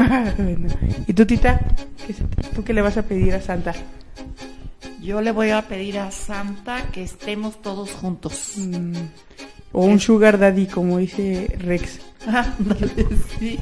[0.00, 0.76] mucho.
[1.06, 1.60] ¿Y tú, Tita?
[2.06, 2.24] ¿Qué se-
[2.54, 3.72] ¿Tú qué le vas a pedir a Santa?
[5.02, 8.52] Yo le voy a pedir a Santa que estemos todos juntos.
[8.56, 8.92] Mm,
[9.72, 11.98] O un sugar daddy, como dice Rex.
[12.26, 13.06] Ándale,
[13.38, 13.58] sí.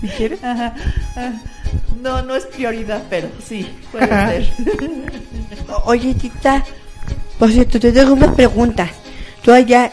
[0.00, 0.42] ¿Si quieres?
[0.42, 0.74] Ajá,
[2.02, 4.48] No, no es prioridad, pero sí, puede ser.
[5.84, 6.64] Oye, tita,
[7.38, 8.90] por cierto, te tengo unas preguntas.
[9.42, 9.90] Tú allá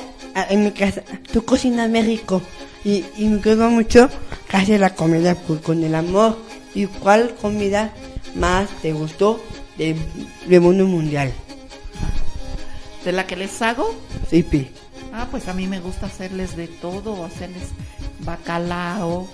[0.50, 1.01] en mi casa,
[1.33, 2.42] tú cocinas México
[2.85, 4.09] y, y me quedó mucho
[4.57, 6.37] haces la comida con el amor.
[6.75, 7.93] ¿Y cuál comida
[8.35, 9.41] más te gustó
[9.77, 9.95] de,
[10.47, 11.33] de mundo mundial?
[13.03, 13.95] ¿De la que les hago?
[14.29, 14.69] Sí, pi.
[15.13, 17.69] Ah, pues a mí me gusta hacerles de todo, hacerles
[18.19, 19.27] bacalao,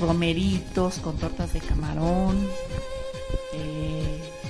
[0.00, 2.48] romeritos con tortas de camarón,
[3.54, 4.01] eh,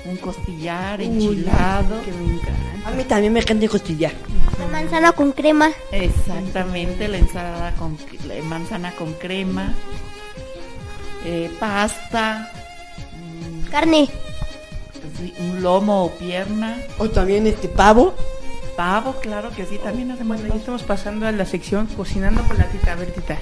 [0.04, 2.02] un costillar enchilado.
[2.04, 2.88] Que me encanta.
[2.88, 4.12] A mí también me encanta costillar.
[4.58, 5.70] La manzana con crema.
[5.92, 7.96] Exactamente, la ensalada con
[8.26, 9.72] la manzana con crema,
[11.24, 12.50] eh, pasta,
[13.12, 14.08] mm, Carne.
[15.18, 18.14] sí, un lomo o pierna, O también este pavo.
[18.76, 22.58] pavo, claro que sí, también hacemos Bueno, ya estamos pasando a la sección cocinando con
[22.58, 22.92] la tita.
[22.92, 23.36] A ver, tita,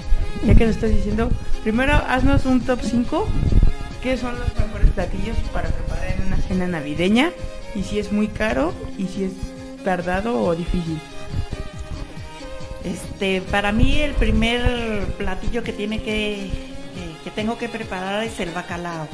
[0.45, 1.29] ya que nos estás diciendo,
[1.63, 3.27] primero haznos un top 5.
[4.01, 7.31] ¿Qué son los mejores platillos para preparar en una cena navideña?
[7.75, 9.31] Y si es muy caro y si es
[9.83, 10.99] tardado o difícil.
[12.83, 16.49] Este, para mí el primer platillo que tiene que,
[16.95, 19.07] que, que tengo que preparar es el bacalao.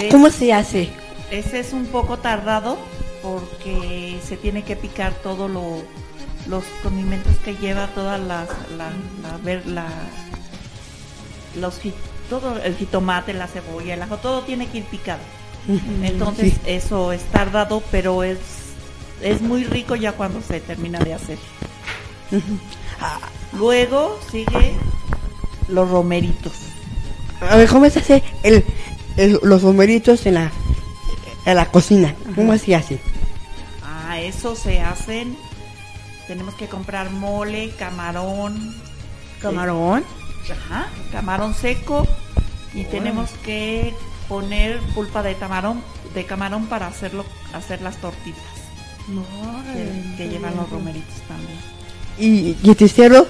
[0.00, 0.88] Es- ¿Cómo se hace?
[1.32, 2.78] Ese es un poco tardado
[3.22, 5.82] porque se tiene que picar todo lo
[6.48, 8.48] los condimentos que lleva todas las
[8.78, 8.90] la,
[9.44, 9.88] la, la-
[11.60, 11.74] los
[12.30, 15.20] todo el jitomate, la cebolla, el ajo, todo tiene que ir picado.
[16.02, 16.60] Entonces Sí.
[16.64, 18.38] eso es tardado, pero es
[19.22, 21.36] es muy rico ya cuando se termina de hacer.
[23.52, 24.72] Luego sigue
[25.68, 26.52] los romeritos.
[27.50, 28.64] A ver, ¿cómo se hace el,
[29.16, 30.50] el- los romeritos en la,
[31.46, 32.14] en la cocina?
[32.34, 33.00] ¿Cómo se hace?
[33.84, 35.36] Ah, eso se hacen.
[36.26, 38.74] Tenemos que comprar mole, camarón,
[39.42, 40.04] Camarón.
[40.50, 42.06] ajá, camarón seco
[42.74, 43.94] y tenemos que
[44.28, 45.82] poner pulpa de camarón,
[46.14, 48.44] de camarón para hacerlo, hacer las tortitas
[49.74, 51.58] que, que llevan los romeritos también.
[52.18, 53.26] ¿Y, y el tercero?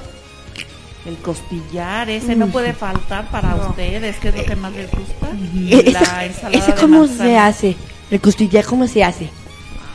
[1.06, 5.30] El costillar, ese no puede faltar para ustedes, que es lo que más les gusta.
[5.70, 7.76] ¿Ese, La ensalada ese de cómo se hace?
[8.10, 9.30] ¿El costillar cómo se hace?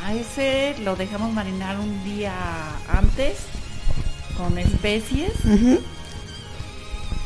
[0.03, 2.33] Ah, ese lo dejamos marinar un día
[2.91, 3.37] antes
[4.35, 5.33] con especies.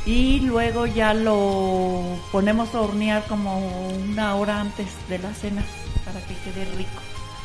[0.05, 2.01] Y luego ya lo
[2.31, 3.59] ponemos a hornear como
[3.89, 5.63] una hora antes de la cena
[6.05, 6.89] para que quede rico.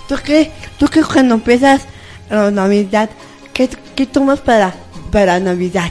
[0.08, 0.52] ¿Tú qué?
[0.78, 1.86] ¿Tú qué cuando empiezas
[2.30, 3.10] la Navidad?
[3.52, 4.74] ¿Qué, qué tomas para,
[5.10, 5.90] para Navidad?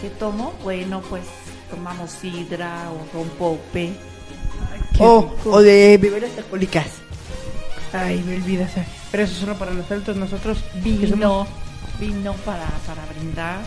[0.00, 0.52] ¿Qué tomo?
[0.62, 1.22] Bueno, pues
[1.70, 3.92] tomamos sidra o rompope.
[4.96, 6.86] Qué O, o de bebidas alcohólicas.
[7.92, 8.70] Ay, me olvidas.
[9.10, 11.46] Pero eso solo para nosotros, nosotros que somos- Vino,
[12.00, 13.60] vino para, para brindar.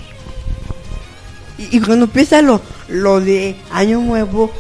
[1.59, 4.51] Y, y cuando empieza lo, lo de Año Nuevo,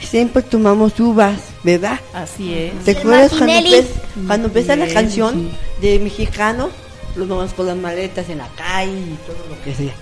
[0.00, 2.00] siempre tomamos uvas, ¿verdad?
[2.14, 2.72] Así es.
[2.84, 3.86] ¿Te acuerdas cuando, empe-
[4.26, 6.70] cuando empieza la canción de mexicano?
[7.16, 9.94] Los vamos con las maletas en la calle y todo lo que sea.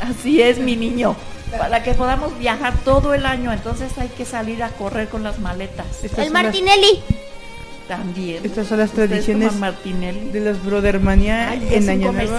[0.00, 1.16] Así es, mi niño.
[1.58, 5.38] Para que podamos viajar todo el año, entonces hay que salir a correr con las
[5.40, 5.86] maletas.
[6.02, 7.00] Estas El las- Martinelli.
[7.88, 8.40] También.
[8.44, 9.52] Estas son las tradiciones
[10.32, 12.38] de los Brothermania Ay, es en Año Nuevo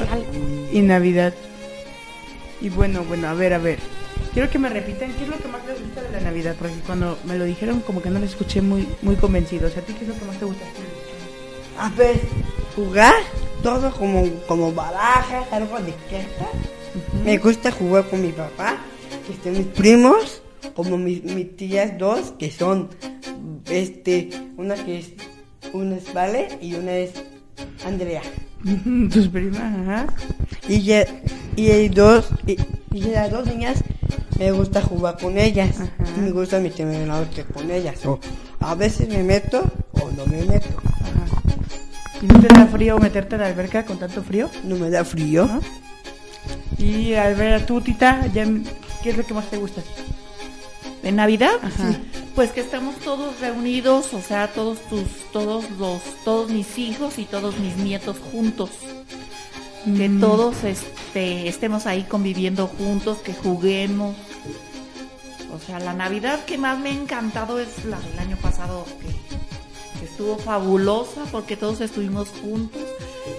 [0.71, 1.33] y Navidad.
[2.62, 3.80] Y bueno, bueno, a ver, a ver.
[4.33, 6.76] Quiero que me repitan qué es lo que más les gusta de la Navidad, porque
[6.85, 9.78] cuando me lo dijeron como que no les escuché muy muy convencidos.
[9.78, 10.66] ¿A ti qué es lo que más te gusta?
[11.80, 12.19] A ver,
[12.76, 13.14] jugar
[13.64, 16.50] todo como, como barajas, algo de cartas.
[17.24, 18.78] Me gusta jugar con mi papá,
[19.26, 20.42] que están mis primos,
[20.76, 22.90] como mis, mis tías dos, que son,
[23.69, 25.14] este, una que es,
[25.74, 27.12] una es Vale y una es
[27.85, 28.21] Andrea.
[29.12, 30.07] Tus primas, ajá.
[30.68, 31.06] Y, ya,
[31.56, 32.57] y hay dos, y,
[32.94, 33.84] y las dos niñas
[34.40, 35.76] me gusta jugar con ellas.
[35.80, 35.92] Ajá.
[36.18, 38.04] Y me gusta meterme en la noche con ellas.
[38.06, 38.19] O
[38.60, 40.69] a veces me meto o no me meto.
[41.02, 41.42] Ajá.
[42.22, 44.50] ¿Y no te da frío meterte a la alberca con tanto frío?
[44.64, 45.45] No me da frío.
[45.45, 45.62] ¿No?
[46.78, 48.45] Y a ver, tú, Tita, ya,
[49.04, 49.81] ¿qué es lo que más te gusta?
[51.06, 51.54] ¿De Navidad?
[51.62, 51.94] Ajá.
[52.33, 57.26] Pues que estamos todos reunidos, o sea, todos tus, todos los, todos mis hijos y
[57.26, 58.71] todos mis nietos juntos.
[59.85, 60.19] Que Mm.
[60.19, 64.16] todos este, estemos ahí conviviendo juntos, que juguemos.
[65.54, 70.00] O sea, la Navidad que más me ha encantado es la del año pasado, que,
[70.00, 72.81] que estuvo fabulosa porque todos estuvimos juntos.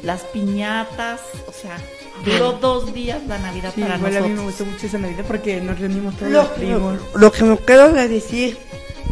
[0.04, 1.76] Las piñatas, o sea,
[2.24, 4.46] Duró dos días la Navidad Sí, para igual a mí me nosotros.
[4.58, 6.98] gustó mucho esa Navidad porque nos reunimos todos Lo, los primos.
[7.14, 8.58] lo- lo que me quiero decir,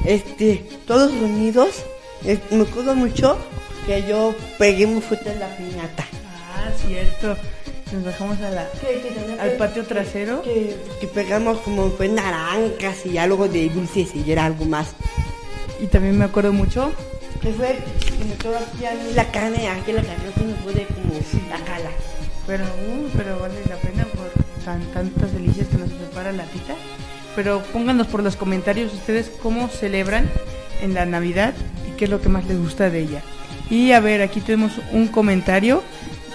[0.05, 1.69] este, todos unidos,
[2.25, 3.39] es- me acuerdo mucho
[3.87, 6.05] que yo pegué muy fuerte en la piñata.
[6.57, 7.37] Ah, cierto.
[7.93, 10.43] Nos bajamos a la, Que- que al patio trasero.
[10.43, 14.89] Que, que pegamos como fue naranjas y algo de dulces y era algo más.
[15.81, 16.93] Y también me acuerdo mucho
[17.43, 17.79] Que fue
[18.19, 21.15] que me quedó aquí a mí la carne, aquí la carne se me puede como
[21.51, 21.91] la cala.
[22.47, 24.31] Pero, uh, pero vale la pena por
[24.65, 26.75] tan, tantas delicias que nos prepara la tita.
[27.37, 30.29] Pero pónganos por los comentarios ustedes cómo celebran
[30.83, 31.55] en la Navidad
[31.89, 33.23] y qué es lo que más les gusta de ella.
[33.71, 35.83] Y a ver, aquí tenemos un comentario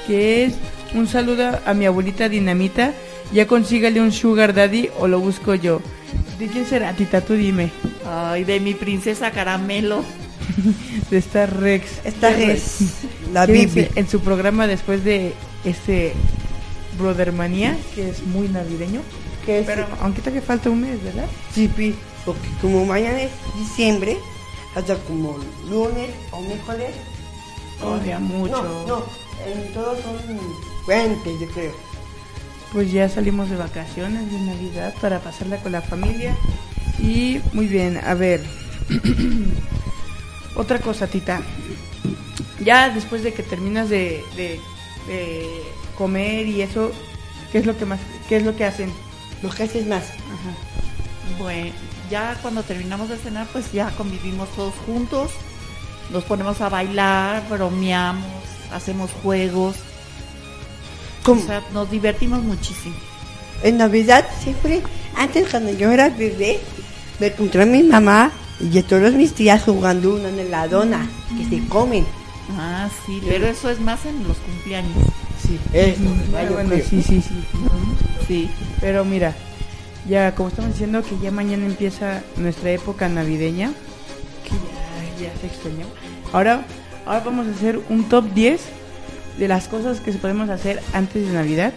[0.07, 0.55] que es
[0.93, 2.93] un saludo a mi abuelita Dinamita.
[3.31, 5.81] Ya consígale un sugar daddy o lo busco yo.
[6.39, 7.21] ¿De quién será, tita?
[7.21, 7.69] Tú dime.
[8.05, 10.03] Ay, de mi princesa Caramelo.
[11.11, 11.99] De esta Rex.
[12.03, 12.79] Esta es
[13.31, 13.91] la Quédense Bibi.
[13.95, 15.33] En su programa después de
[15.65, 16.13] este
[16.97, 19.01] Brothermanía, que es muy navideño.
[19.45, 21.25] Que es- Pero aunque todavía falta un mes, ¿verdad?
[21.53, 24.17] Sí, pi, porque como mañana es diciembre,
[24.75, 25.37] hasta como
[25.69, 26.89] lunes o miércoles.
[27.79, 28.61] Todavía mucho.
[28.61, 29.03] No, no,
[29.45, 30.17] en todos son
[30.87, 31.71] 20, yo creo.
[32.73, 36.35] Pues ya salimos de vacaciones de Navidad para pasarla con la familia.
[36.99, 38.43] Y muy bien, a ver.
[40.55, 41.41] Otra cosa, Tita.
[42.63, 44.59] Ya después de que terminas de, de-
[45.09, 45.63] de
[45.97, 46.91] comer y eso,
[47.51, 47.99] ¿qué es lo que más,
[48.29, 48.91] qué es lo que hacen?
[49.41, 50.03] Lo que haces más.
[50.03, 51.37] Ajá.
[51.37, 51.71] Bueno,
[52.09, 55.31] ya cuando terminamos de cenar, pues ya convivimos todos juntos.
[56.11, 58.25] Nos ponemos a bailar, bromeamos,
[58.71, 59.75] hacemos juegos.
[61.23, 62.95] Como O sea, nos divertimos muchísimo.
[63.63, 64.81] en Navidad siempre,
[65.15, 66.59] antes cuando yo era bebé,
[67.19, 71.67] me encontré a mi mamá y a todos mis tías jugando una heladona que se
[71.67, 72.05] comen.
[72.57, 74.97] Ah, sí, pero eso es más en los cumpleaños.
[75.45, 76.01] Sí, eso.
[76.05, 77.43] Ah, vaya, bueno, sí, sí, sí.
[78.27, 78.49] Sí.
[78.81, 79.33] Pero mira,
[80.07, 83.71] ya como estamos diciendo que ya mañana empieza nuestra época navideña,
[84.43, 84.51] que
[85.21, 85.85] ya, ya se extrañó.
[86.33, 86.65] Ahora,
[87.05, 88.61] ahora vamos a hacer un top 10
[89.37, 91.73] de las cosas que se podemos hacer antes de Navidad,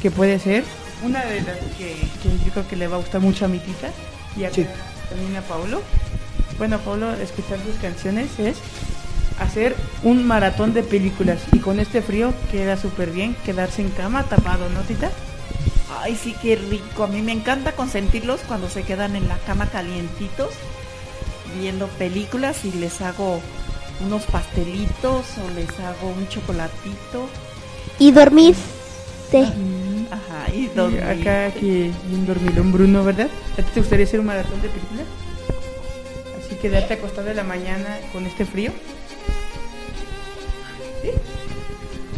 [0.00, 0.64] que puede ser
[1.04, 3.58] una de las que, que yo creo que le va a gustar mucho a mi
[3.58, 3.90] tita
[4.36, 4.64] y a Sí.
[5.10, 5.82] también a Paulo.
[6.58, 8.56] Bueno, Paulo, escuchar sus canciones es
[9.42, 14.24] hacer un maratón de películas y con este frío queda súper bien quedarse en cama
[14.24, 15.10] tapado, ¿no, tita?
[16.00, 17.04] Ay, sí, qué rico.
[17.04, 20.50] A mí me encanta consentirlos cuando se quedan en la cama calientitos,
[21.58, 23.40] viendo películas y les hago
[24.04, 27.28] unos pastelitos o les hago un chocolatito.
[27.98, 28.60] Y dormirse.
[30.10, 31.02] Ajá, y dormir.
[31.04, 33.28] acá que bien dormilón Bruno, ¿verdad?
[33.52, 35.06] ¿A ti te gustaría hacer un maratón de películas?
[36.38, 38.72] Así quedarte acostado en la mañana con este frío.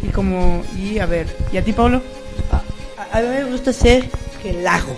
[0.03, 2.01] Y como, y a ver, ¿y a ti, Pablo?
[2.51, 2.57] A,
[3.01, 4.05] a- a mí me gusta hacer
[4.43, 4.95] relajo.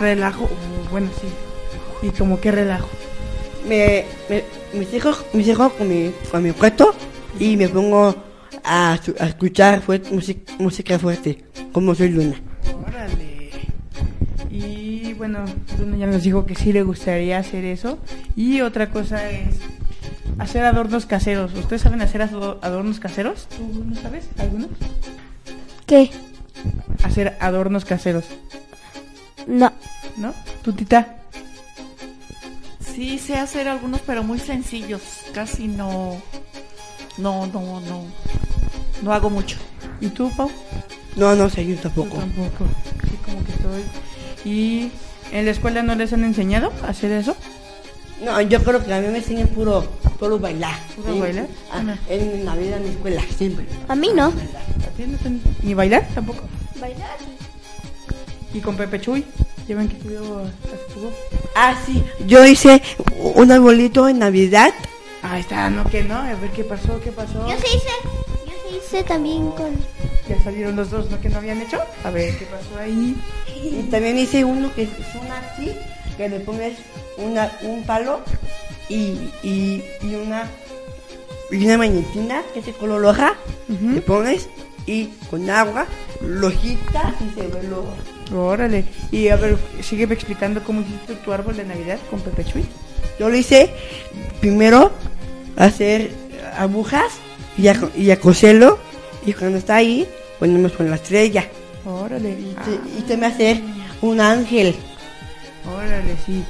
[0.00, 2.06] Relajo, uh, bueno, sí.
[2.06, 2.88] ¿Y como qué relajo?
[3.66, 4.44] Me, me,
[4.78, 6.94] mis hijos, mis hijos con mi, con mi cuarto
[7.40, 8.14] y me pongo
[8.62, 12.36] a, a escuchar fuerte, música, música fuerte, como soy Luna.
[12.86, 13.50] Órale.
[14.50, 15.44] Y bueno,
[15.76, 17.98] Bruno ya nos dijo que sí le gustaría hacer eso.
[18.36, 19.56] Y otra cosa es
[20.38, 21.52] hacer adornos caseros.
[21.54, 23.46] ¿Ustedes saben hacer ado- adornos caseros?
[23.56, 24.26] ¿Tú, Bruno, sabes?
[24.38, 24.68] ¿Algunos?
[25.86, 26.10] ¿Qué?
[27.04, 28.24] Hacer adornos caseros,
[29.46, 29.72] No.
[30.16, 30.34] ¿no?
[30.62, 31.16] ¿Tu tita?
[32.80, 35.02] Sí, sé hacer algunos, pero muy sencillos.
[35.34, 36.20] Casi no.
[37.18, 38.04] No, no, no.
[39.02, 39.56] No hago mucho.
[40.00, 40.50] ¿Y tú, Pau?
[41.16, 42.16] No, no sé, yo Yo tampoco.
[42.18, 42.64] tampoco.
[43.04, 43.82] Sí, como que estoy.
[44.44, 44.90] ¿Y
[45.32, 47.36] en la escuela no les han enseñado a hacer eso?
[48.22, 49.84] No, yo creo que a mí me enseñan puro,
[50.18, 50.74] puro bailar.
[50.96, 51.20] ¿Puro Sí.
[51.20, 51.46] bailar?
[51.70, 53.66] Ah, en Navidad en la escuela, siempre.
[53.88, 54.26] A mí no.
[54.28, 56.42] ¿A ti no te han- ¿Ni bailar tampoco?
[56.80, 57.16] Bailar.
[58.54, 59.24] ¿Y con Pepe Chuy?
[59.68, 60.42] ¿Ya ven que estudió?
[61.54, 62.80] Ah, sí, yo hice
[63.34, 64.72] un arbolito en Navidad.
[65.22, 67.46] Ahí está, no que no, a ver qué pasó, qué pasó.
[67.48, 67.88] Yo sí hice.
[68.46, 69.74] Yo sí hice también con.
[70.28, 71.20] Ya salieron los dos, ¿no?
[71.20, 71.80] Que no habían hecho.
[72.04, 73.16] A ver qué pasó ahí.
[73.62, 74.88] Y también hice uno que es
[75.20, 75.72] una así,
[76.16, 76.78] que le pones
[77.18, 78.20] una, un palo
[78.88, 80.48] y, y, y una
[81.50, 83.34] y una mañetina que es de color roja,
[83.68, 83.90] Ujú.
[83.94, 84.48] le pones
[84.84, 85.86] y con agua
[86.20, 87.84] lo agitas y se ve lo...
[88.36, 88.84] Órale.
[89.12, 92.64] Y a ver, sigue explicando cómo hiciste tu árbol de Navidad con Pepe Chuy.
[93.20, 93.70] Yo lo hice
[94.40, 94.90] primero
[95.56, 96.10] hacer
[96.58, 97.12] agujas
[97.56, 98.78] y a, y a coserlo
[99.24, 100.06] y cuando está ahí
[100.40, 101.46] ponemos con la estrella
[101.84, 102.30] Órale.
[102.30, 103.60] y, Ah, te- y también hacer
[104.02, 104.74] un ángel.
[105.72, 106.42] órale, sí.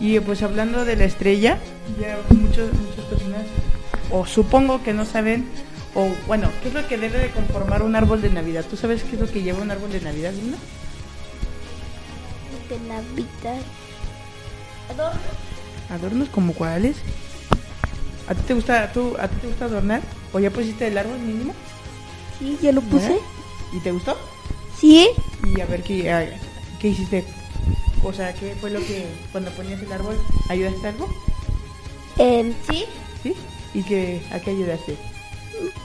[0.00, 1.58] Y pues hablando de la estrella,
[2.00, 3.42] ya muchos, muchas personas,
[4.10, 5.46] o supongo que no saben,
[5.94, 8.64] O bueno, ¿qué es lo que debe de conformar un árbol de Navidad?
[8.70, 10.56] ¿Tú sabes qué es lo que lleva un árbol de Navidad, Luna?
[12.68, 13.60] De Navidad.
[14.88, 15.20] Adorno.
[15.90, 16.96] ¿Adornos como cuáles?
[18.28, 20.00] ¿A ti te gusta, tú, a ti te gusta adornar?
[20.32, 21.52] ¿O ya pusiste el árbol mínimo?
[22.38, 23.18] Sí, ya lo puse.
[23.72, 24.16] ¿Y te gustó?
[24.80, 25.08] Sí.
[25.44, 26.38] Y a ver qué, a-
[26.80, 27.24] qué hiciste.
[28.02, 30.16] O sea, ¿qué fue lo que cuando ponías el árbol
[30.48, 31.08] ayudaste a algo?
[32.18, 32.84] Em, sí.
[33.22, 33.34] ¿Sí?
[33.74, 34.96] ¿Y qué, a qué ayudaste?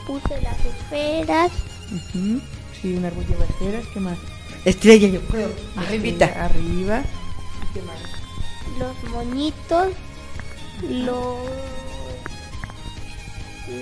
[0.06, 1.52] Puse las esferas.
[1.92, 2.40] Ujú.
[2.80, 4.18] Sí, un árbol lleva esferas, ¿qué más?
[4.64, 5.50] Estrella, yo creo.
[5.76, 6.26] Arribita.
[6.44, 7.02] Arriba.
[7.74, 7.98] ¿Qué más?
[8.78, 9.88] Los moñitos.
[10.82, 11.38] Los.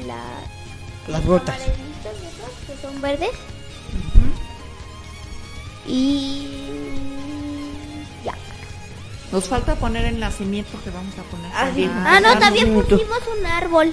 [0.06, 0.22] La,
[1.08, 1.60] Las botas.
[1.60, 1.72] esos
[2.66, 3.30] que son verdes.
[5.86, 6.48] Y.
[9.34, 11.50] Nos falta poner el nacimiento que vamos a poner.
[11.52, 11.90] Ah, también.
[11.90, 11.96] sí.
[12.06, 13.92] Ah, no, también pusimos un árbol.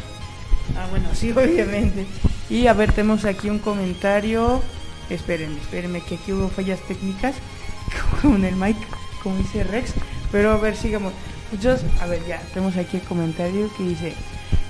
[0.77, 2.05] Ah, bueno, sí, obviamente.
[2.47, 4.61] Y a ver, tenemos aquí un comentario.
[5.09, 7.33] Espérenme, espérenme, que aquí hubo fallas técnicas
[8.21, 8.77] con el mic,
[9.23, 9.93] como dice Rex.
[10.31, 11.11] Pero a ver, sigamos.
[11.51, 14.13] Muchos, a ver, ya, tenemos aquí el comentario que dice: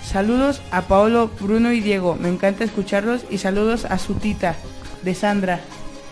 [0.02, 2.16] Saludos a Paolo, Bruno y Diego.
[2.16, 3.26] Me encanta escucharlos.
[3.30, 4.56] Y saludos a su tita,
[5.02, 5.60] de Sandra.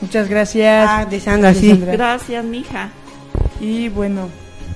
[0.01, 0.85] Muchas gracias.
[0.89, 1.69] Ah, de Sandra, De sí.
[1.69, 1.93] Sandra.
[1.93, 2.89] Gracias, mija.
[3.61, 4.27] Y bueno,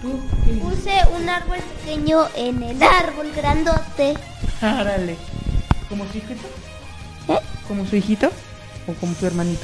[0.03, 0.69] tú, ¿qué dices?
[0.69, 4.13] Puse un árbol pequeño en el árbol grandote.
[4.62, 5.15] Árale.
[5.89, 6.48] ¿Como su hijito?
[7.29, 7.39] ¿Eh?
[7.67, 8.29] ¿Como su hijito?
[8.88, 9.63] ¿O como tu hermanito?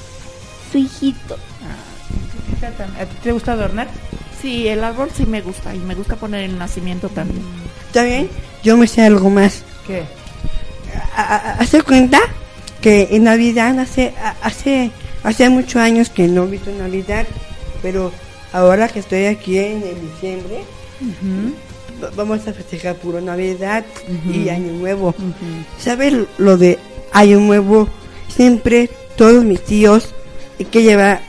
[0.71, 1.37] Su hijito.
[2.61, 3.87] Tam- ¿A ti te gusta adornar?
[4.41, 7.43] Sí, el árbol sí me gusta y me gusta poner el nacimiento también.
[7.93, 8.29] También
[8.63, 9.63] yo me sé algo más.
[9.85, 10.03] ¿Qué?
[11.15, 12.19] Hace cuenta
[12.81, 14.91] que en Navidad hace a- hace
[15.23, 17.25] hace muchos años que no he visto Navidad,
[17.81, 18.11] pero
[18.53, 20.63] ahora que estoy aquí en el diciembre
[22.15, 23.85] vamos a festejar puro Navidad
[24.31, 25.13] y Año Nuevo.
[25.79, 26.79] ¿Sabes lo de
[27.11, 27.87] Año Nuevo?
[28.27, 30.13] Siempre todos mis tíos
[30.59, 31.21] hay que llevar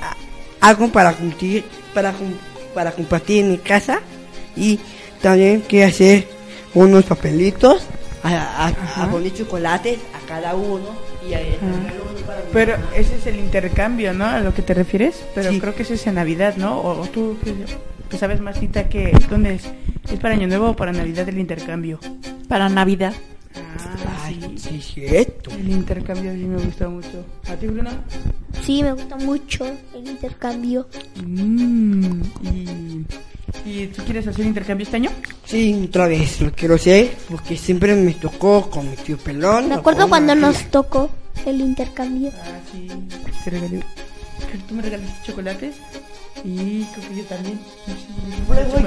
[0.60, 4.00] algo para cumplir, para compartir en mi casa
[4.56, 4.78] y
[5.22, 6.28] también que hacer
[6.74, 7.82] unos papelitos
[8.22, 12.46] a, a, a poner chocolates a cada uno y a, a regalar uno para mi
[12.52, 14.24] Pero ese es el intercambio, ¿no?
[14.26, 15.22] A lo que te refieres.
[15.34, 15.60] Pero Sí.
[15.60, 16.78] creo que ese es en Navidad, ¿no?
[16.80, 17.54] O, o tú que,
[18.08, 19.64] que sabes más, Tita, que ¿dónde es?
[20.10, 22.00] ¿Es para Año Nuevo o para Navidad el intercambio?
[22.48, 23.12] Para Navidad.
[23.56, 25.50] Ah, Ay, sí, es cierto.
[25.52, 27.24] El intercambio sí me gusta mucho.
[27.48, 27.90] ¿A ti, Bruno?
[28.64, 30.88] Sí, me gusta mucho el intercambio.
[31.24, 33.04] Mm, y,
[33.64, 35.10] ¿Y tú quieres hacer intercambio este año?
[35.44, 39.68] Sí, otra vez lo quiero hacer porque siempre me tocó con mi tío pelón.
[39.68, 40.70] Me acuerdo cuando nos tía.
[40.70, 41.10] tocó
[41.46, 42.30] el intercambio.
[42.42, 42.88] Ah, sí.
[43.44, 43.68] Te regalé.
[43.68, 43.82] creo
[44.52, 45.74] que Tú me regalaste chocolates
[46.44, 47.60] y creo que yo también.
[47.86, 47.92] Sí,
[48.48, 48.78] Luego,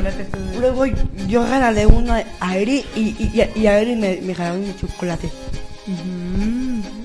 [0.60, 0.86] luego
[1.28, 5.30] yo regalé uno a Eri y, y, y a Eri me, me regalaron un chocolate.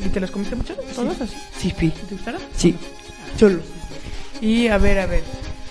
[0.05, 0.75] ¿Y te los comiste mucho?
[0.95, 1.35] ¿Todos así?
[1.59, 1.91] Sí, sí.
[2.09, 2.41] ¿Te gustaron?
[2.57, 2.75] Sí,
[3.39, 3.61] solo.
[4.41, 5.23] Y a ver, a ver.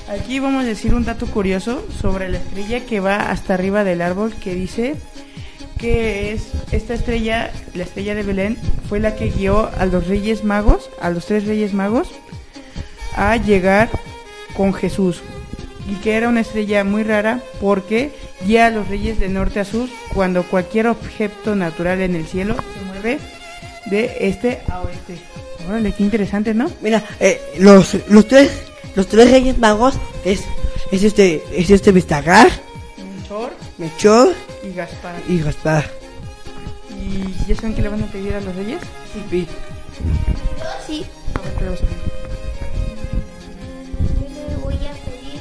[0.09, 4.01] Aquí vamos a decir un dato curioso sobre la estrella que va hasta arriba del
[4.01, 4.95] árbol que dice
[5.77, 10.43] que es esta estrella, la estrella de Belén, fue la que guió a los reyes
[10.43, 12.09] magos, a los tres reyes magos,
[13.15, 13.89] a llegar
[14.55, 15.21] con Jesús.
[15.89, 18.11] Y que era una estrella muy rara porque
[18.45, 22.55] guía a los reyes de norte a sur cuando cualquier objeto natural en el cielo
[22.55, 23.19] se mueve
[23.85, 25.17] de este a oeste.
[25.67, 26.71] Órale, qué interesante, ¿no?
[26.81, 28.66] Mira, eh, los, los tres
[28.97, 29.93] los tres reyes magos
[30.25, 30.41] es,
[30.91, 32.49] es este es este Vistagar,
[32.97, 34.33] Melchor Melchor
[34.63, 35.15] y Gaspar.
[35.29, 35.89] y Gaspar.
[36.99, 38.81] ¿Y ya saben qué le van a pedir a los reyes?
[39.13, 39.47] Sí, sí.
[40.85, 41.05] Sí,
[41.35, 41.97] A ver, ¿qué le vas a pedir?
[44.19, 45.39] yo le voy a pedir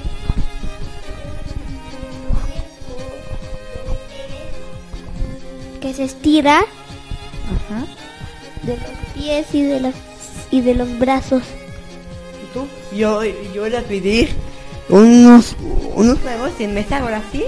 [5.80, 7.86] que se estira Ajá.
[8.62, 9.94] de los pies y de los
[10.50, 11.42] y de los brazos.
[12.94, 14.30] Yo, yo a pedir
[14.88, 15.56] unos,
[15.94, 17.44] unos juegos en mesa ahora sí,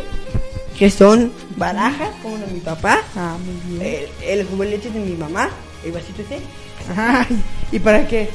[0.78, 4.06] que son barajas, como de mi papá, Ah, muy bien.
[4.22, 5.50] el, el juguete de mi mamá,
[5.84, 6.40] el vasito ese.
[6.96, 7.26] Ay,
[7.72, 8.30] ¿Y para qué?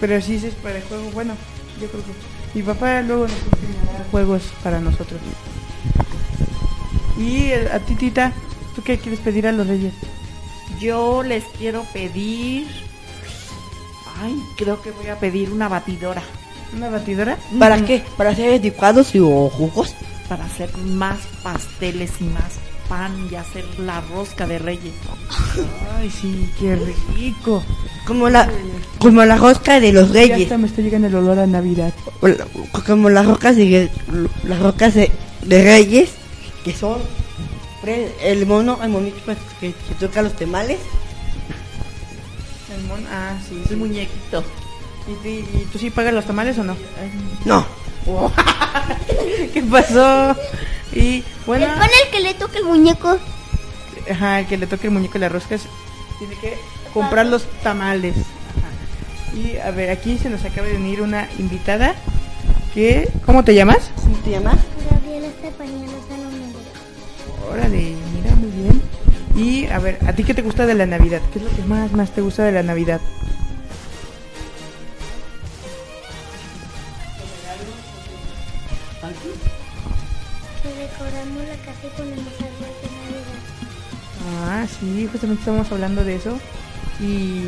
[0.00, 1.34] Pero si es para el juego, bueno,
[1.80, 2.12] yo creo que
[2.58, 5.20] mi papá luego nos enseñará juegos para nosotros.
[7.18, 8.32] Y a ti, Tita,
[8.74, 9.92] ¿tú qué quieres pedir a los reyes?
[10.80, 12.66] Yo les quiero pedir.
[14.22, 16.22] Ay, creo que voy a pedir una batidora
[16.74, 17.36] ¿Una batidora?
[17.58, 18.02] ¿Para qué?
[18.16, 19.94] ¿Para hacer licuados y o jugos?
[20.28, 22.54] para hacer más pasteles y más
[22.88, 24.94] pan y hacer la rosca de reyes.
[25.98, 26.74] Ay, sí, qué
[27.14, 27.62] rico.
[28.06, 28.48] Como la,
[28.98, 30.42] como la rosca de los Ya reyes.
[30.44, 31.92] hasta me está llegando el olor a Navidad.
[32.86, 33.90] Como las rocas de
[34.44, 35.10] las rocas de,
[35.42, 36.10] de reyes
[36.64, 36.98] que son
[38.22, 40.78] el mono el monito pues, que, que toca los temales
[42.84, 43.74] El Ah, sí, Es sí.
[43.74, 44.42] un muñequito.
[45.08, 46.76] ¿Y, tú- y tú sí pagas los tamales o no?
[47.44, 47.66] No.
[49.52, 50.36] ¿Qué pasó?
[50.92, 53.16] Y bueno, El pan el que le toca el muñeco.
[54.10, 55.62] ajá, el que le toque el muñeco y las roscas
[56.18, 56.56] tiene que
[56.92, 58.14] comprar los tamales.
[58.16, 59.36] Ajá.
[59.36, 61.94] Y a ver, aquí se nos acaba de unir una invitada
[62.74, 63.90] que ¿cómo te llamas?
[64.02, 64.58] ¿Cómo te llamas?
[64.90, 66.30] Gabriela Estefanía Lozano.
[67.50, 67.94] Órale.
[69.34, 71.20] Y a ver, ¿a ti qué te gusta de la Navidad?
[71.32, 73.00] ¿Qué es lo que más más te gusta de la Navidad?
[80.82, 83.30] Decoramos la casa y ponemos árboles de Navidad.
[84.44, 86.38] Ah, sí, justamente estamos hablando de eso.
[87.00, 87.44] ¿Y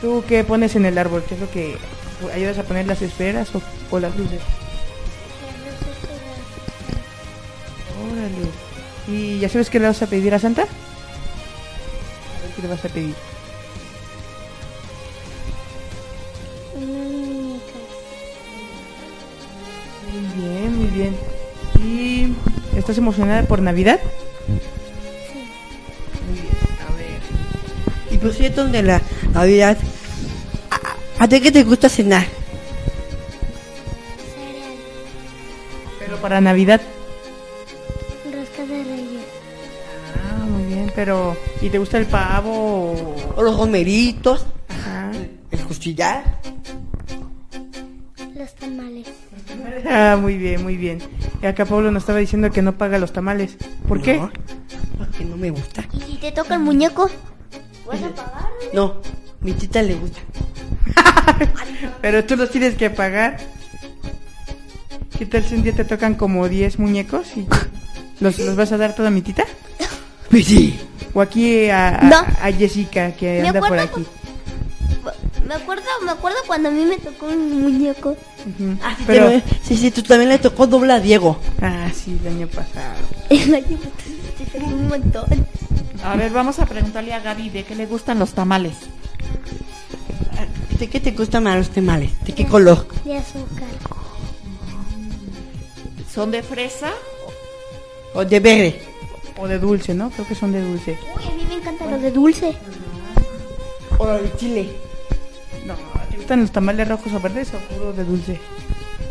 [0.00, 1.24] tú qué pones en el árbol?
[1.28, 1.76] ¿Qué es lo que
[2.34, 4.40] ayudas a poner las esferas o, o las luces?
[5.42, 5.98] Las luces
[8.12, 8.48] Órale.
[9.08, 10.66] ¿Y ya sabes qué le vas a pedir a Santa?
[12.56, 13.14] Qué le vas a pedir.
[20.10, 21.16] Muy bien, muy bien.
[21.82, 24.00] ¿Y estás emocionada por Navidad?
[25.32, 25.48] Sí.
[26.28, 26.56] Muy bien.
[26.88, 27.20] A ver.
[28.14, 29.00] Y por cierto, de la
[29.32, 29.78] Navidad,
[30.70, 32.26] ¿a, a ti qué te gusta cenar?
[34.34, 34.74] Cereal.
[35.98, 36.80] Pero para Navidad.
[40.94, 42.92] Pero ¿y te gusta el pavo?
[42.92, 44.44] o- ¿O los romeritos?
[44.68, 45.10] Ajá.
[45.50, 46.22] ¿El costillar?
[48.34, 49.08] Los tamales.
[49.88, 50.98] Ah, muy bien, muy bien.
[51.42, 53.56] Y acá Pablo nos estaba diciendo que no paga los tamales.
[53.88, 54.20] ¿Por qué?
[54.98, 55.84] Porque no me gusta.
[55.92, 57.10] ¿Y si te toca el muñeco?
[57.86, 58.48] ¿Vas a pagar?
[58.72, 58.96] No,
[59.40, 60.20] mi tita le gusta.
[62.02, 63.38] Pero tú los tienes que pagar.
[65.18, 67.46] ¿Qué tal si un día te tocan como 10 muñecos y
[68.20, 69.44] los, los vas a dar toda mi tita?
[70.32, 70.80] Pues sí.
[71.14, 72.16] O aquí a, a- No.
[72.16, 74.04] a Jessica que Me anda por aquí.
[75.46, 78.16] Me acuerdo, me acuerdo cuando a mí me tocó un muñeco.
[78.82, 79.30] Ah, sí, Pero,
[79.62, 81.38] sí, sí, tú también le tocó doble a Diego.
[81.60, 82.96] ah, sí, el año pasado.
[83.30, 85.24] El año pasado un montón.
[86.04, 88.74] A ver, vamos a preguntarle a Gaby de qué le gustan los tamales.
[90.78, 92.10] ¿De qué te gustan más los tamales?
[92.24, 92.88] ¿De qué color?
[93.04, 93.68] De azúcar.
[96.12, 96.90] ¿Son de fresa?
[98.14, 98.82] ¿O de verde?
[99.38, 100.10] O de dulce, ¿no?
[100.10, 100.98] Creo que son de dulce.
[101.16, 102.56] Uy, a mí me encantan los de dulce.
[103.98, 104.68] ¿O de chile?
[105.66, 105.74] No,
[106.10, 108.40] ¿te gustan los tamales rojos o verdes o puro de dulce?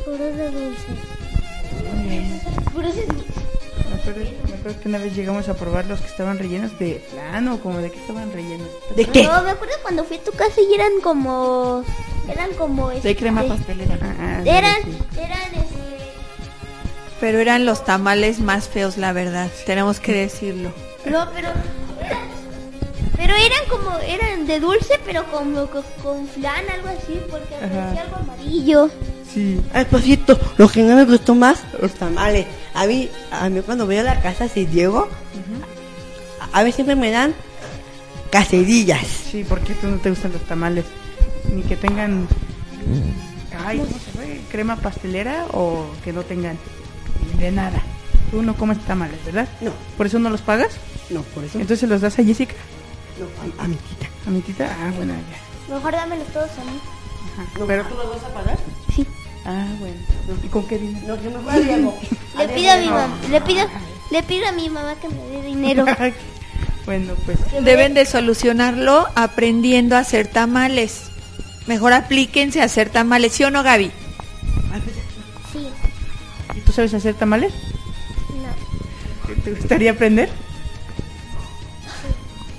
[0.06, 0.88] Puros de dulce.
[2.74, 3.32] Puros de dulce.
[3.90, 7.04] Me acuerdo, me acuerdo que una vez llegamos a probar los que estaban rellenos de
[7.12, 8.68] plano, como de qué estaban rellenos.
[8.96, 9.24] ¿De qué?
[9.24, 11.84] No, me acuerdo cuando fui a tu casa y eran como...
[12.28, 12.90] Eran como...
[12.90, 13.98] De crema este, pastelera.
[14.02, 14.98] Ah, ah, Eran, sí.
[17.22, 19.50] Pero eran los tamales más feos, la verdad.
[19.66, 20.74] Tenemos que decirlo.
[21.10, 21.50] No, pero...
[23.16, 23.98] Pero eran como...
[24.00, 27.68] Eran de dulce, pero como co- con flan, algo así, porque Ajá.
[27.70, 28.90] parecía algo amarillo.
[29.32, 29.62] Sí.
[29.74, 32.48] Ay, por cierto, lo que no me gustó más, los tamales.
[32.74, 35.08] A mí, a mí cuando voy a la casa de Diego,
[36.52, 37.36] a, a mí siempre me dan
[38.32, 39.06] cacerillas.
[39.32, 40.86] Sí, ¿por qué tú no te gustan los tamales?
[41.54, 42.28] Ni que tengan...
[43.64, 44.42] Ay, ¿cómo se fue?
[44.50, 46.58] ¿Crema pastelera o que no tengan
[47.42, 47.82] de nada?
[48.32, 49.48] Tú no comes tamales, ¿verdad?
[49.60, 50.70] No, ¿Por eso no los pagas?
[51.10, 51.60] no, por eso.
[51.60, 52.54] Entonces los das a Jessica,
[53.20, 53.26] No,
[53.62, 54.08] a, a mi tita.
[54.26, 54.70] a mi tita.
[54.82, 55.74] Ah, bueno, ya.
[55.76, 56.80] Mejor dámelos todos a mí.
[57.34, 57.50] Ajá.
[57.68, 58.58] Pero tú los vas a pagar.
[58.96, 59.06] Sí.
[59.46, 59.96] Ah, bueno.
[60.44, 61.08] ¿Y con qué dinero?
[61.16, 61.98] Lo que me fue a Diego.
[62.38, 63.68] Le pido a mi mamá, le pido,
[64.12, 65.86] le pido a mi mamá que me dé dinero.
[66.86, 71.12] bueno, pues Deben de solucionarlo aprendiendo a hacer tamales.
[71.68, 73.92] Mejor aplíquense a hacer tamales, ¿sí o no, Gaby?
[76.56, 77.54] ¿Y tú sabes hacer tamales?
[79.28, 79.34] no.
[79.44, 80.30] ¿Te gustaría aprender?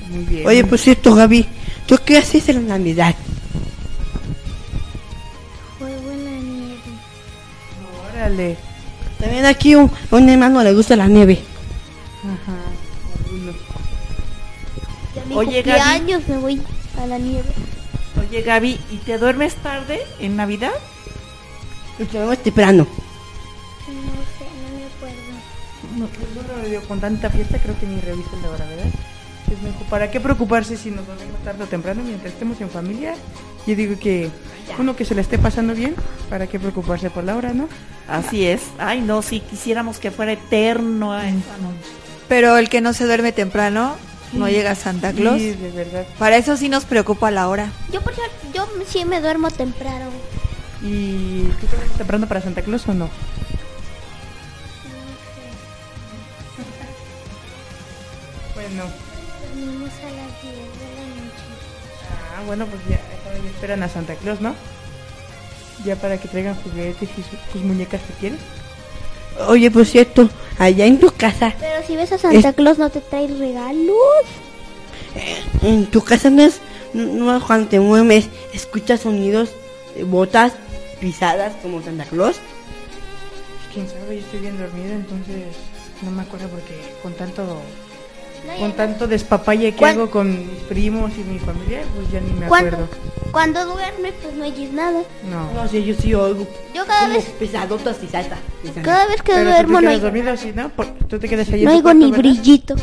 [0.08, 0.46] Muy bien.
[0.46, 1.46] Oye, por cierto, Gaby,
[1.86, 3.14] ¿tú qué haces en la Navidad?
[5.78, 6.80] Juego en la nieve.
[8.12, 8.56] Órale.
[9.18, 11.40] También aquí un, un hermano le gusta la nieve.
[12.24, 12.58] Ajá.
[13.24, 13.56] Algunos.
[15.14, 16.62] Y a mi Oye, cumpleaños me voy
[17.00, 17.48] a la nieve.
[18.20, 20.72] Oye, Gaby, ¿y te duermes tarde en Navidad?
[21.98, 22.86] Nos vemos temprano.
[23.92, 25.32] No sé, no me acuerdo.
[25.98, 28.90] No, pues no lo digo, con tanta fiesta creo que ni reviso la hora, ¿verdad?
[29.90, 33.14] ¿para qué preocuparse si nos dormimos tarde o temprano mientras estemos en familia?
[33.66, 34.30] Yo digo que
[34.78, 35.94] uno que se le esté pasando bien,
[36.30, 37.68] ¿para qué preocuparse por la hora, no?
[38.08, 38.62] Así es.
[38.78, 41.34] Ay, no, si quisiéramos que fuera eterno noche.
[42.28, 43.96] Pero el que no se duerme temprano
[44.32, 45.38] no llega a Santa Claus.
[45.38, 46.06] Sí, de verdad.
[46.18, 47.70] Para eso sí nos preocupa la hora.
[47.92, 50.06] Yo, por ejemplo, yo sí me duermo temprano.
[50.82, 53.08] ¿Y tú te temprano para Santa Claus o no?
[58.74, 58.90] Bueno,
[59.54, 61.44] Dormimos a las 10 de la noche.
[62.38, 62.96] ah, bueno, pues ya,
[63.42, 64.54] ya esperan a Santa Claus, ¿no?
[65.84, 68.38] Ya para que traigan juguetes y su- tus muñecas que quieres.
[69.48, 73.00] Oye, por cierto, allá en tu casa, Pero si ves a Santa Claus no te
[73.00, 73.96] trae regalos.
[75.62, 76.60] en tu casa no es,
[76.94, 79.50] no, cuando te mueves, escuchas sonidos
[79.94, 80.52] de botas
[81.00, 82.36] pisadas como Santa Claus.
[83.74, 85.44] Quién sabe, yo estoy bien dormida, entonces
[86.02, 87.60] no me acuerdo porque con tanto No,
[88.58, 92.32] con tanto despapalle que ¿Cuán- hago con mis primos y mi familia, pues ya ni
[92.38, 92.88] me acuerdo.
[93.30, 95.02] cuando duerme pues no oyes nada.
[95.30, 95.52] No.
[95.52, 98.36] No sé, yo sí oigo Yo cada vez, pesadotas y salta.
[98.82, 100.68] cada vez que Pero tú duermo te no quedas oigo, dormido así, ¿no?
[100.70, 102.18] Por- tú te quedas ahí en no tu oigo cuarto, ni ¿verdad?
[102.22, 102.74] brillito.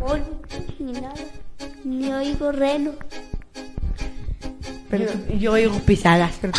[0.00, 0.40] Polvo,
[0.78, 1.14] ni nada.
[1.84, 2.92] Ni oigo reno.
[4.90, 5.06] Pero,
[5.38, 6.32] yo, oigo pisadas.
[6.40, 6.52] pero,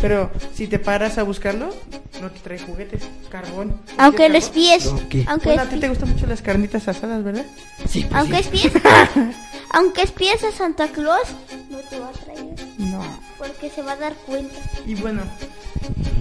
[0.00, 1.74] pero si te paras a buscarlo,
[2.20, 3.80] no te trae juguetes, carbón.
[3.98, 5.14] Aunque lo ¿Quieres espies, Ok.
[5.26, 7.44] aunque Bueno, a ti te gustan mucho las carnitas asadas, ¿verdad?
[7.88, 8.48] Sí, pues aunque sí.
[8.56, 8.72] espíes,
[9.70, 11.28] aunque espíes a Santa Claus,
[11.70, 12.44] no te va a traer,
[12.78, 13.02] No.
[13.38, 14.54] porque se va a dar cuenta.
[14.86, 15.22] Y bueno,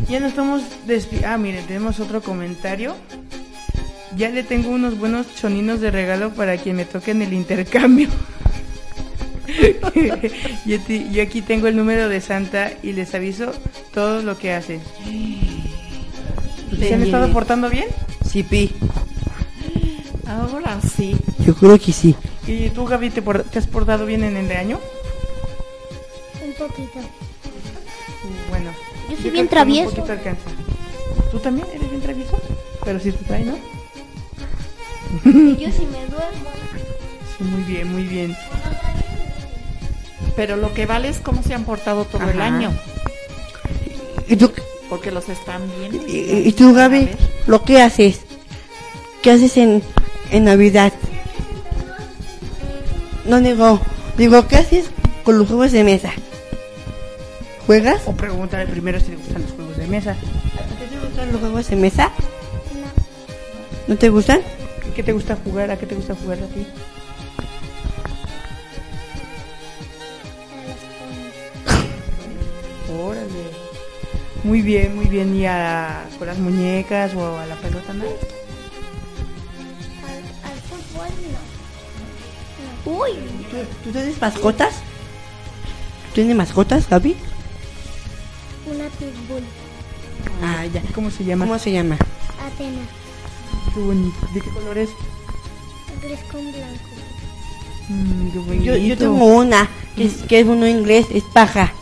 [0.10, 1.24] ya nos estamos despi...
[1.24, 2.96] Ah, miren, tenemos otro comentario.
[4.16, 8.10] Ya le tengo unos buenos choninos de regalo para quien me toque en el intercambio.
[10.66, 10.78] yo,
[11.12, 13.52] yo aquí tengo el número de Santa y les aviso
[13.94, 14.80] todo lo que hace.
[16.80, 17.86] ¿Se han estado portando bien?
[18.26, 18.72] Sí, pi.
[20.28, 21.16] Ahora sí.
[21.46, 22.16] Yo creo que sí.
[22.48, 24.80] ¿Y tú, Gaby, te, por- te has portado bien en el año?
[26.46, 27.00] Un poquito.
[28.50, 28.72] Bueno.
[29.10, 29.90] Yo soy creo bien que con travieso.
[29.90, 30.50] Un poquito alcanza.
[31.32, 32.40] ¿Tú también eres bien travieso?
[32.86, 33.58] Pero sí te trae, ¿no?
[35.26, 36.50] Y yo si me duermo.
[37.38, 38.36] Sí, muy bien, muy bien.
[40.36, 42.56] Pero lo que vale es cómo se han portado todo el Ajá.
[42.56, 42.72] año.
[44.28, 44.52] ¿Y tú,
[44.90, 46.08] Porque los están viendo.
[46.08, 47.10] y, y tú A Gaby,
[47.48, 48.22] lo que haces?
[49.22, 49.84] ¿Qué haces en,
[50.32, 50.94] en Navidad?
[53.26, 53.80] No digo,
[54.18, 54.86] digo, ¿qué haces
[55.24, 56.12] con los juegos de mesa?
[57.68, 58.02] ¿Juegas?
[58.08, 60.16] O pregúntale primero si le gustan los juegos de mesa.
[60.16, 62.12] ¿Te gustan los juegos de mesa?
[63.88, 64.42] ¿No te gustan?
[64.96, 65.70] ¿Qué te gusta jugar?
[65.70, 66.66] ¿A qué te gusta jugar a ti?
[74.44, 75.36] Muy bien, muy bien.
[75.36, 77.94] ¿Y a, con las muñecas o a la pelota?
[77.94, 78.04] ¿no?
[78.06, 78.12] Al,
[80.52, 81.08] al fútbol
[82.86, 82.92] no.
[82.92, 83.12] Uy,
[83.52, 84.76] ¿Tú, tú tienes mascotas?
[84.76, 87.16] ¿Tú ¿Tienes mascotas, Gaby?
[88.66, 89.44] una pitbull.
[90.44, 90.82] Ah, ya.
[90.94, 91.46] ¿Cómo se llama?
[91.46, 91.96] ¿Cómo se llama?
[92.46, 92.82] Atena.
[93.74, 94.18] Qué bonito.
[94.34, 94.90] ¿De qué color es?
[96.02, 96.90] Gris con blanco.
[97.90, 98.64] Mm, qué bonito.
[98.64, 101.74] Yo, yo tengo una, que es, que es uno inglés, es paja.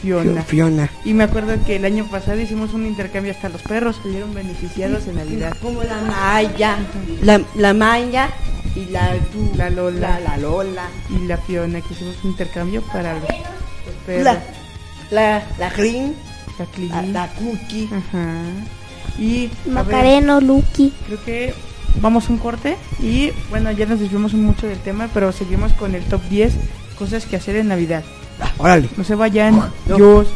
[0.00, 0.42] Fiona.
[0.42, 0.90] Fiona.
[1.04, 5.06] Y me acuerdo que el año pasado hicimos un intercambio hasta los perros salieron beneficiados
[5.06, 5.56] en Navidad.
[5.60, 6.76] Como la Maya,
[7.22, 8.30] la, la Maya
[8.74, 10.00] y la, tú, La Lola.
[10.00, 10.88] La, la Lola.
[11.10, 14.24] Y la Fiona, que hicimos un intercambio para los, los perros.
[14.24, 14.42] La,
[15.10, 16.14] la, la Green,
[16.58, 16.88] La Clii.
[16.88, 17.88] la, la Cookie.
[17.92, 18.42] Ajá.
[19.18, 20.92] Y a ver, Macareno, Lucky.
[21.06, 21.54] creo que
[22.00, 25.94] vamos a un corte y bueno, ya nos desviamos mucho del tema, pero seguimos con
[25.94, 26.52] el top 10
[26.98, 28.04] cosas que hacer en Navidad.
[28.58, 28.88] Órale.
[28.96, 29.70] No se vayan.
[29.86, 30.28] Dios.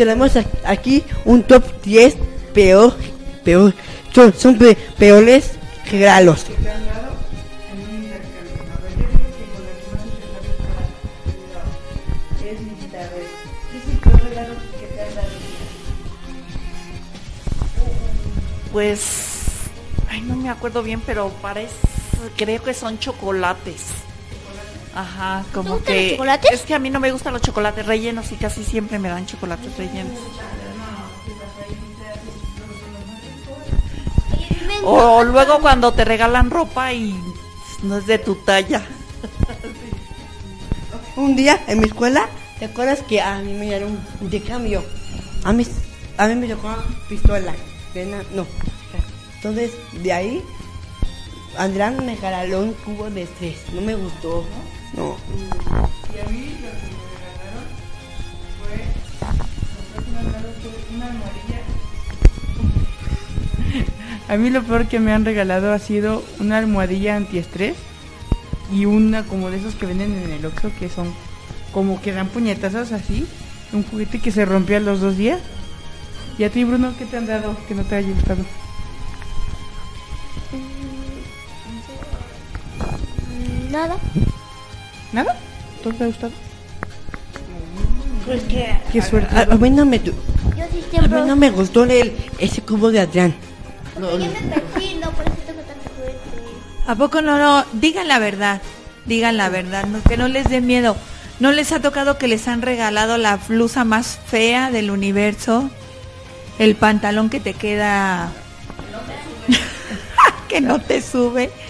[0.00, 0.32] Tenemos
[0.64, 2.16] aquí un top 10
[2.54, 2.94] peor,
[3.44, 3.74] peor,
[4.14, 5.50] son, son pe- peores
[5.90, 6.46] regalos.
[18.72, 19.00] Pues,
[20.08, 21.74] ay, no me acuerdo bien, pero parece,
[22.36, 23.82] creo que son chocolates.
[25.00, 26.50] Ajá, como que los chocolates?
[26.52, 29.26] es que a mí no me gustan los chocolates rellenos y casi siempre me dan
[29.26, 30.18] chocolates rellenos.
[34.84, 37.14] O luego cuando te regalan ropa y
[37.82, 38.82] no es de tu talla.
[41.16, 44.82] Un día en mi escuela, ¿te acuerdas que a mí me dieron un intercambio?
[45.44, 45.66] A mí,
[46.16, 47.52] a mí me tocó una pistola.
[47.94, 48.46] de na- no.
[49.36, 50.42] Entonces, de ahí,
[51.58, 53.56] Andrán me regaló un cubo de estrés.
[53.74, 54.42] No me gustó.
[54.42, 54.79] No.
[54.92, 57.66] Y a mí lo que me regalaron
[58.58, 58.76] fue,
[59.94, 61.60] lo que me han dado fue una almohadilla.
[64.28, 67.76] A mí lo peor que me han regalado ha sido una almohadilla antiestrés
[68.72, 71.12] y una como de esos que venden en el Oxxo que son
[71.72, 73.26] como que dan puñetazos así,
[73.72, 75.40] un juguete que se rompió a los dos días.
[76.38, 78.44] ¿Y a ti, Bruno, qué te han dado que no te haya gustado?
[86.00, 86.32] Te ha gustado?
[88.24, 88.78] Pues que.
[88.90, 89.36] Qué suerte.
[89.36, 90.12] A, a mí no me, Yo
[90.72, 93.34] sí a mí no me gustó el, ese cubo de Adrián.
[93.94, 94.14] Tanta
[95.96, 96.20] suerte.
[96.86, 97.66] ¿A poco no, no?
[97.74, 98.62] Digan la verdad,
[99.04, 100.96] digan la verdad, no, que no les dé miedo.
[101.38, 105.70] ¿No les ha tocado que les han regalado la blusa más fea del universo?
[106.58, 108.30] El pantalón que te queda...
[110.48, 111.50] que no te sube.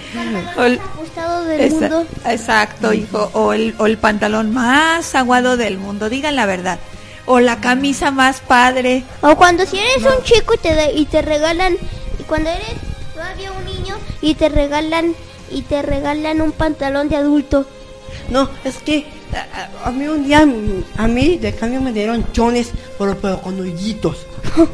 [0.56, 2.06] O el- Ajustado del Esa- mundo.
[2.26, 3.30] Exacto, hijo.
[3.34, 6.78] O el, o el pantalón más aguado del mundo, digan la verdad.
[7.26, 9.04] O la camisa más padre.
[9.20, 11.74] O cuando si eres un chico y te, y te regalan,
[12.18, 12.66] y cuando eres
[13.14, 15.14] todavía un niño y te regalan,
[15.50, 17.66] y te regalan un pantalón de adulto.
[18.30, 19.06] No, es que
[19.84, 23.58] a, mí un día, mm, a mí de cambio me dieron chones, pero, pero con
[23.60, 24.26] hoyitos.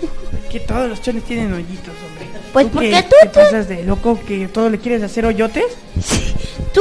[0.51, 2.27] Que todos los chones tienen hoyitos, hombre.
[2.53, 3.03] Pues ¿Tú porque qué?
[3.03, 5.65] tú, ¿Te tú, pasas de loco que todo le quieres hacer hoyotes?
[6.73, 6.81] tú,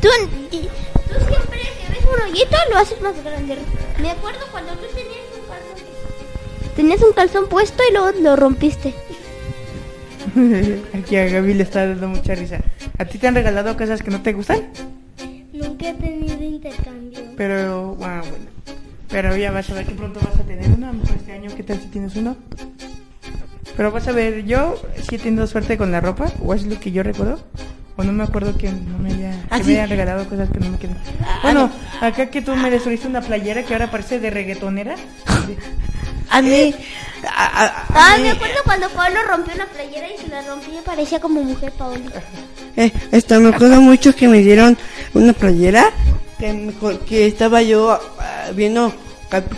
[0.00, 0.08] tú,
[0.52, 3.56] y- tú siempre que ves un hoyito lo haces más grande.
[4.00, 6.76] Me acuerdo cuando tú tenías un calzón.
[6.76, 8.94] Tenías un calzón puesto y luego lo rompiste.
[10.94, 12.58] Aquí a Gaby le está dando mucha risa.
[12.98, 14.68] ¿A ti te han regalado cosas que no te gustan?
[15.52, 16.95] Nunca he tenido intercambio.
[17.36, 18.46] Pero, ah, bueno.
[19.08, 20.88] Pero ya vas a ver que pronto vas a tener uno.
[20.88, 22.36] A lo mejor este año, ¿qué tal si tienes uno?
[23.76, 26.78] Pero vas a ver, yo sí he tenido suerte con la ropa, o es lo
[26.80, 27.38] que yo recuerdo.
[27.98, 29.70] O no me acuerdo que no me haya, Ah, que sí.
[29.70, 30.98] me hayan regalado cosas que no me quedan.
[31.42, 31.70] Bueno,
[32.00, 34.96] acá que tú me destruiste una playera que ahora parece de reggaetonera.
[36.28, 36.74] A mí,
[37.24, 40.42] a, a- a Ah, mí, me acuerdo cuando Pablo rompió una playera y se la
[40.42, 42.00] rompió y parecía como mujer Paola.
[42.76, 44.76] eh, esto, me acuerdo mucho que me dieron
[45.14, 45.90] una playera
[46.38, 46.72] que,
[47.08, 48.92] que estaba yo ah, viendo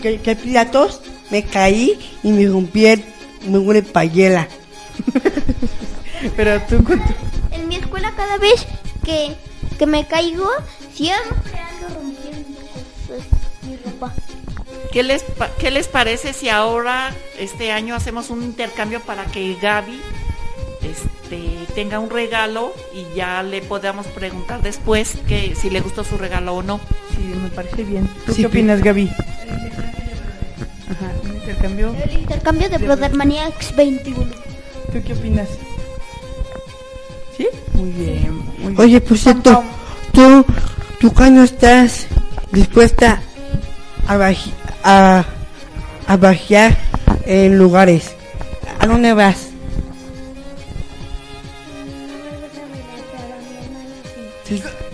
[0.02, 1.00] que, que platos,
[1.30, 3.04] me caí y me rompí el,
[3.46, 4.48] me huele payela.
[6.36, 7.14] Pero tú con tu-
[7.52, 8.66] En mi escuela cada vez
[9.04, 9.34] que,
[9.78, 10.48] que me caigo,
[10.94, 13.26] siempre ando rompiendo cosas,
[13.62, 14.12] mi ropa.
[14.92, 19.56] ¿Qué les, pa- ¿Qué les parece si ahora, este año, hacemos un intercambio para que
[19.60, 20.00] Gaby
[20.90, 26.16] este, tenga un regalo y ya le podamos preguntar después que si le gustó su
[26.18, 26.80] regalo o no?
[27.14, 28.08] Sí, me parece bien.
[28.26, 29.10] ¿Tú Sí, qué opinas, Gaby?
[30.90, 31.94] Ajá, un intercambio.
[32.04, 34.24] El intercambio de Brother Maniacs 21.
[34.92, 35.48] ¿Tú qué opinas?
[37.36, 37.46] ¿Sí?
[37.74, 38.80] Muy bien, muy bien.
[38.80, 39.62] Oye, por cierto,
[40.12, 40.44] tú,
[41.00, 42.06] tú cuando estás
[42.50, 43.20] dispuesta
[44.06, 45.24] a, baji- a,
[46.06, 46.76] a bajear
[47.26, 48.12] en lugares,
[48.80, 49.47] ¿a dónde vas?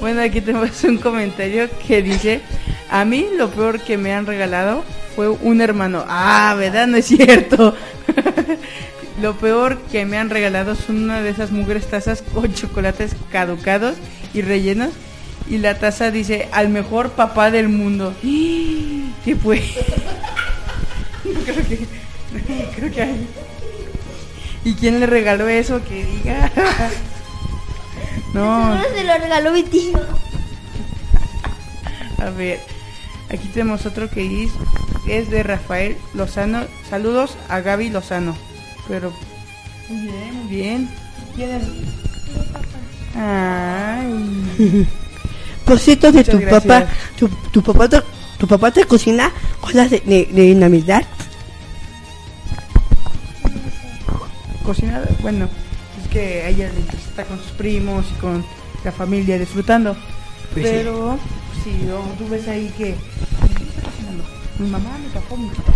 [0.00, 2.40] Bueno, aquí tenemos un comentario que dice,
[2.90, 4.82] a mí lo peor que me han regalado
[5.14, 6.06] fue un hermano.
[6.08, 6.86] Ah, ¿verdad?
[6.86, 7.76] No es cierto.
[9.20, 13.96] lo peor que me han regalado son una de esas mugres tazas con chocolates caducados
[14.32, 14.94] y rellenos.
[15.50, 18.14] Y la taza dice, al mejor papá del mundo.
[18.22, 19.62] ¿Qué fue?
[21.44, 21.86] creo que...
[22.74, 23.26] Creo que hay...
[24.64, 25.82] ¿Y quién le regaló eso?
[25.84, 26.50] Que diga.
[28.34, 28.72] No.
[28.82, 30.00] Seguro se lo regaló mi tío.
[32.18, 32.60] A ver,
[33.30, 34.54] aquí tenemos otro que dice,
[35.08, 36.64] es de Rafael Lozano.
[36.88, 38.36] Saludos a Gaby Lozano.
[38.88, 39.12] Pero,
[39.88, 40.90] muy bien, muy bien.
[41.34, 41.62] ¿Quién es?
[43.16, 44.86] Ay.
[45.70, 46.64] propósito de Muchas tu gracias.
[46.64, 46.86] papá,
[47.16, 48.02] tu, tu papá te,
[48.38, 49.30] tu papá te cocina
[49.60, 51.04] cosas de, de, de Navidad.
[54.64, 55.48] Cocinar, bueno,
[56.10, 58.44] que a ella le interesa estar con sus primos y con
[58.84, 59.94] la familia disfrutando.
[60.52, 60.72] Pues sí.
[60.72, 61.18] Pero,
[61.64, 61.70] si
[62.18, 62.96] tú ves ahí que.
[63.56, 64.24] ¿quién está cocinando?
[64.58, 65.72] Mi mamá, mi papá, mi tita.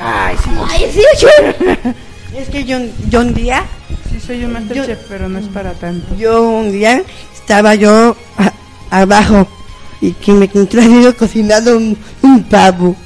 [0.00, 0.50] Ay, sí.
[0.70, 1.92] Ay, sí, yo.
[2.36, 2.78] Es que yo,
[3.10, 3.64] yo un día,
[4.10, 6.16] Sí, soy un Masterchef, pero no es para tanto.
[6.16, 7.00] yo un día
[7.32, 8.52] estaba yo a-
[9.02, 9.46] abajo
[10.00, 12.96] y que me encontré yo cocinando un, un pavo.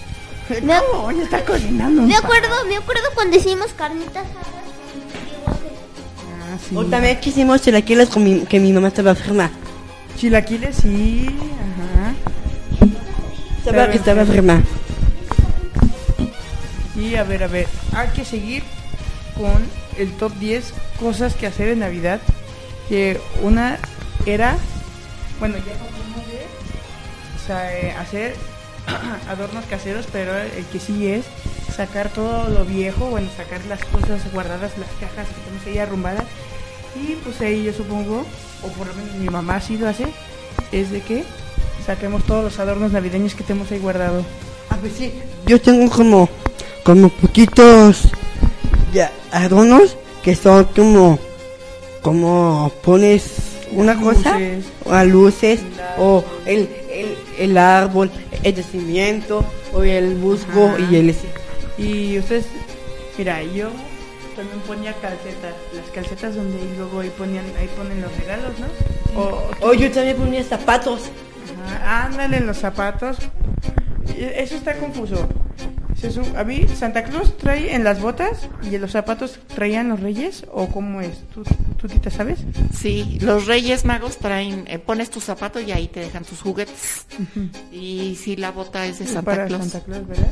[0.62, 2.00] Me, ac- Oye, está cocinando.
[2.00, 4.57] un me acuerdo, me acuerdo cuando hicimos carnitas Ah,
[6.68, 6.76] sí.
[6.76, 9.50] O también que hicimos chilaquiles con mi, que mi mamá estaba enferma.
[10.16, 11.26] Chilaquiles, sí.
[11.28, 12.14] Ajá.
[13.58, 14.62] Estaba, Pero- estaba enferma.
[16.96, 18.62] Y a ver, a ver, hay que seguir
[19.36, 19.64] con
[19.98, 22.20] el top 10 cosas que hacer en Navidad.
[22.88, 23.78] Que una
[24.26, 24.56] era,
[25.38, 26.46] bueno, ya pasamos de
[27.36, 28.34] o sea, eh, hacer
[29.28, 31.24] adornos caseros, pero el que sí es
[31.74, 36.24] sacar todo lo viejo, bueno, sacar las cosas guardadas, las cajas que tenemos ahí arrumbadas.
[36.96, 38.24] Y pues ahí yo supongo,
[38.62, 40.06] o por lo menos mi mamá así lo hace,
[40.72, 41.24] es de que
[41.86, 44.24] saquemos todos los adornos navideños que tenemos ahí guardados.
[44.70, 45.12] A ver si
[45.46, 46.28] yo tengo como,
[46.84, 48.08] como poquitos
[48.92, 51.18] ya, adornos que son como,
[52.02, 53.24] como pones
[53.72, 54.64] una cosa Luces.
[54.84, 55.60] o a luces
[55.98, 58.10] o el, el, el árbol,
[58.42, 59.44] el nacimiento
[59.74, 60.80] o el musgo Ajá.
[60.90, 61.14] y el
[61.78, 62.46] Y ustedes,
[63.16, 63.70] mira, yo
[64.36, 69.20] también ponía calcetas, las calcetas donde luego ahí ponían, ahí ponen los regalos, ¿no?
[69.20, 71.02] O, o yo también ponía zapatos.
[71.66, 73.16] Ajá, ándale los zapatos.
[74.16, 75.28] Eso está confuso.
[76.00, 79.88] Se su- a mí Santa Claus trae en las botas y en los zapatos traían
[79.88, 81.18] los reyes o cómo es.
[81.34, 81.42] ¿Tú,
[81.76, 82.38] tú tita sabes?
[82.72, 87.06] Sí, los Reyes Magos traen, eh, pones tu zapato y ahí te dejan tus juguetes.
[87.72, 89.66] Y si la bota es de Santa Para Claus.
[89.66, 90.28] Santa Claus, ¿verdad?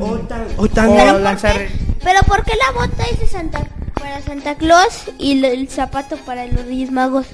[0.00, 1.56] O, tam- o también O Pero ¿por lanzar.
[1.56, 1.68] qué?
[2.02, 6.16] Pero ¿por qué la bota es de Santa para Santa Claus y el, el zapato
[6.18, 7.26] para los Reyes Magos?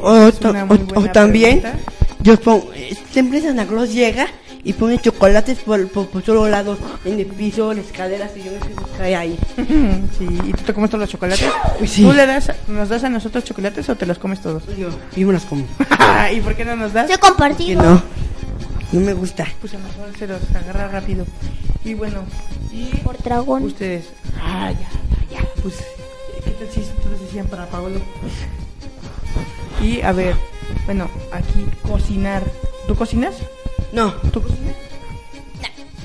[0.00, 1.74] O, o- o también pregunta.
[2.20, 4.26] yo pongo, eh, siempre Santa Claus llega
[4.64, 8.44] y pone chocolates por, por, por todos lados, en el piso, en las escaleras y
[8.44, 9.38] yo me fijo que hay ahí.
[10.18, 11.48] Sí, ¿y tú te comes todos los chocolates?
[11.78, 12.02] Pues sí.
[12.04, 14.62] ¿Tú le das, nos das a nosotros chocolates o te los comes todos?
[14.76, 15.64] Yo, y me las como.
[16.32, 17.08] ¿Y por qué no nos das?
[17.08, 17.82] Se Que compartido.
[17.82, 18.02] no,
[18.92, 19.48] no me gusta.
[19.60, 21.26] Pues a lo mejor se los agarra rápido.
[21.84, 22.24] Y bueno,
[22.70, 23.64] y Por dragón.
[23.64, 24.06] ustedes.
[24.40, 24.88] Ah, ya,
[25.30, 25.48] ya, ya.
[25.62, 25.74] Pues,
[26.44, 28.00] ¿qué tal si todos decían para Pablo?
[29.80, 30.36] Y a ver,
[30.86, 32.44] bueno, aquí cocinar.
[32.86, 33.34] ¿Tú cocinas?
[33.92, 34.76] No, ¿Tú cocinas?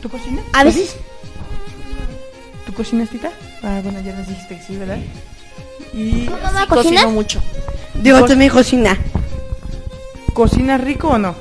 [0.02, 0.44] ¿Tú cocinas?
[0.54, 0.96] A veces.
[2.66, 3.32] ¿Tú cocinas, tita?
[3.64, 5.00] Ah, bueno, ya nos dijiste que sí, ¿verdad?
[5.94, 7.42] Y ¿Tu mamá Sí, cocino mucho.
[7.96, 8.98] digo Cos- también cocina.
[10.34, 11.36] ¿cocinas rico o no?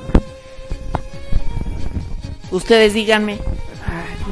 [2.51, 3.39] Ustedes díganme.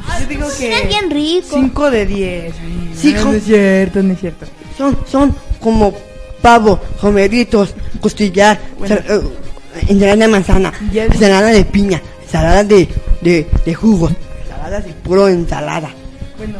[0.04, 1.46] Pues yo digo Cocina que bien rico.
[1.50, 2.54] 5 de 10.
[2.60, 4.46] Ay, Sí, no, no es cierto, no es cierto.
[4.76, 5.94] Son, son como
[6.42, 8.96] pavo, romeritos, costillar, Bueno.
[8.96, 12.88] sal- eh, ensalada de manzana, Ya- ensalada de piña, ensalada de,
[13.20, 15.90] de, de jugos, ensalada de puro ensalada.
[16.38, 16.58] Bueno,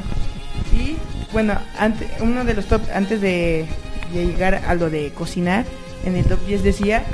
[0.72, 0.96] y
[1.32, 3.66] bueno, ante, uno de los top, antes de,
[4.12, 5.64] de llegar a lo de cocinar,
[6.04, 7.04] en el top 10 decía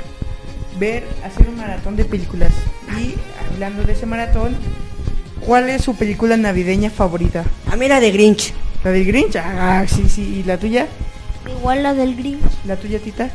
[0.79, 2.51] ver, hacer un maratón de películas.
[2.99, 3.15] Y
[3.53, 4.55] hablando de ese maratón,
[5.45, 7.43] ¿cuál es su película navideña favorita?
[7.71, 8.53] A mí la de Grinch.
[8.83, 9.35] ¿La del Grinch?
[9.37, 10.39] Ah, sí, sí.
[10.39, 10.87] ¿Y la tuya?
[11.49, 12.41] Igual la del Grinch.
[12.65, 13.29] ¿La tuya, Tita?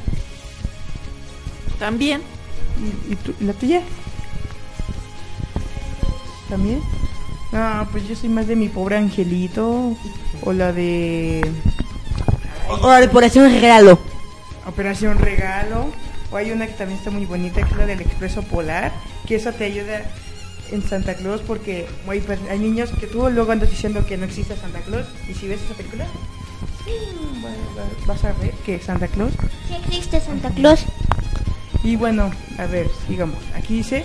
[1.79, 2.21] También.
[3.09, 3.83] ¿Y, y tú- y la tuya?
[6.49, 6.81] ¿También?
[7.53, 9.97] No, pues yo soy más de mi pobre angelito.
[10.43, 11.41] O la de
[12.69, 13.07] O, o la de
[13.41, 13.99] un regalo.
[14.67, 15.87] Operación Regalo.
[16.31, 18.93] O hay una que también está muy bonita, que es la del Expreso Polar.
[19.27, 20.03] Que eso te ayuda
[20.73, 24.25] en Santa Claus porque hay, per- hay niños que tú luego andas diciendo que no
[24.25, 25.07] existe Santa Claus.
[25.29, 26.05] Y si ves esa película,
[27.45, 29.33] va- va- vas a ver que es Santa Claus.
[29.69, 30.81] Sí existe Santa Claus.
[31.85, 33.39] Y bueno, a ver, sigamos.
[33.55, 34.05] Aquí dice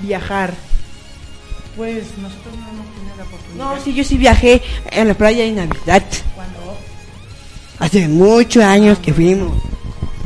[0.00, 0.52] viajar.
[1.76, 3.64] Pues nosotros no hemos tenido la oportunidad.
[3.76, 6.02] No, sí, yo sí viajé en la playa de Navidad.
[6.34, 6.76] Cuando,
[7.78, 9.52] Hace muchos años que fuimos.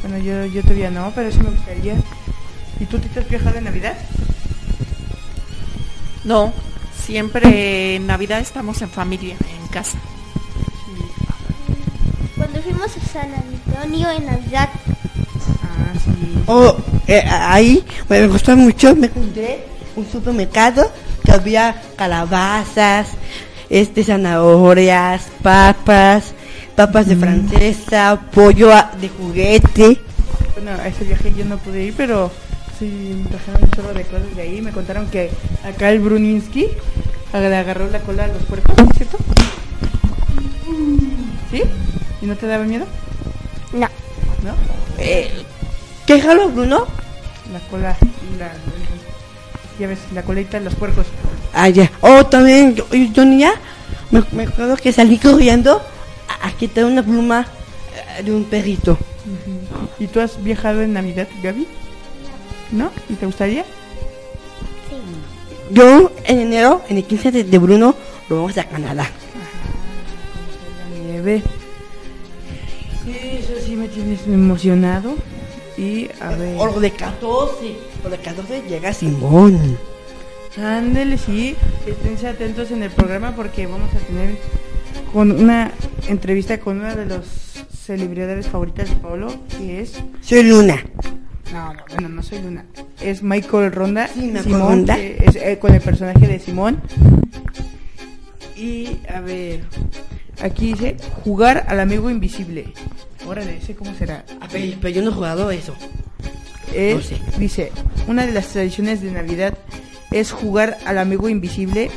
[0.02, 1.94] bueno, yo, yo todavía no, pero sí me gustaría.
[2.80, 3.94] ¿Y tú te has viajado en Navidad?
[6.24, 6.52] No,
[7.04, 9.98] siempre en Navidad estamos en familia, en casa.
[12.36, 14.70] Cuando fuimos a San Antonio en Navidad.
[15.62, 16.42] Ah, sí.
[16.46, 19.66] Oh, eh, ahí me gustó mucho, me encontré
[19.96, 20.90] un supermercado
[21.22, 23.08] que había calabazas,
[23.68, 26.32] este zanahorias, papas,
[26.74, 30.00] papas de francesa, pollo de juguete.
[30.54, 32.30] bueno, a ese viaje yo no pude ir, pero
[32.84, 34.60] sí me trajeron un chorro de cosas de ahí.
[34.60, 35.30] Me contaron que
[35.64, 36.68] acá el Bruninsky
[37.32, 39.18] le agarró la cola a los puercos, ¿es ¿cierto?
[41.50, 41.62] ¿Sí?
[42.22, 42.86] ¿Y no te daba miedo?
[43.72, 43.88] No.
[44.42, 44.54] ¿No?
[44.98, 45.30] Eh,
[46.06, 46.86] ¿Qué jalo, Bruno?
[47.52, 47.96] La cola,
[48.38, 48.52] la,
[49.78, 51.06] ya ves, la colita de los puercos.
[51.52, 51.90] Ah, ya.
[52.00, 53.52] Oh, también, yo, yo niña,
[54.10, 55.82] me, me acuerdo que salí corriendo
[56.28, 57.46] a, a quitar una pluma
[58.18, 58.96] eh, de un perrito.
[59.98, 61.66] ¿Y tú has viajado en Navidad, Gaby?
[62.72, 62.90] ¿No?
[63.08, 63.62] ¿Y te gustaría?
[63.62, 64.96] Sí.
[65.70, 67.94] Yo, en enero, en el 15 de, de Bruno,
[68.28, 69.08] lo vamos a Canadá.
[70.78, 71.42] La nieve.
[73.04, 75.14] Sí, eso sí me tienes emocionado.
[75.76, 76.56] Y a ver.
[76.58, 79.78] O lo de 14, o de 14 llega Simón.
[80.56, 81.56] Ándele, sí.
[81.86, 84.38] Esténse atentos en el programa porque vamos a tener
[85.12, 85.72] con una
[86.08, 87.24] entrevista con una de las
[87.84, 89.94] celebridades favoritas de Pablo, que es...
[90.20, 90.82] Soy Luna.
[91.54, 92.64] No, no, bueno, no soy Luna.
[93.00, 94.08] Es Michael Ronda.
[94.08, 94.96] Sí, Simón, Ronda.
[94.96, 96.80] que es eh, con el personaje de Simón.
[98.56, 99.60] Y, a ver,
[100.42, 102.66] aquí dice, jugar al amigo invisible.
[103.26, 104.24] Órale, ese cómo será.
[104.40, 105.74] A ver, pero yo no he jugado eso.
[106.74, 107.18] Es- No sé.
[107.38, 107.72] Dice,
[108.06, 109.54] una de las tradiciones de Navidad
[110.10, 111.90] es jugar al amigo invisible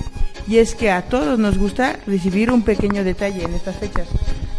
[0.47, 4.08] y es que a todos nos gusta recibir un pequeño detalle en estas fechas.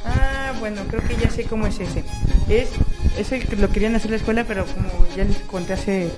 [0.04, 0.27] Ah,
[0.58, 2.04] bueno, creo que ya sé cómo es ese.
[2.48, 2.68] Es
[3.18, 6.10] ese que lo querían hacer en la escuela, pero como ya les conté hace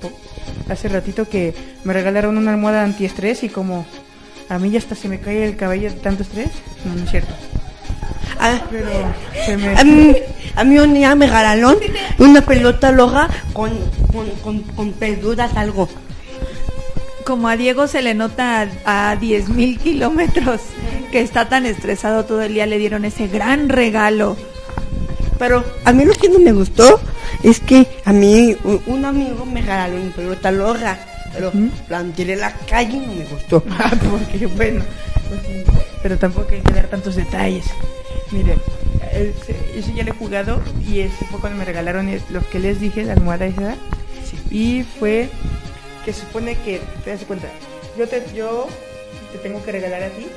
[0.69, 3.85] hace ratito que me regalaron una almohada antiestrés y como
[4.49, 6.49] a mí ya hasta se me cae el cabello de tanto estrés.
[6.85, 7.33] No, no es cierto.
[8.39, 8.89] Ah, Pero
[9.45, 10.15] se me a mí,
[10.55, 11.77] a mí un día me regalaron
[12.17, 13.71] una pelota loja con,
[14.11, 15.87] con, con, con perduras, algo.
[17.25, 20.61] Como a Diego se le nota a, 10 mil kilómetros
[21.11, 24.37] que está tan estresado todo el día, le dieron ese gran regalo.
[25.37, 26.99] Pero a mí lo que no me gustó
[27.43, 28.55] es que a mí
[28.85, 30.97] un amigo me regaló una pelota loja.
[31.33, 31.69] Pero Ujú.
[31.89, 33.63] la tiré en la calle y no me gustó.
[33.71, 34.83] Ah, porque bueno,
[35.29, 35.41] pues
[36.01, 37.65] pero tampoco hay que dar tantos detalles.
[38.31, 38.59] Miren,
[39.13, 42.79] ese, ese ya lo he jugado y ese fue cuando me regalaron lo que les
[42.79, 43.75] dije, la almohada esa.
[44.49, 45.29] Y fue
[46.05, 47.47] que se supone que, te das cuenta,
[47.97, 48.67] yo te, yo
[49.31, 50.27] te tengo que regalar a ti,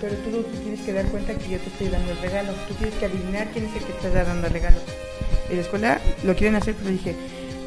[0.00, 2.52] pero tú, tú tienes que dar cuenta que yo te estoy dando el regalo.
[2.68, 4.76] Tú tienes que adivinar quién es el que te está dando el regalo.
[5.48, 7.14] En la escuela lo quieren hacer, pero dije,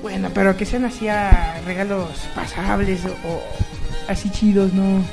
[0.02, 3.42] bueno, pero que sean así a regalos pasables o, o
[4.08, 5.04] así chidos, ¿no?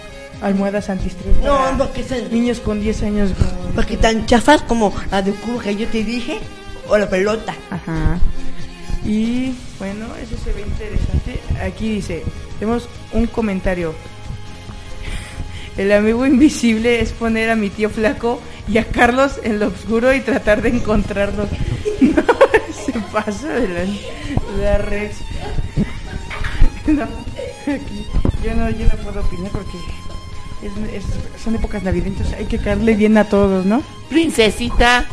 [0.42, 1.36] Almohadas antiestrés.
[1.38, 3.30] No, porque, se- Niños con 10 años.
[3.32, 6.38] con- porque tan chafas como la de cubo que yo te dije
[6.88, 7.54] o la pelota.
[7.70, 8.18] Ajá.
[9.04, 11.40] Y bueno, eso se ve interesante.
[11.62, 12.22] Aquí dice,
[12.58, 13.94] tenemos un comentario.
[15.76, 20.14] El amigo invisible es poner a mi tío flaco y a Carlos en lo oscuro
[20.14, 21.48] y tratar de encontrarlos.
[22.00, 22.22] No,
[22.92, 23.84] se pasa de la,
[24.60, 25.16] la Rex.
[26.86, 28.06] No, aquí,
[28.44, 29.78] yo no, yo no puedo opinar porque
[31.42, 33.82] son épocas navideñas, hay que caerle bien a todos, ¿no?
[34.08, 35.06] Princesita.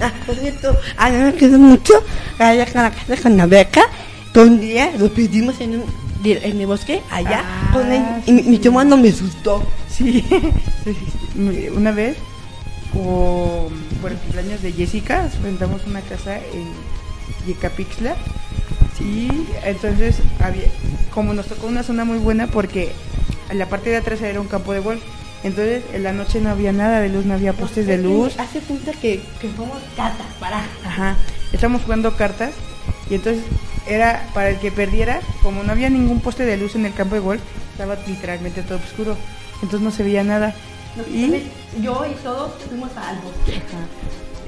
[0.00, 1.94] Ah, por cierto, a mí me quedó mucho.
[2.38, 3.82] Allá con la casa con la beca,
[4.32, 5.84] que un día lo pedimos en, un,
[6.24, 9.62] en el bosque, allá, Ah, con él, y mi, mi chumano me asustó.
[9.88, 10.24] Sí,
[11.76, 12.16] una vez,
[12.94, 13.68] o
[14.00, 16.66] por el cumpleaños de Jessica, rentamos una casa en
[17.46, 18.16] Yecapixtla.
[19.00, 19.28] Y
[19.64, 20.64] entonces había,
[21.14, 22.92] como nos tocó una zona muy buena porque
[23.48, 25.00] en la parte de atrás era un campo de golf,
[25.42, 28.60] entonces en la noche no había nada de luz, no había postes de luz, Hace
[28.60, 30.64] cuenta que, que fuimos cartas para.
[30.84, 31.16] Ajá,
[31.52, 32.52] estamos jugando cartas
[33.08, 33.44] y entonces
[33.86, 37.14] era para el que perdiera, como no había ningún poste de luz en el campo
[37.14, 37.40] de golf,
[37.72, 39.16] estaba literalmente todo oscuro,
[39.54, 40.54] entonces no se veía nada.
[41.08, 41.44] Y
[41.80, 43.56] Yo y todos fuimos al bosque.
[43.56, 43.86] Ajá.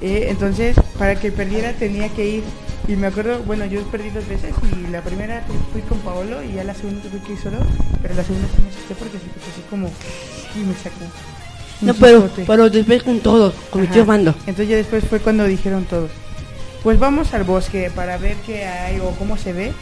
[0.03, 2.45] Eh, entonces, para que perdiera tenía que ir.
[2.89, 6.55] Y me acuerdo, bueno, yo perdí dos veces y la primera fui con Paolo y
[6.55, 7.59] ya la segunda tuve que ir solo,
[8.03, 9.89] pero la segunda sí me asusté porque se puso así como
[10.55, 11.05] y me sacó.
[11.81, 14.35] No, pero, pero después con todos, con mi tío Mando.
[14.41, 16.11] Entonces ya después fue cuando dijeron todos,
[16.83, 19.73] pues vamos al bosque para ver qué hay o cómo se ve.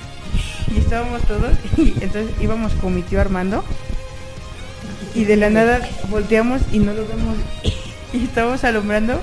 [0.75, 3.65] Y estábamos todos y entonces íbamos con mi tío Armando
[5.15, 7.37] y de la nada volteamos y no lo vemos
[8.13, 9.21] y estábamos alumbrando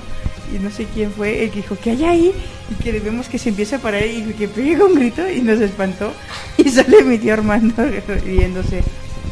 [0.54, 2.32] y no sé quién fue el que dijo que hay ahí
[2.70, 5.60] y que vemos que se empieza a parar y que pega un grito y nos
[5.60, 6.12] espantó
[6.56, 7.84] y sale mi tío Armando
[8.24, 8.82] riéndose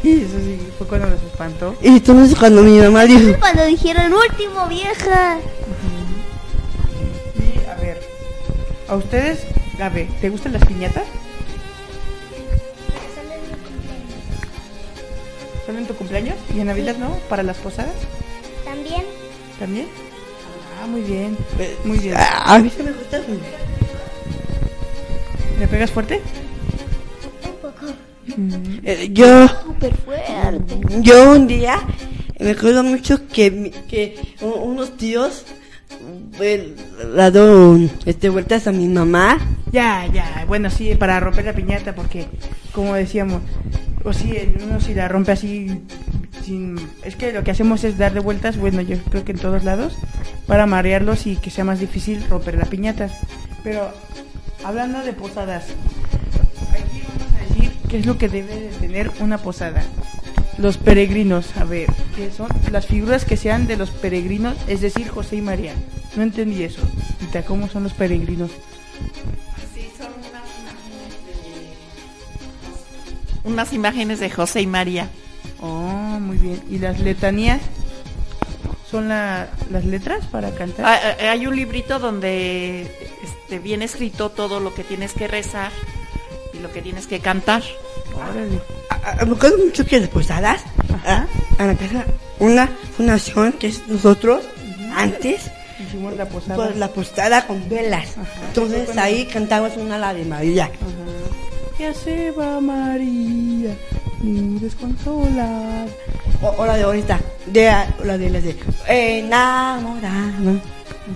[0.09, 4.13] y eso sí fue cuando nos espantó Y entonces cuando mi mamá dijo, Cuando dijeron
[4.13, 5.39] último vieja.
[7.39, 8.01] y a ver
[8.89, 9.41] a ustedes
[9.81, 11.05] a ver ¿te gustan las piñatas?
[15.67, 16.37] ¿Solo en tu cumpleaños?
[16.55, 17.11] ¿Y en Navidad no?
[17.29, 17.93] ¿Para las posadas?
[18.65, 19.03] También.
[19.59, 19.89] ¿También?
[20.81, 21.37] Ah, muy bien.
[21.85, 22.15] Muy bien.
[22.17, 23.21] "Ah, a mí se me gusta.
[25.59, 26.21] ¿Le pegas fuerte?
[28.85, 29.47] Eh, yo,
[31.01, 31.79] yo un día
[32.39, 35.45] me acuerdo mucho que, que unos tíos
[36.39, 36.74] le
[37.14, 39.39] dado este, vueltas a mi mamá.
[39.72, 42.27] Ya, ya, bueno, sí, para romper la piñata, porque,
[42.72, 43.43] como decíamos,
[44.05, 44.33] o si
[44.64, 45.83] uno si la rompe así,
[46.45, 46.77] sin...
[47.05, 49.97] Es que lo que hacemos es darle vueltas, bueno, yo creo que en todos lados,
[50.47, 53.09] para marearlos y que sea más difícil romper la piñata.
[53.64, 53.91] Pero,
[54.64, 55.64] hablando de posadas,
[57.97, 59.82] qué es lo que debe de tener una posada.
[60.59, 62.49] Los peregrinos, a ver, ¿qué son?
[62.70, 65.72] Las figuras que sean de los peregrinos, es decir, José y María.
[66.14, 66.82] No entendí eso.
[67.18, 68.51] Tita, ¿cómo son los peregrinos?
[69.74, 71.14] Sí, son unas imágenes
[73.44, 75.09] de, unas imágenes de José y María.
[75.61, 76.62] Oh, muy bien.
[76.70, 77.62] ¿Y las letanías
[78.90, 80.84] son la- las letras para cantar?
[80.86, 82.82] Ah, ah, Hay un librito donde
[83.22, 85.72] este, viene escrito todo lo que tienes que rezar
[86.59, 87.63] y lo que tienes que cantar.
[88.15, 88.61] Órale.
[89.27, 90.63] Me acuerdo mucho que las posadas,
[91.05, 91.27] a,
[91.59, 92.05] a la casa,
[92.39, 94.45] una fundación que es nosotros,
[94.95, 96.57] antes, Hicimos la posada.
[96.57, 98.15] pues, la posada con velas.
[98.49, 100.65] Entonces ahí cantamos una la de María.
[100.65, 101.77] Ajá.
[101.79, 103.77] Ya se va María,
[104.23, 105.87] muy desconsolada.
[106.43, 108.57] O, o la de ahorita, de, o la de las de
[108.89, 110.61] enamorado.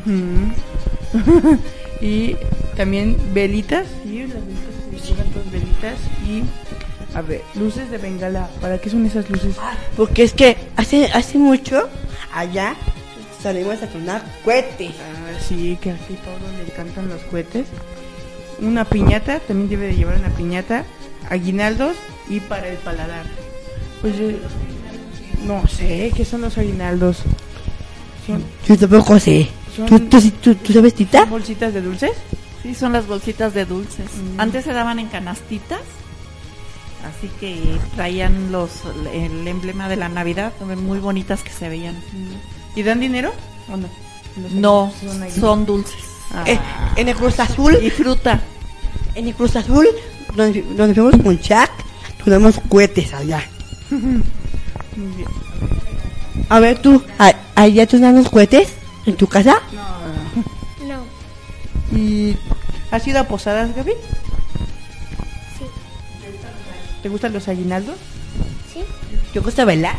[0.07, 1.59] Ujú.
[2.01, 2.37] y
[2.77, 4.70] también velitas, sí, las velitas
[5.51, 5.97] velitas
[6.27, 6.43] y
[7.17, 8.49] a ver, luces de bengala.
[8.61, 9.57] ¿Para qué son esas luces?
[9.97, 11.89] Porque es que hace, hace mucho,
[12.33, 12.75] allá,
[13.43, 14.93] salimos a tronar cohetes.
[15.01, 17.67] Ah, sí, que aquí todos le encantan los cohetes.
[18.61, 20.85] Una piñata, también debe de llevar una piñata,
[21.29, 21.97] aguinaldos
[22.29, 23.25] y para el paladar.
[24.01, 24.27] Pues yo
[25.47, 27.19] no sé qué son los aguinaldos.
[28.27, 29.49] Son, Yo tampoco sé.
[29.75, 31.21] Son- ¿Tú, tú, tú, tú sabes, Tita?
[31.21, 32.13] son bolsitas de dulces.
[32.63, 34.07] Sí, son las bolsitas de dulces.
[34.37, 34.41] Mm.
[34.41, 35.81] Antes se daban en canastitas,
[37.09, 38.71] así que traían los
[39.13, 41.97] el emblema de la Navidad, muy bonitas que se veían.
[42.77, 43.33] ¿Y dan dinero
[43.73, 43.89] o no?
[44.53, 44.93] No,
[45.39, 45.97] son dulces.
[46.33, 46.59] Ah, Eh,
[46.97, 48.41] en el Cruz Azul, Y fruta.
[49.15, 49.87] en el Cruz Azul,
[50.37, 51.71] donde, donde fuimos con Chuck,
[52.23, 53.43] tronamos cohetes allá.
[56.49, 58.69] A ver, tú, ¿a- ¿allá tronan los cohetes?
[59.07, 59.57] ¿En tu casa?
[59.73, 60.00] No.
[61.93, 62.37] ¿Y
[62.91, 63.93] has ido a posadas, Gaby?
[65.59, 65.65] Sí.
[67.03, 67.97] ¿Te gustan los aguinaldos?
[68.73, 68.81] ¿Sí?
[69.33, 69.97] ¿Te gusta bailar?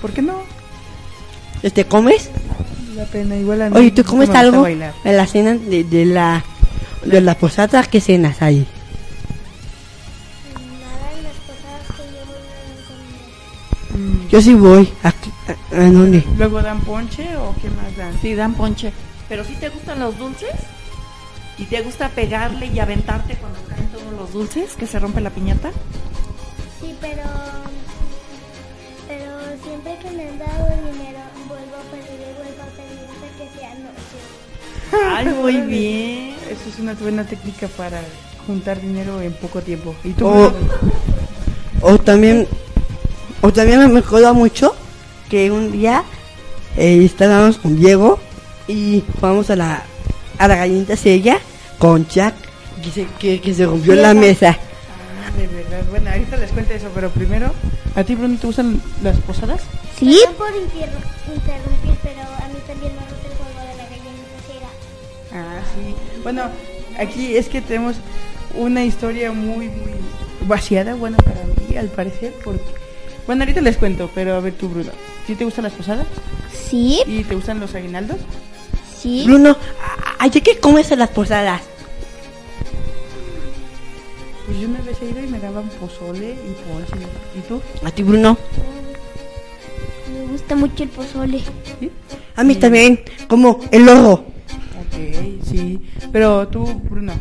[0.00, 0.42] ¿Por qué no?
[1.74, 2.30] ¿Te comes?
[2.96, 4.94] La pena, igual a mí Oye, ¿tú no comes algo bailar.
[5.04, 6.42] en la cena de, de la
[7.04, 7.82] de la posada?
[7.84, 8.66] ¿Qué cenas ahí?
[10.54, 12.38] Nada en las posadas que yo voy
[14.00, 14.28] a comer.
[14.30, 14.88] Yo sí voy.
[15.02, 15.30] Aquí,
[15.72, 16.24] ¿A, a dónde?
[16.36, 18.18] ¿Luego dan ponche o qué más dan?
[18.20, 18.92] Sí, dan ponche.
[19.30, 20.50] Pero si te gustan los dulces
[21.56, 25.30] y te gusta pegarle y aventarte cuando caen todos los dulces, que se rompe la
[25.30, 25.70] piñata.
[26.80, 27.22] Sí, pero.
[29.06, 29.30] Pero
[29.62, 33.56] siempre que me han dado dinero, vuelvo a pedir y vuelvo a pedir hasta que
[33.56, 34.18] sea noche.
[35.16, 36.34] Ay, muy bien.
[36.50, 38.02] Eso es una buena técnica para
[38.48, 39.94] juntar dinero en poco tiempo.
[40.02, 40.26] ¿Y tú?
[40.26, 40.52] O,
[41.82, 42.48] o también,
[43.42, 44.74] o también me acuerdo mucho
[45.28, 46.02] que un día
[46.76, 48.18] eh, estábamos con Diego
[48.70, 49.82] y jugamos a la
[50.38, 51.38] a la gallinita sella
[51.78, 52.34] con Jack
[52.82, 54.56] que se, que, que se rompió la mesa.
[54.56, 55.82] Ah, de verdad.
[55.90, 57.52] Bueno, ahorita les cuento eso, pero primero,
[57.94, 59.60] ¿a ti, Bruno, te gustan las posadas?
[59.98, 60.18] Sí.
[60.24, 64.38] Perdón por interru- interrumpir, pero a mí también me gusta el juego de la gallinita
[64.46, 64.68] ciega.
[65.34, 65.94] Ah, sí.
[66.22, 66.44] Bueno,
[66.98, 67.96] aquí es que tenemos
[68.54, 69.94] una historia muy, muy
[70.46, 72.62] vaciada, bueno, para mí, al parecer, porque...
[73.26, 74.90] Bueno, ahorita les cuento, pero a ver tú, Bruno.
[75.26, 76.06] ¿Sí te gustan las posadas?
[76.70, 77.02] Sí.
[77.06, 78.16] ¿Y te gustan los aguinaldos?
[79.00, 79.24] Sí.
[79.26, 81.62] Bruno, ¿a- ¿ayer qué comes en las posadas?
[84.46, 87.06] Pues yo una vez he ido y me daban pozole y ponche.
[87.36, 87.60] ¿Y tú?
[87.84, 88.36] A ti, Bruno.
[90.12, 91.40] Me gusta mucho el pozole.
[91.80, 91.90] ¿Sí?
[92.36, 94.12] A mí también, como el ojo.
[94.80, 95.80] Ok, sí.
[96.12, 97.12] Pero tú, Bruno,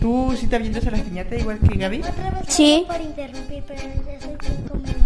[0.00, 1.98] ¿tú sí te avientas a la piñata igual que Gaby?
[2.00, 2.84] Otra vez Sí.
[2.86, 4.36] por interrumpir, pero ya soy
[4.68, 5.04] comelona.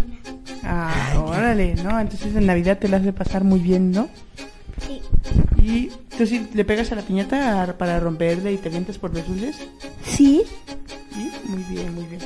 [0.63, 1.99] Ah, órale, ¿no?
[1.99, 4.09] Entonces en Navidad te la has de pasar muy bien, ¿no?
[4.85, 5.01] Sí.
[5.61, 9.27] ¿Y tú sí le pegas a la piñata para romperle y te avientas por los
[9.27, 9.57] dulces?
[10.05, 10.43] Sí.
[11.13, 12.21] Sí, muy bien, muy bien.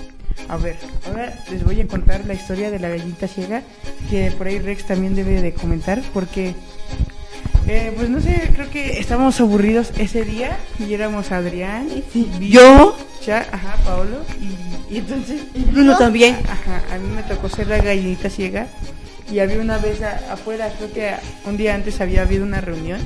[0.50, 0.76] A ver,
[1.08, 3.62] ahora les voy a contar la historia de la gallita ciega,
[4.10, 6.54] que por ahí Rex también debe de comentar, porque,
[7.68, 12.96] eh, pues no sé, creo que estábamos aburridos ese día y éramos Adrián, Vicky, Yo,
[13.22, 15.42] Cha, ajá, Paolo, y, y entonces,
[15.72, 16.36] Bruno también.
[16.50, 18.68] ajá, a mí me tocó ser la gallinita ciega
[19.32, 21.14] y había una vez a- afuera, creo que
[21.46, 23.00] un día antes había habido una reunión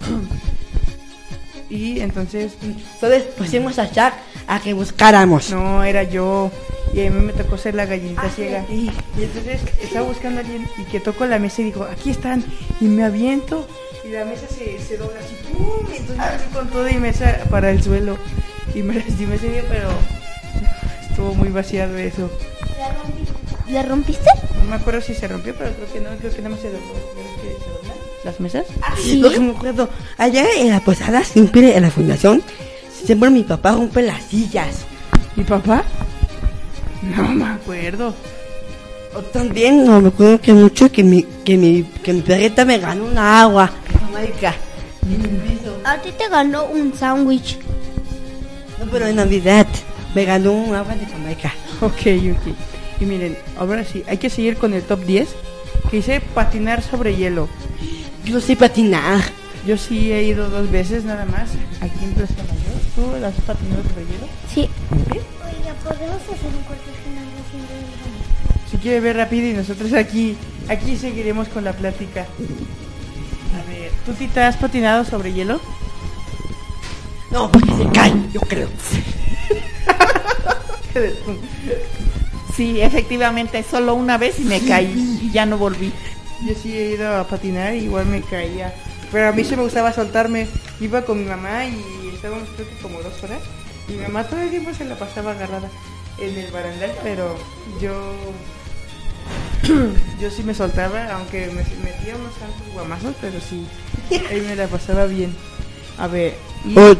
[1.70, 4.14] y entonces Entonces pusimos a Jack
[4.46, 5.50] a que buscáramos.
[5.50, 6.50] no era yo
[6.92, 8.64] y a mí me tocó ser la gallinita ciega.
[8.68, 12.44] Y entonces estaba buscando a alguien y que tocó la mesa y dijo, aquí están
[12.80, 13.68] y me aviento
[14.04, 15.86] y la mesa se, se dobla así, ¡pum!
[15.92, 18.18] Y entonces con toda y mesa para el suelo
[18.74, 19.88] y me lastimé ese día, pero
[21.08, 22.28] estuvo muy vaciado eso.
[22.76, 22.88] ¿La
[23.82, 24.28] rompiste?
[24.58, 26.70] No me acuerdo si se rompió, pero creo que no, creo que nada más se
[26.70, 26.92] dobló.
[27.16, 28.66] ¿Ves que se doblan las mesas?
[29.16, 32.42] Lo que me acuerdo, allá en la posada, siempre en la fundación,
[33.04, 34.84] siempre mi papá rompe las sillas.
[35.36, 35.84] ¿Mi papá?
[37.02, 38.14] No me acuerdo.
[39.14, 42.78] O también, no me acuerdo que mucho que mi, que mi, que mi perrita me
[42.78, 44.54] ganó una agua Jamaica.
[45.84, 47.58] A ti te ganó un sándwich.
[48.78, 49.66] No, pero en Navidad
[50.14, 51.52] me ganó un agua de Jamaica.
[51.80, 52.02] Ok,
[52.36, 52.69] ok.
[53.00, 55.28] Y miren, ahora sí, hay que seguir con el top 10,
[55.90, 57.48] que dice patinar sobre hielo.
[58.24, 59.22] Yo no sé patinar.
[59.66, 62.80] Yo sí he ido dos veces nada más, aquí en Plaza Mayor.
[62.94, 64.28] ¿Tú las has patinado sobre hielo?
[64.52, 64.68] Sí.
[65.10, 70.36] Oiga, ¿podemos hacer un corte final haciendo el Si quiere ver rápido y nosotros aquí,
[70.68, 72.26] aquí seguiremos con la plática.
[73.54, 75.58] A ver, ¿tú Tita has patinado sobre hielo?
[77.30, 78.68] No, porque se cae, yo creo.
[82.56, 85.92] Sí, efectivamente, solo una vez y me caí y ya no volví.
[86.46, 88.74] Yo sí he ido a patinar y igual me caía.
[89.12, 90.46] Pero a mí sí me gustaba soltarme.
[90.80, 93.40] Iba con mi mamá y estábamos creo que como dos horas.
[93.88, 95.68] Y mi mamá todo el tiempo se la pasaba agarrada
[96.18, 97.36] en el barandal, pero
[97.80, 97.92] yo...
[100.20, 103.66] yo sí me soltaba, aunque me metía unos santos guamazos, pero sí,
[104.30, 105.34] ahí me la pasaba bien.
[105.98, 106.34] A ver,
[106.64, 106.96] y- O,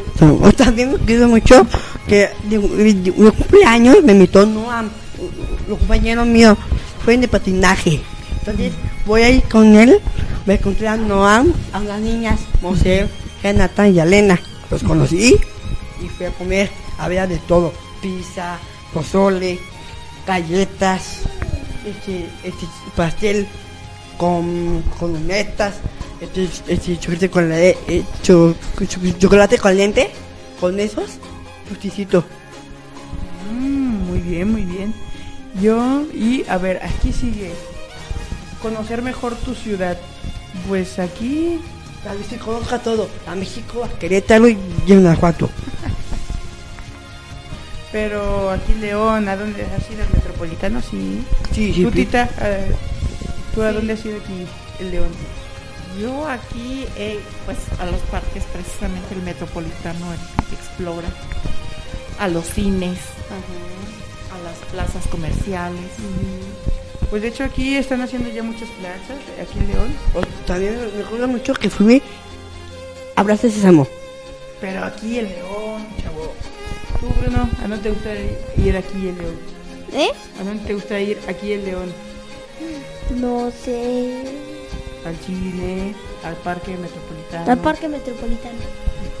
[0.47, 1.65] o también me quiero mucho
[2.07, 4.89] que de, de- de- mi cumpleaños me invitó Noam,
[5.67, 6.57] los compañeros míos,
[7.03, 8.01] fue de patinaje.
[8.39, 8.71] Entonces
[9.05, 9.99] voy a ir con él,
[10.45, 13.07] me encontré a Noam, a unas niñas, Mosé,
[13.43, 14.39] Jonathan y Elena.
[14.69, 15.35] Los conocí
[16.03, 18.57] y fui a comer, había de todo, pizza,
[18.93, 19.59] pozole,
[20.25, 21.19] galletas,
[21.85, 22.65] este, este
[22.95, 23.47] pastel
[24.17, 25.75] con, con lunetas,
[26.21, 28.55] este, este chocolate con la eh, cho-
[28.87, 30.09] cho- chocolate caliente,
[30.59, 31.05] con esos,
[31.69, 32.23] justicito.
[33.51, 34.93] Mm, muy bien, muy bien.
[35.59, 37.51] Yo, y a ver, aquí sigue.
[38.61, 39.97] Conocer mejor tu ciudad.
[40.67, 41.59] Pues aquí,
[42.03, 44.57] Tal vez se conozca todo, a México, a Querétaro y a
[44.95, 45.51] Guanajuato.
[47.91, 50.01] pero aquí León, ¿a dónde has ido?
[50.03, 50.81] ¿Al Metropolitano?
[50.81, 51.23] Sí.
[51.53, 51.91] Sí, sí, ¿Tú.
[51.91, 54.47] Tita, a- ¿tú a dónde has ido aquí,
[54.79, 55.09] el León?
[56.01, 61.09] Yo aquí, eh, pues a los parques, precisamente el Metropolitano, el Explora,
[62.17, 62.97] a los cines,
[64.33, 65.91] a las plazas comerciales.
[67.09, 69.93] Pues de hecho aquí están haciendo ya muchas plazas, aquí en León.
[70.15, 72.01] O también me acuerdo mucho que fui
[73.15, 73.87] a Plaza Sésamo.
[74.61, 76.33] Pero aquí el León, chavo.
[76.99, 78.09] Tú, Bruno, ¿a dónde te gusta
[78.57, 79.35] ir aquí el León?
[79.93, 80.09] ¿Eh?
[80.39, 81.91] ¿A dónde te gusta ir aquí el León?
[83.19, 84.23] No sé.
[85.05, 87.51] Al cine, al parque metropolitano.
[87.51, 88.59] Al parque metropolitano.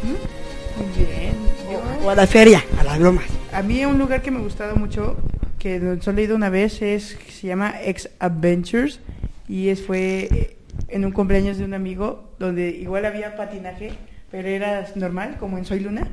[0.03, 1.33] Muy bien.
[1.71, 3.25] Yo- O a la feria, a las bromas.
[3.53, 5.17] A mí un lugar que me ha gustado mucho,
[5.59, 8.99] que solo he ido una vez, es se llama Ex Adventures
[9.49, 13.91] y es fue eh, en un cumpleaños de un amigo donde igual había patinaje,
[14.31, 16.07] pero era normal, como en Soy Luna.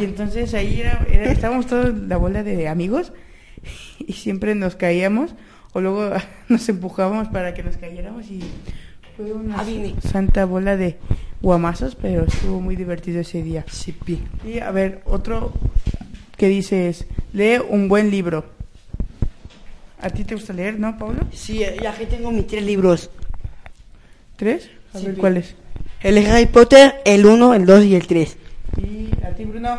[0.00, 3.12] Y entonces ahí era, era- estábamos todos la bola de amigos
[3.98, 5.34] y siempre nos caíamos
[5.72, 6.10] o luego
[6.48, 8.40] nos empujábamos para que nos cayéramos y
[9.16, 9.64] fue una Ah,
[10.08, 10.96] santa bola de
[11.42, 13.64] guamazos, pero estuvo muy divertido ese día.
[14.46, 15.52] Y a ver, otro
[16.44, 18.44] que dice es, lee un buen libro.
[19.98, 21.22] ¿A ti te gusta leer, no, Pablo?
[21.32, 23.08] Sí, ya que tengo mis tres libros.
[24.36, 24.68] ¿Tres?
[24.92, 25.16] A Sí, ver.
[25.16, 25.54] ¿cuáles?
[26.02, 28.36] El Harry Potter, el 1, el 2 y el 3.
[28.76, 29.78] ¿Y a ti, Bruno?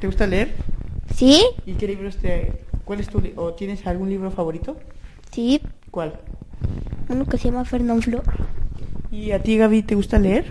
[0.00, 0.54] ¿Te gusta leer?
[1.16, 1.42] ¿Sí?
[1.66, 2.52] ¿Y qué libros te...
[2.84, 3.20] ¿Cuál es tu...
[3.20, 4.76] li- o tienes algún libro favorito?
[5.32, 5.60] Sí.
[5.90, 6.20] ¿Cuál?
[7.08, 8.22] Uno que se llama Fernand Flor.
[9.10, 10.44] ¿Y a ti, Gaby, te gusta leer?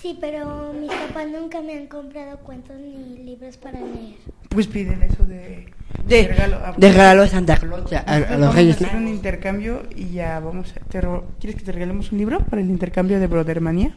[0.00, 4.16] Sí, pero mis papás nunca me han comprado cuentos ni libros para leer.
[4.48, 5.72] Pues piden eso de...
[6.06, 6.56] De, regalo.
[6.64, 9.08] Ah, de regalo de Santa Claus a, a- a los vamos Reyes a hacer un
[9.08, 10.80] intercambio y ya vamos a...
[10.88, 11.00] te
[11.38, 13.94] ¿Quieres que te regalemos un libro para el intercambio de Brothermania?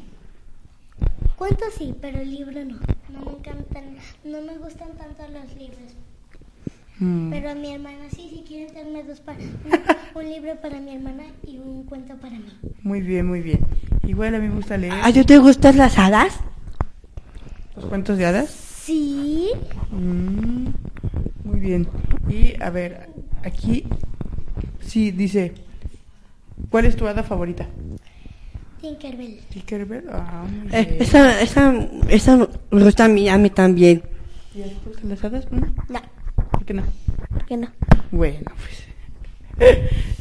[1.37, 2.77] Cuentos sí, pero el libro no.
[3.09, 3.95] No me encantan,
[4.25, 5.93] no me gustan tanto los libros.
[6.99, 7.29] Mm.
[7.31, 9.39] Pero a mi hermana sí, si quieren darme dos para
[10.15, 12.45] un, un libro para mi hermana y un cuento para mí.
[12.83, 13.59] Muy bien, muy bien.
[14.05, 16.39] Igual a mí me gusta leer ¿A ti te gustan las hadas?
[17.75, 18.49] los cuentos de hadas.
[18.51, 19.49] Sí.
[19.91, 20.67] Mm,
[21.45, 21.87] muy bien.
[22.29, 23.09] Y a ver,
[23.43, 23.85] aquí
[24.81, 25.53] sí dice,
[26.69, 27.67] ¿cuál es tu hada favorita?
[28.81, 29.39] Tinkerbell.
[29.49, 30.03] Tinkerbell.
[30.11, 31.01] Ah, muy Eh, bien.
[31.01, 31.73] esa, esa,
[32.09, 32.37] esa
[32.69, 34.03] me gusta a mí, a mí también.
[34.53, 35.73] ¿Y a ti las hadas, Bruno?
[35.89, 35.99] No,
[36.53, 36.83] ¿Por qué no?
[37.29, 37.67] ¿por qué no?
[38.11, 38.83] Bueno, pues.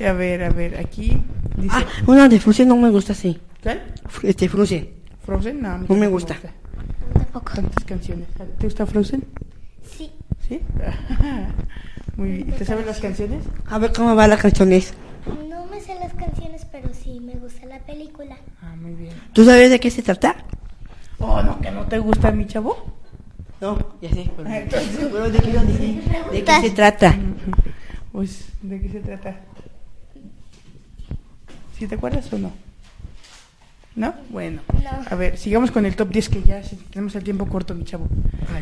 [0.09, 1.17] A ver, a ver, aquí
[1.57, 1.77] dice.
[1.77, 3.39] Ah, una de Frozen no me gusta así.
[3.63, 3.81] ¿Cuál?
[4.25, 4.89] Este, Frozen.
[5.25, 5.63] ¿Frozen?
[5.63, 6.37] No, No me gusta.
[7.15, 7.53] Tampoco.
[7.55, 8.27] Tantas canciones.
[8.59, 9.25] ¿Te gusta Frozen?
[9.85, 10.11] Sí.
[10.49, 10.61] ¿Sí?
[12.17, 12.49] Muy bien.
[12.49, 13.45] ¿Y ¿Te sabes las canciones?
[13.67, 14.93] A ver cómo va las canciones.
[15.49, 18.37] No me sé las canciones, pero sí me gusta la película.
[18.61, 19.15] Ah, muy bien.
[19.33, 20.37] ¿Tú sabes de qué se trata?
[21.21, 22.77] Oh, no, que no te gusta mi chavo.
[23.63, 24.29] No, ya sé.
[24.37, 24.51] Pero,
[25.13, 27.17] pero ¿de, qué, de, de qué se trata?
[28.11, 29.37] Pues, ¿de qué se trata?
[31.79, 32.51] ¿Sí te acuerdas o no?
[33.95, 34.15] ¿No?
[34.31, 34.63] Bueno.
[34.83, 34.91] No.
[35.09, 36.61] A ver, sigamos con el top 10 que ya
[36.91, 38.09] tenemos el tiempo corto, mi chavo.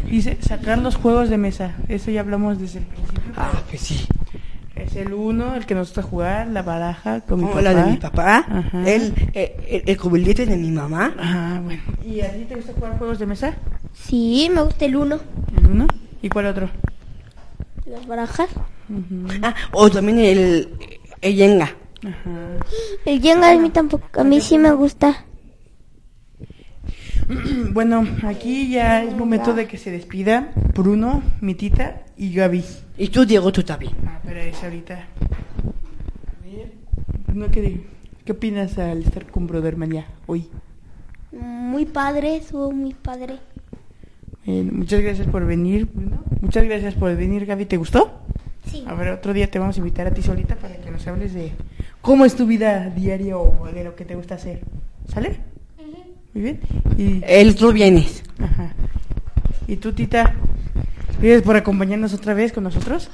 [0.05, 1.77] Dice, sacar los juegos de mesa.
[1.89, 3.33] Eso ya hablamos desde el principio.
[3.39, 4.07] Ah, pues sí.
[4.83, 7.63] Es el uno, el que nos gusta jugar, la baraja con mi Como papá.
[7.63, 8.91] la de mi papá, Ajá.
[8.91, 11.15] el, el, el, el cubilete de mi mamá.
[11.19, 11.83] Ah, bueno.
[12.05, 13.55] ¿Y a ti te gusta jugar juegos de mesa?
[13.95, 15.19] Sí, me gusta el uno.
[15.57, 15.87] ¿El uno?
[16.23, 16.71] ¿Y cuál otro?
[17.87, 18.49] Las barajas.
[19.43, 20.69] Ah, o también el,
[21.21, 21.75] el Jenga.
[22.03, 22.31] Ajá.
[23.05, 25.25] El Jenga a mí tampoco, a mí sí me gusta.
[27.73, 32.63] Bueno, aquí ya es momento de que se despida Bruno, mi tita y Gaby.
[32.99, 33.93] Y tú, Diego, tú también.
[34.07, 34.95] Ah, pero es ahorita.
[34.95, 36.71] A ver,
[37.27, 37.81] Bruno, ¿qué,
[38.27, 40.47] ¿qué opinas al estar con Brotherman ya hoy?
[41.33, 43.39] Muy padre, estuvo muy padre.
[44.47, 46.23] Eh, muchas gracias por venir, Bruno.
[46.43, 47.65] Muchas gracias por venir, Gaby.
[47.65, 48.21] ¿Te gustó?
[48.67, 48.85] Sí.
[48.87, 51.33] A ver, otro día te vamos a invitar a ti solita para que nos hables
[51.33, 51.53] de
[52.03, 54.61] cómo es tu vida diaria o de lo que te gusta hacer.
[55.09, 55.41] ¿Sale?
[56.35, 56.61] Muy bien.
[56.99, 58.23] Y, El tú vienes.
[58.39, 58.75] ajá.
[59.67, 60.35] ¿Y tú, tita?
[61.21, 63.11] ¿Gracias por acompañarnos otra vez con nosotros?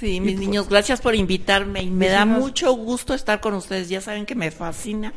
[0.00, 3.90] Sí, mis niños, gracias por invitarme y me da mucho gusto estar con ustedes.
[3.90, 5.12] Ya saben que me fascina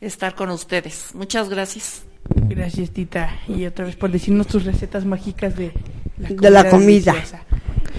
[0.00, 1.10] estar con ustedes.
[1.14, 2.02] Muchas gracias.
[2.48, 3.30] Gracias, tita.
[3.46, 5.72] Y otra vez por decirnos tus recetas mágicas de
[6.18, 7.14] la De la comida.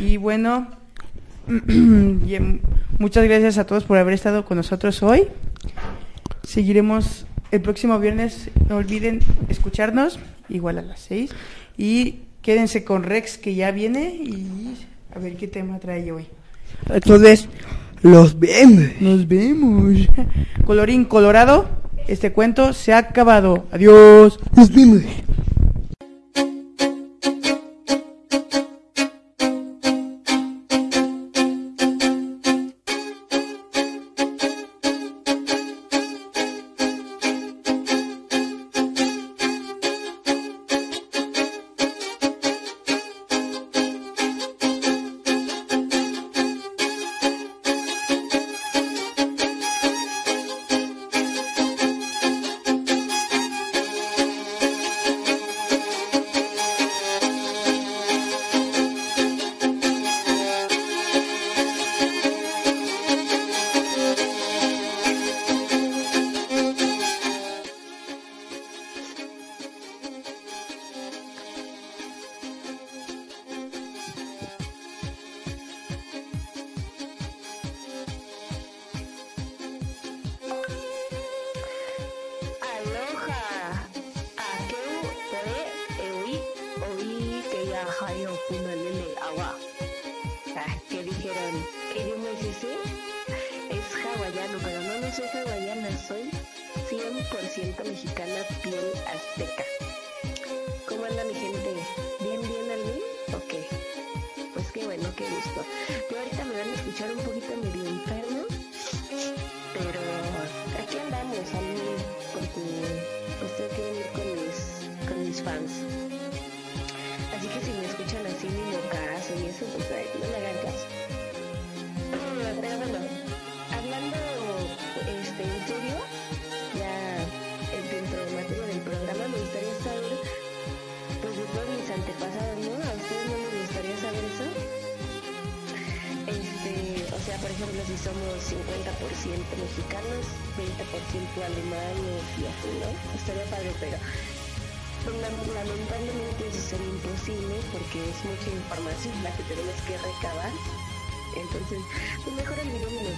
[0.01, 0.67] Y bueno,
[1.47, 2.59] y, em,
[2.99, 5.29] muchas gracias a todos por haber estado con nosotros hoy.
[6.43, 8.49] Seguiremos el próximo viernes.
[8.67, 10.19] No olviden escucharnos,
[10.49, 11.31] igual a las 6.
[11.77, 14.07] Y quédense con Rex, que ya viene.
[14.23, 14.47] Y
[15.13, 16.27] a ver qué tema trae hoy.
[16.89, 17.49] Entonces,
[18.01, 18.85] los vemos.
[19.01, 20.07] Nos vemos.
[20.65, 21.67] Colorín colorado,
[22.07, 23.65] este cuento se ha acabado.
[23.73, 24.39] Adiós.
[24.55, 25.01] Los vemos.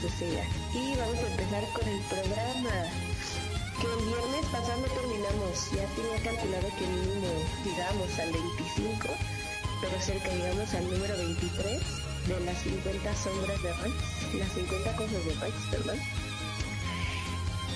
[0.07, 0.45] Ella.
[0.73, 2.75] Y vamos a empezar con el programa.
[3.79, 5.71] Que el viernes pasado terminamos.
[5.75, 7.27] Ya tenía calculado que mínimo
[7.63, 9.07] llegamos al 25,
[9.81, 11.81] pero cerca llegamos al número 23
[12.27, 13.95] de las 50 sombras de Rex,
[14.39, 15.99] las 50 cosas de Rex, perdón.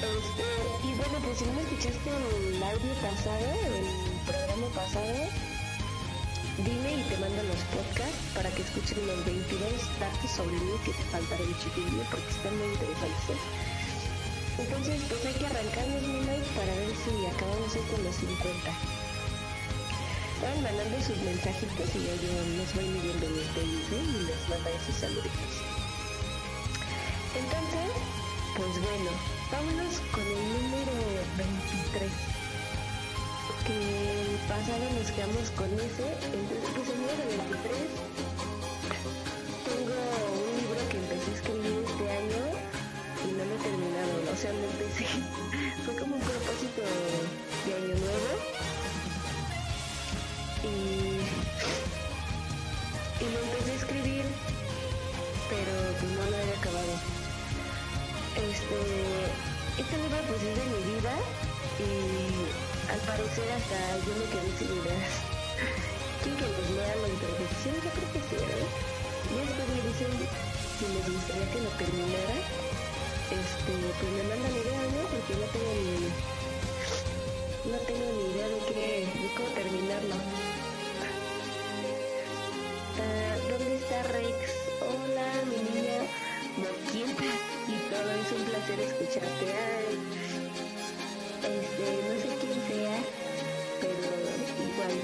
[0.04, 0.48] Este,
[0.88, 3.88] y bueno, pues si no me escuchaste el audio pasado, el
[4.28, 5.53] programa pasado,
[6.62, 9.60] dime y te mando los podcasts para que escuchen los 22
[10.00, 13.30] datos sobre mí que te faltaron chiquillo porque están muy interesantes.
[13.34, 13.74] ¿eh?
[14.62, 18.70] Entonces, pues hay que arrancarnos mi like para ver si acabamos hoy con los 50.
[20.46, 24.06] Van mandando sus mensajitos y yo los voy leyendo babies ¿eh?
[24.06, 25.54] y les mandaré sus saluditos.
[27.34, 27.90] Entonces,
[28.54, 29.10] pues bueno,
[29.50, 30.94] vámonos con el número
[31.34, 32.43] 23.
[33.66, 36.04] Que el pasado nos quedamos con ese.
[36.36, 37.72] Entonces, pues el número 23.
[39.64, 40.00] Tengo
[40.44, 42.44] un libro que empecé a escribir este año
[43.24, 44.14] y no lo he terminado.
[44.32, 45.08] O sea, lo empecé.
[45.86, 48.32] Fue como un propósito de año nuevo.
[50.64, 51.24] Y,
[53.24, 54.26] y lo empecé a escribir,
[55.48, 56.94] pero pues no lo había acabado.
[58.44, 58.80] Este,
[59.80, 61.16] este libro pues es de mi vida
[61.80, 65.10] y al parecer hasta yo me quedé sin ideas.
[66.22, 67.74] ¿Quieren que les lea la introducción?
[67.82, 68.70] Yo que sí, ¿verdad?
[69.26, 70.14] Y después me dicen
[70.78, 72.38] si les gustaría que lo terminara.
[73.34, 75.02] Este, pues me mandan idea, ¿no?
[75.10, 76.06] Porque no tengo ni,
[77.74, 80.16] no tengo ni idea de qué, de cómo terminarlo.
[83.02, 84.38] Ah, ¿Dónde está Rex?
[84.86, 85.98] Hola, mi niña
[86.62, 88.10] moquienta y todo.
[88.22, 89.50] Es un placer escucharte.
[91.44, 92.96] Este, no sé quién sea,
[93.82, 93.94] pero
[94.64, 94.96] igual.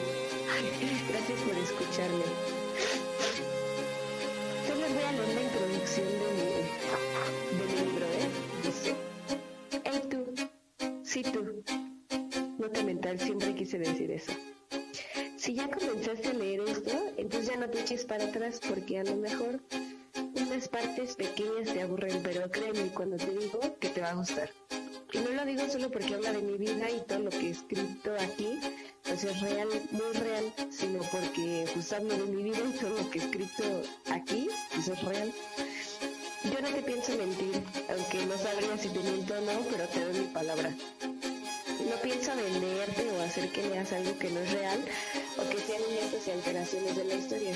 [1.09, 2.23] Gracias por escucharme.
[4.67, 6.49] Solo voy a leer la introducción de mi,
[7.57, 8.29] de mi libro, ¿eh?
[8.63, 8.95] Dice,
[9.83, 10.19] hey tú,
[11.03, 11.63] sí tú.
[12.57, 14.31] Nota mental, siempre quise decir eso.
[15.37, 19.03] Si ya comenzaste a leer esto, entonces ya no te eches para atrás porque a
[19.03, 19.61] lo mejor
[20.35, 24.49] unas partes pequeñas te aburren, pero créeme cuando te digo que te va a gustar.
[25.11, 27.49] Y no lo digo solo porque habla de mi vida y todo lo que he
[27.49, 28.59] escrito aquí,
[29.03, 33.19] pues es real, muy real, sino porque pues de mi vida y todo lo que
[33.19, 33.63] he escrito
[34.11, 35.33] aquí, pues es real.
[36.43, 40.05] Yo no te pienso mentir, aunque no sabría si te miento o no, pero te
[40.05, 40.73] doy mi palabra.
[41.79, 44.79] No pienso venderte o hacer que leas algo que no es real
[45.37, 47.53] o que sean inventos y alteraciones de la historia.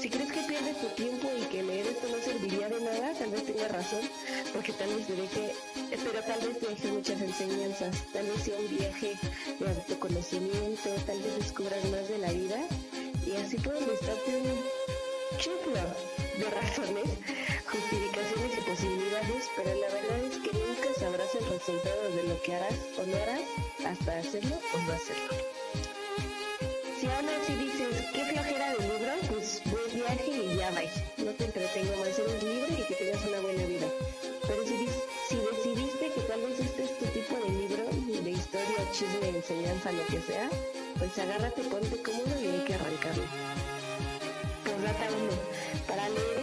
[0.00, 3.30] Si crees que pierdes tu tiempo y que leer esto no serviría de nada, tal
[3.30, 4.00] vez tengas razón,
[4.52, 5.54] porque tal vez te deje,
[5.90, 9.14] pero tal vez te deje muchas enseñanzas, tal vez sea un viaje
[9.58, 12.60] de autoconocimiento, tal vez descubras más de la vida
[13.26, 14.92] y así puedo listarte un
[16.38, 17.04] de razones,
[17.66, 20.21] justificaciones y posibilidades, pero la verdad
[21.62, 23.42] sabrás el resultado de lo que harás o no harás
[23.86, 25.34] hasta hacerlo o no hacerlo.
[27.00, 30.92] Si aún así dices, qué flojera de libro, pues buen viaje y ya vais.
[31.18, 33.86] No te entretengo más, eres libre y que tengas una buena vida.
[34.46, 34.88] Pero si,
[35.28, 37.84] si decidiste que tal vez este es tu tipo de libro,
[38.22, 40.48] de historia, chisme, enseñanza, lo que sea,
[40.98, 43.24] pues agárrate, ponte cómodo y hay que arrancarlo.
[44.64, 45.86] Postdata 1.
[45.88, 46.41] Para leer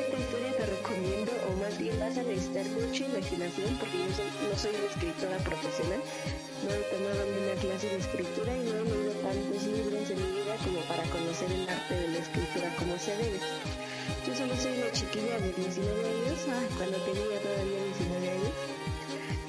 [1.27, 6.01] o más bien vas a necesitar mucha imaginación, porque yo no soy una escritora profesional,
[6.63, 10.29] no he tomado ninguna clase de escritura y no he leído tantos libros en mi
[10.39, 13.39] vida como para conocer el arte de la escritura como se debe.
[14.27, 18.55] Yo solo soy una chiquilla de 19 años, ah, cuando tenía todavía 19 años,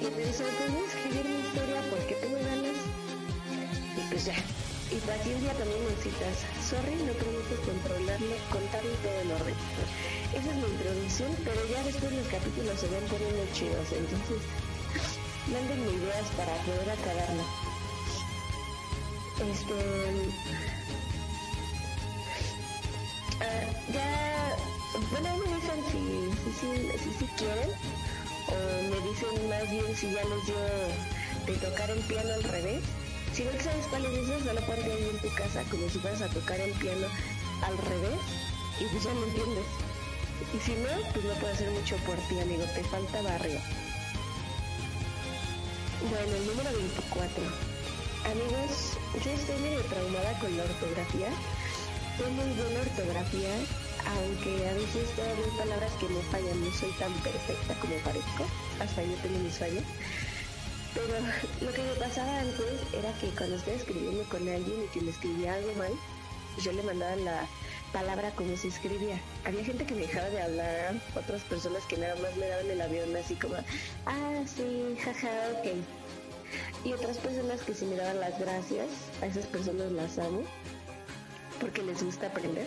[0.00, 2.78] y me sorprendió escribir mi historia porque tengo ganas
[3.94, 4.34] y pues ya.
[4.90, 6.42] Y paciencia también necesitas.
[6.66, 9.54] Sorry, no prometo controlarlo, contarlo todo en orden.
[10.34, 14.42] Esa es mi introducción, pero ya después los capítulos se van poniendo chidos, entonces
[15.46, 17.44] mándenme ideas para poder acabarlo.
[19.46, 19.78] Este.
[23.46, 23.64] ah,
[23.94, 24.56] ya.
[25.10, 26.02] Bueno, me dicen si,
[26.42, 27.70] si, si, si, si quieren,
[28.50, 28.58] o
[28.90, 30.58] me dicen más bien si ya les dio
[31.46, 32.82] de tocar el piano al revés.
[33.34, 36.22] Si no sabes cuál es eso, solo ponte ahí en tu casa como si fueras
[36.22, 37.06] a tocar el piano
[37.62, 38.20] al revés
[38.80, 39.64] y pues ya lo entiendes.
[40.54, 43.60] Y si no, pues no puedo hacer mucho por ti, amigo, te falta barrio.
[46.08, 47.44] Bueno, el número 24.
[48.24, 51.28] Amigos, yo estoy medio traumada con la ortografía.
[52.16, 53.52] Tengo muy buena ortografía,
[54.16, 56.64] aunque a veces todavía hay palabras que me fallan.
[56.64, 58.44] No soy tan perfecta como parezco.
[58.80, 59.84] Hasta yo tengo mis fallas.
[60.94, 61.06] Pero
[61.60, 65.10] lo que me pasaba antes era que cuando estaba escribiendo con alguien y que le
[65.10, 65.92] escribía algo mal,
[66.62, 67.46] yo le mandaba la
[67.92, 69.20] palabra como se escribía.
[69.44, 72.80] Había gente que me dejaba de hablar, otras personas que nada más me daban el
[72.80, 73.54] avión así como,
[74.06, 75.28] ah, sí, jaja,
[75.58, 75.68] ok.
[76.84, 78.88] Y otras personas que sí me daban las gracias,
[79.22, 80.42] a esas personas las amo,
[81.60, 82.66] porque les gusta aprender.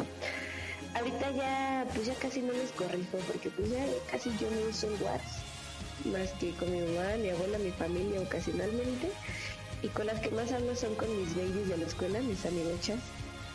[0.95, 4.87] Ahorita ya, pues ya casi no les corrijo, porque pues ya casi yo no uso
[4.87, 5.42] el WhatsApp
[6.05, 9.09] más que con mi mamá, mi abuela, mi familia ocasionalmente.
[9.81, 12.99] Y con las que más hablo son con mis babies de la escuela, mis amigochas.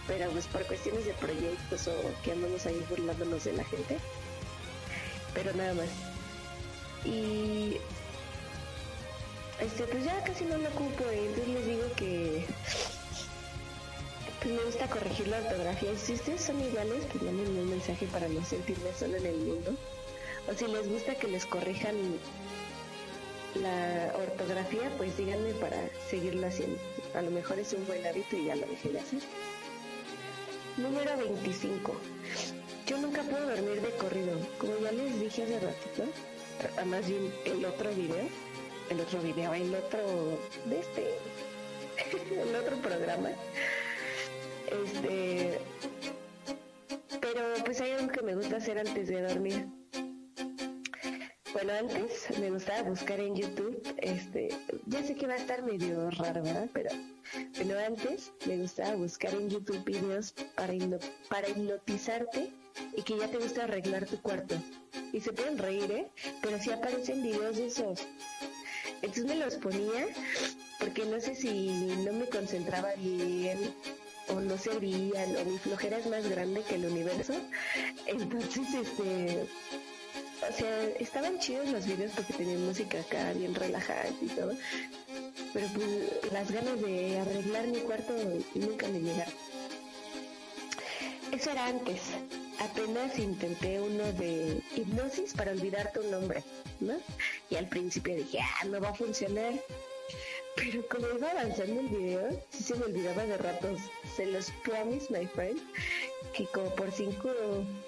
[0.07, 3.99] Pero pues por cuestiones de proyectos o que andamos ahí burlándonos de la gente.
[5.35, 5.89] Pero nada más.
[7.05, 7.77] Y
[9.61, 12.47] este pues ya casi no lo ocupo, y entonces les digo que
[14.41, 15.93] pues me gusta corregir la ortografía.
[15.93, 19.37] Y si ustedes son iguales, pues mándenme un mensaje para no sentirme sola en el
[19.37, 19.75] mundo.
[20.49, 21.95] O si les gusta que les corrijan
[23.57, 25.77] la ortografía, pues díganme para
[26.09, 26.79] seguirlo haciendo.
[27.15, 29.21] A lo mejor es un buen hábito y ya lo dejé de hacer.
[30.79, 31.95] Número 25.
[32.87, 34.39] Yo nunca puedo dormir de corrido.
[34.59, 36.05] Como ya les dije hace ratito,
[36.81, 38.29] a más bien el otro video,
[38.89, 40.01] el otro video, el otro
[40.65, 41.15] de este,
[42.43, 43.31] el otro programa.
[44.67, 45.59] Este,
[47.21, 49.78] pero pues hay algo que me gusta hacer antes de dormir.
[51.61, 54.49] Bueno, antes me gustaba buscar en YouTube, este,
[54.87, 56.69] ya sé que va a estar medio raro, ¿verdad?
[56.73, 56.91] Pero,
[57.57, 60.73] pero antes me gustaba buscar en YouTube videos para,
[61.29, 62.53] para hipnotizarte
[62.97, 64.55] y que ya te gusta arreglar tu cuarto.
[65.13, 66.09] Y se pueden reír, ¿eh?
[66.43, 68.07] Pero sí aparecen videos de esos.
[69.03, 70.07] Entonces me los ponía
[70.79, 71.71] porque no sé si
[72.05, 73.59] no me concentraba bien
[74.29, 77.35] o no servían o mi flojera es más grande que el universo.
[78.07, 79.49] Entonces, este,
[80.49, 84.55] o sea, estaban chidos los videos porque tenían música acá bien relajante y todo.
[85.53, 88.13] Pero pues las ganas de arreglar mi cuarto
[88.55, 89.35] nunca me llegaron.
[91.33, 92.01] Eso era antes.
[92.59, 96.43] Apenas intenté uno de hipnosis para olvidar tu nombre,
[96.81, 96.95] ¿no?
[97.51, 99.53] Y al principio dije, ah, no va a funcionar.
[100.57, 103.81] Pero como iba avanzando el video, sí se me olvidaba de ratos.
[104.17, 105.61] Se los promise, my friend,
[106.33, 107.31] que como por cinco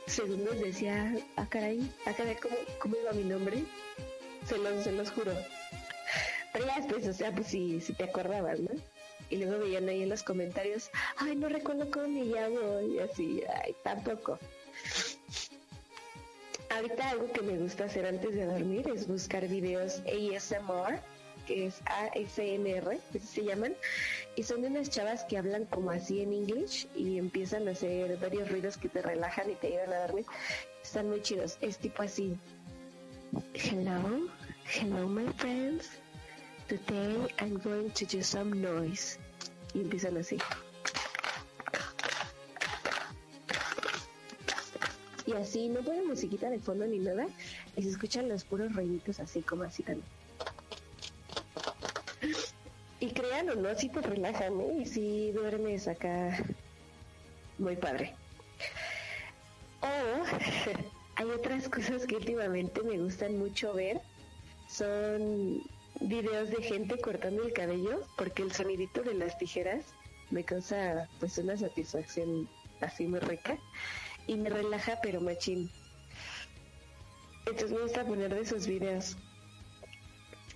[0.06, 3.64] segundos decía, ah, caray, ah, caray, ¿cómo, cómo iba mi nombre?
[4.46, 5.32] Se los, se los juro.
[6.52, 8.70] Pero ya después, o sea, pues sí, sí te acordabas, ¿no?
[9.30, 13.42] Y luego veían ahí en los comentarios, ay, no recuerdo cómo me llamo, y así,
[13.62, 14.38] ay, tampoco.
[16.70, 21.00] Ahorita algo que me gusta hacer antes de dormir es buscar videos ASMR,
[21.46, 23.74] que es ASMR, que se llaman,
[24.36, 28.16] y son de unas chavas que hablan como así en English y empiezan a hacer
[28.18, 30.26] varios ruidos que te relajan y te ayudan a dormir.
[30.82, 31.58] Están muy chidos.
[31.60, 32.38] Es tipo así.
[33.54, 34.28] Hello,
[34.64, 35.88] hello my friends.
[36.68, 39.18] Today I'm going to do some noise.
[39.74, 40.38] Y empiezan así.
[45.26, 47.26] Y así, no ponen musiquita de fondo ni nada.
[47.76, 50.06] Y se escuchan los puros ruiditos así como así también.
[53.00, 54.78] Y crean o no, sí te relajan, ¿eh?
[54.82, 56.44] Y sí duermes acá
[57.58, 58.14] muy padre.
[59.80, 59.86] O
[61.16, 64.00] hay otras cosas que últimamente me gustan mucho ver.
[64.68, 65.62] Son
[66.00, 69.84] videos de gente cortando el cabello porque el sonidito de las tijeras
[70.30, 72.48] me causa pues una satisfacción
[72.80, 73.58] así muy rica
[74.26, 75.70] y me relaja pero machín.
[77.46, 79.16] Entonces me gusta poner de esos videos.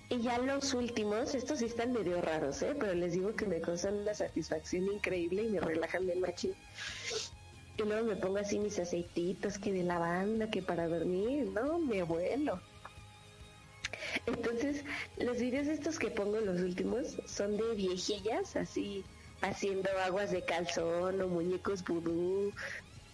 [0.09, 2.75] Y ya los últimos, estos sí están medio raros, ¿eh?
[2.79, 6.53] Pero les digo que me causan una satisfacción increíble y me relajan bien machín.
[7.77, 12.03] Y luego me pongo así mis aceititos, que de lavanda, que para dormir, no, me
[12.03, 12.61] vuelo.
[14.25, 14.83] Entonces,
[15.17, 19.03] los videos estos que pongo los últimos son de viejillas, así
[19.41, 22.53] haciendo aguas de calzón o muñecos vudú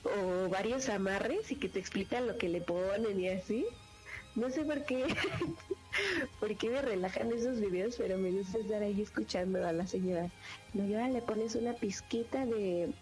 [0.03, 3.65] o varios amarres y que te explican lo que le ponen y así.
[4.35, 5.05] No sé por qué,
[6.39, 10.29] por qué me relajan esos videos, pero me gusta estar ahí escuchando a la señora.
[10.73, 12.93] No, y ahora le pones una pizquita de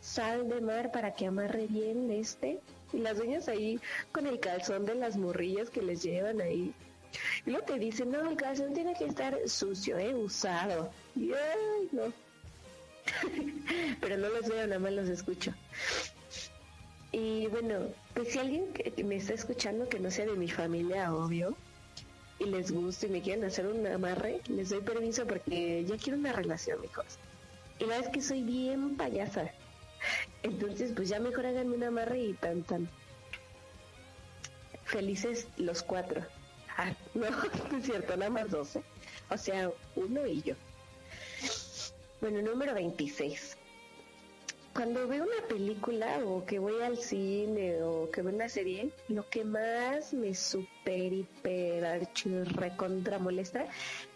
[0.00, 2.60] sal de mar para que amarre bien este.
[2.92, 3.80] Y las dueñas ahí
[4.12, 6.72] con el calzón de las morrillas que les llevan ahí.
[7.44, 10.90] Y luego te dicen, no, el calzón tiene que estar sucio, eh, usado.
[11.16, 12.12] Y ay, no.
[14.00, 15.52] Pero no los veo, nada más los escucho.
[17.16, 21.14] Y bueno, pues si alguien que me está escuchando que no sea de mi familia,
[21.14, 21.56] obvio,
[22.38, 26.18] y les gusta y me quieren hacer un amarre, les doy permiso porque ya quiero
[26.18, 27.18] una relación, mijos.
[27.78, 29.50] Y la verdad que soy bien payasa.
[30.42, 32.86] Entonces, pues ya mejor háganme un amarre y tan tan.
[34.84, 36.20] Felices los cuatro.
[36.76, 38.82] Ah, no, no es cierto, nada más doce.
[39.30, 40.54] O sea, uno y yo.
[42.20, 43.56] Bueno, número 26.
[44.76, 49.26] Cuando veo una película o que voy al cine o que veo una serie, lo
[49.30, 52.06] que más me super, hiper,
[52.54, 53.64] recontra molesta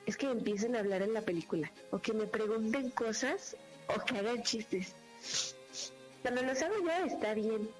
[0.05, 3.57] es que empiecen a hablar en la película o que me pregunten cosas
[3.89, 4.95] o que hagan chistes.
[6.21, 7.71] Cuando los hago yo está bien,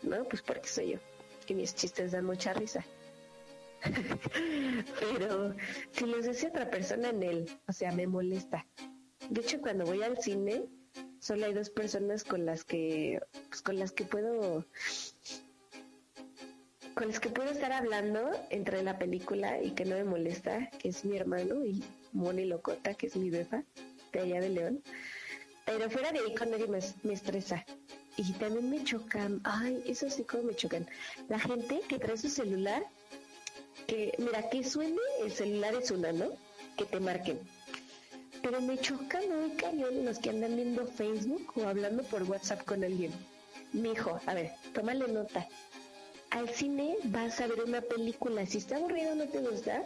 [0.00, 0.24] ¿no?
[0.24, 0.98] Pues porque soy yo,
[1.44, 2.82] que mis chistes dan mucha risa.
[5.18, 5.54] Pero
[5.90, 8.66] si los hace otra persona en él, o sea, me molesta.
[9.28, 10.64] De hecho, cuando voy al cine,
[11.22, 14.66] solo hay dos personas con las que, pues, con las que puedo,
[16.94, 20.88] con las que puedo estar hablando entre la película y que no me molesta, que
[20.88, 21.82] es mi hermano y
[22.12, 23.62] Moni Locota, que es mi befa
[24.12, 24.82] de allá de León.
[25.64, 27.64] Pero fuera de ahí con nadie más me estresa.
[28.16, 30.88] Y también me chocan, ay, eso sí como me chocan.
[31.28, 32.84] La gente que trae su celular,
[33.86, 36.30] que, mira, que suene el celular es una, ¿no?
[36.76, 37.38] Que te marquen.
[38.42, 42.82] Pero me chocan muy cañón los que andan viendo Facebook o hablando por WhatsApp con
[42.82, 43.12] alguien.
[43.72, 45.48] Mi hijo, a ver, tómale nota.
[46.30, 48.44] Al cine vas a ver una película.
[48.46, 49.84] Si está aburrido no te gusta,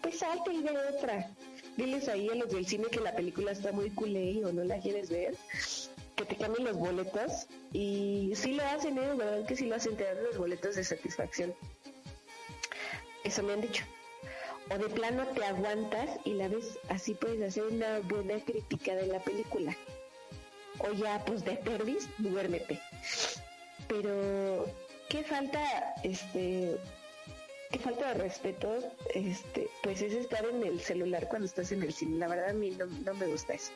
[0.00, 1.30] pues salte y ve otra.
[1.76, 4.78] Diles ahí a los del cine que la película está muy culé o no la
[4.78, 5.36] quieres ver
[6.16, 9.14] que te cambien los boletos y sí lo hacen, ¿eh?
[9.14, 11.54] verdad que sí lo hacen, te dan los boletos de satisfacción.
[13.24, 13.84] Eso me han dicho.
[14.70, 19.06] O de plano te aguantas y la ves, así puedes hacer una buena crítica de
[19.06, 19.76] la película.
[20.78, 22.80] O ya, pues de perdis, duérmete.
[23.88, 24.66] Pero,
[25.08, 26.78] ¿qué falta, este,
[27.70, 28.78] qué falta de respeto,
[29.14, 32.18] este, pues es estar en el celular cuando estás en el cine.
[32.18, 33.72] La verdad a mí no, no me gusta eso.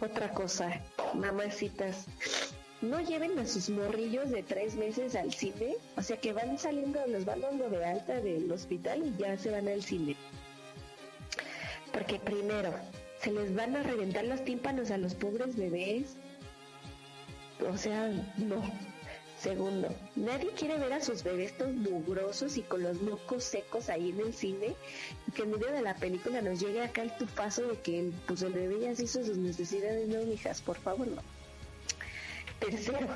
[0.00, 0.82] Otra cosa,
[1.14, 2.06] mamacitas,
[2.86, 7.04] no lleven a sus morrillos de tres meses al cine, o sea que van saliendo,
[7.06, 10.16] los van dando de alta del hospital y ya se van al cine.
[11.92, 12.72] Porque primero,
[13.20, 16.16] se les van a reventar los tímpanos a los pobres bebés.
[17.68, 18.62] O sea, no.
[19.38, 24.08] Segundo, nadie quiere ver a sus bebés todos mugrosos y con los mocos secos ahí
[24.10, 24.74] en el cine
[25.28, 28.40] y que en medio de la película nos llegue acá el tufazo de que pues
[28.40, 31.22] el bebé ya se hizo sus necesidades, no, mijas, por favor, no.
[32.60, 33.08] Tercero,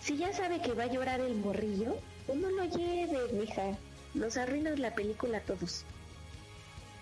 [0.00, 1.96] si ya sabe que va a llorar el morrillo,
[2.26, 3.76] pues no lo lleve, mija.
[4.14, 5.84] Nos arruinas la película a todos.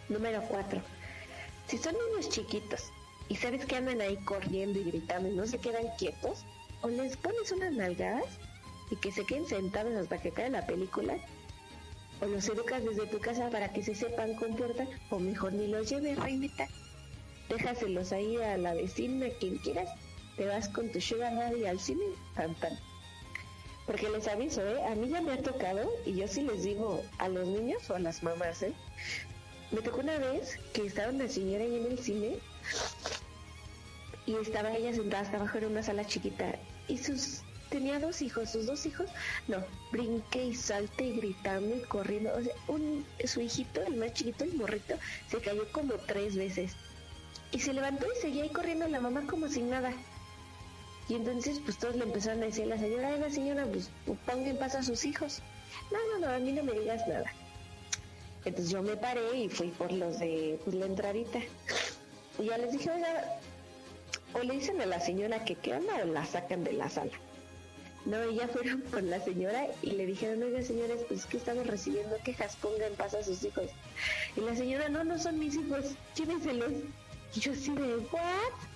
[0.08, 0.80] Número cuatro,
[1.68, 2.90] si son niños chiquitos
[3.28, 6.44] y sabes que andan ahí corriendo y gritando y no se quedan quietos,
[6.82, 8.24] o les pones unas nalgadas
[8.90, 11.16] y que se queden sentados hasta que acabe la película,
[12.20, 15.88] o los educas desde tu casa para que se sepan comportar, o mejor ni los
[15.88, 16.66] lleves, reinita.
[17.48, 19.88] Déjaselos ahí a la vecina, quien quieras,
[20.36, 22.04] te vas con tu sugar daddy al cine,
[22.34, 22.78] tan tan.
[23.86, 24.84] Porque les aviso, ¿eh?
[24.84, 27.96] a mí ya me ha tocado, y yo sí les digo a los niños o
[27.96, 28.72] a las mamás, ¿eh?
[29.72, 32.36] me tocó una vez que estaba una señora ahí en el cine
[34.26, 36.56] y estaba ella sentada hasta abajo en una sala chiquita
[36.88, 37.40] y sus
[37.70, 39.08] tenía dos hijos, sus dos hijos,
[39.48, 39.56] no,
[39.90, 44.44] brinque y salte y gritando y corriendo, o sea, un, su hijito, el más chiquito,
[44.44, 44.94] el morrito,
[45.30, 46.76] se cayó como tres veces
[47.50, 49.92] y se levantó y seguía ahí corriendo la mamá como sin nada.
[51.08, 53.90] Y entonces pues todos le empezaron a decir a la señora, ay la señora, pues
[54.26, 55.42] ponga en paz a sus hijos.
[55.90, 57.32] No, no, no, a mí no me digas nada.
[58.44, 61.40] Entonces yo me paré y fui por los de pues, la entradita.
[62.38, 63.40] Y ya les dije, oiga,
[64.34, 67.12] o le dicen a la señora que qué o la sacan de la sala.
[68.04, 71.66] No, y ya fueron con la señora y le dijeron, oiga señores, pues que estamos
[71.66, 73.70] recibiendo quejas, ponga en paz a sus hijos.
[74.36, 76.72] Y la señora, no, no son mis hijos, llévenselos.
[77.34, 78.71] Y yo así de, ¿what?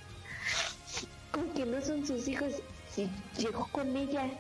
[1.33, 2.55] ¿Cómo que no son sus hijos?
[2.95, 4.31] Si llegó con ella.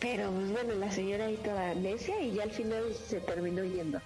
[0.00, 4.00] Pero pues, bueno, la señora ahí toda necia y ya al final se terminó yendo.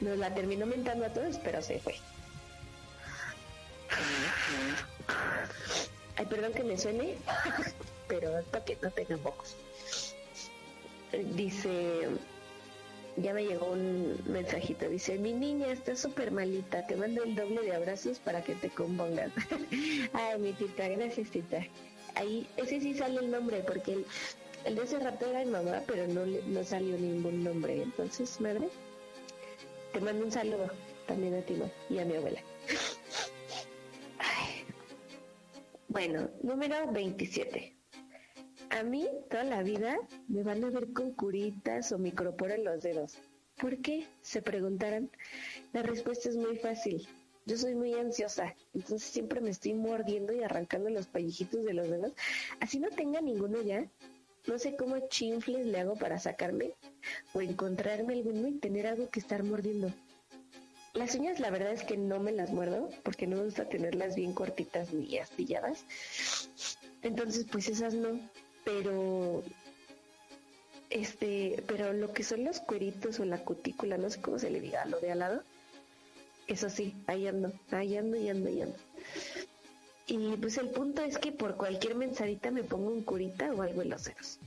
[0.00, 1.94] Nos la terminó mentando a todos, pero se fue.
[6.16, 7.16] Ay, perdón que me suene,
[8.08, 9.56] pero para que no tengan pocos.
[11.12, 12.08] Dice,
[13.22, 17.62] ya me llegó un mensajito, dice, mi niña está súper malita, te mando el doble
[17.62, 19.32] de abrazos para que te compongas.
[20.12, 21.66] Ay, mi tita, gracias tita.
[22.14, 24.06] Ahí, ese sí sale el nombre, porque el,
[24.64, 27.82] el de ese rato era mi mamá, pero no, no salió ningún nombre.
[27.82, 28.68] Entonces, madre,
[29.92, 30.70] te mando un saludo
[31.06, 31.56] también a ti,
[31.90, 32.40] y a mi abuela.
[35.90, 37.77] Bueno, número 27.
[38.70, 42.82] A mí toda la vida me van a ver con curitas o microporo en los
[42.82, 43.18] dedos.
[43.56, 44.06] ¿Por qué?
[44.20, 45.10] Se preguntarán.
[45.72, 47.08] La respuesta es muy fácil.
[47.46, 51.88] Yo soy muy ansiosa, entonces siempre me estoy mordiendo y arrancando los pellejitos de los
[51.88, 52.12] dedos.
[52.60, 53.86] Así no tenga ninguno ya.
[54.46, 56.74] No sé cómo chinfles le hago para sacarme
[57.32, 59.90] o encontrarme alguno y tener algo que estar mordiendo.
[60.92, 64.14] Las uñas la verdad es que no me las muerdo porque no me gusta tenerlas
[64.14, 65.86] bien cortitas ni astilladas.
[67.02, 68.20] Entonces pues esas no.
[68.68, 69.42] Pero
[70.90, 74.60] este, pero lo que son los cueritos o la cutícula, no sé cómo se le
[74.60, 75.42] diga, lo de al lado,
[76.46, 78.76] eso sí, ahí ando, ahí ando y ando y ando.
[80.06, 83.80] Y pues el punto es que por cualquier mensadita me pongo un curita o algo
[83.80, 84.38] en los dedos.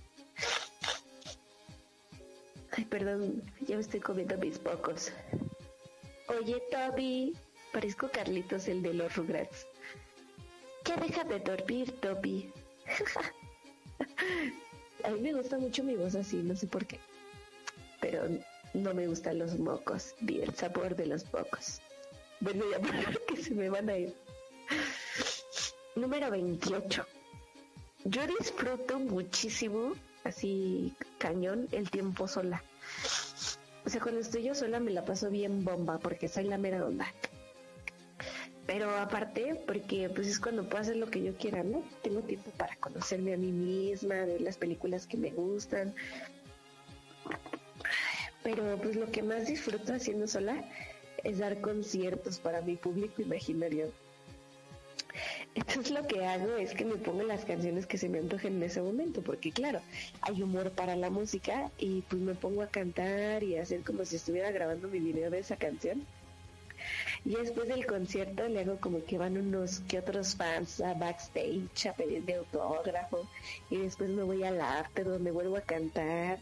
[2.73, 5.11] Ay, perdón, ya me estoy comiendo mis pocos.
[6.27, 7.35] Oye, Toby,
[7.73, 9.65] parezco Carlitos, el de los Rugrats.
[10.85, 12.53] Ya deja de dormir, Toby.
[15.03, 16.99] A mí me gusta mucho mi voz así, no sé por qué.
[17.99, 18.23] Pero
[18.73, 21.81] no me gustan los mocos, ni el sabor de los mocos.
[22.39, 22.79] Bueno, ya
[23.27, 24.15] que se me van a ir.
[25.95, 27.05] Número 28.
[28.05, 32.63] Yo disfruto muchísimo, así cañón, el tiempo sola.
[33.85, 36.85] O sea, cuando estoy yo sola me la paso bien bomba porque soy la mera
[36.85, 37.11] onda.
[38.71, 41.83] Pero aparte, porque pues es cuando puedo hacer lo que yo quiera, ¿no?
[42.01, 45.93] Tengo tiempo para conocerme a mí misma, ver las películas que me gustan.
[48.43, 50.63] Pero pues lo que más disfruto haciendo sola
[51.21, 53.91] es dar conciertos para mi público imaginario.
[55.53, 58.63] Entonces lo que hago es que me pongo las canciones que se me antojen en
[58.63, 59.81] ese momento, porque claro,
[60.21, 64.15] hay humor para la música y pues me pongo a cantar y hacer como si
[64.15, 66.07] estuviera grabando mi video de esa canción.
[67.25, 71.85] Y después del concierto le hago como que van unos que otros fans a backstage
[71.87, 73.27] a pedir autógrafo
[73.69, 76.39] y después me voy al after donde vuelvo a cantar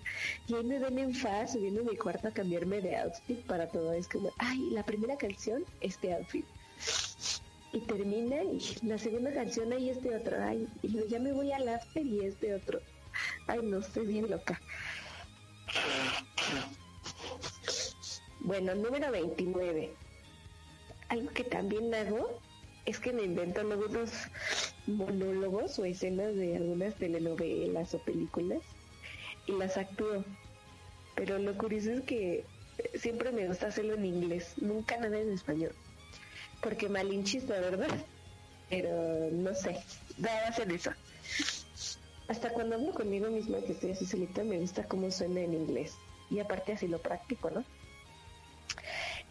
[0.48, 3.68] y ahí me ven en faz subiendo a mi cuarto a cambiarme de outfit para
[3.68, 3.94] todo.
[3.94, 6.46] Es como, ay, la primera canción, este outfit
[7.72, 11.52] y termina y la segunda canción ahí este otro, ay, y luego ya me voy
[11.52, 12.80] al after y este otro.
[13.48, 14.60] Ay, no, estoy bien loca.
[18.42, 19.94] Bueno, número 29.
[21.10, 22.40] Algo que también hago
[22.86, 24.12] es que me invento luego unos
[24.88, 28.62] monólogos o escenas de algunas telenovelas o películas
[29.46, 30.24] y las actúo.
[31.16, 32.46] Pero lo curioso es que
[32.96, 35.76] siempre me gusta hacerlo en inglés, nunca nada en español
[36.62, 38.06] porque malinchista, ¿verdad?
[38.70, 39.78] Pero no sé,
[40.24, 40.92] va a hacer eso.
[42.28, 45.96] Hasta cuando hablo conmigo misma que estoy así solita, me gusta cómo suena en inglés.
[46.30, 47.64] Y aparte así lo practico, ¿no?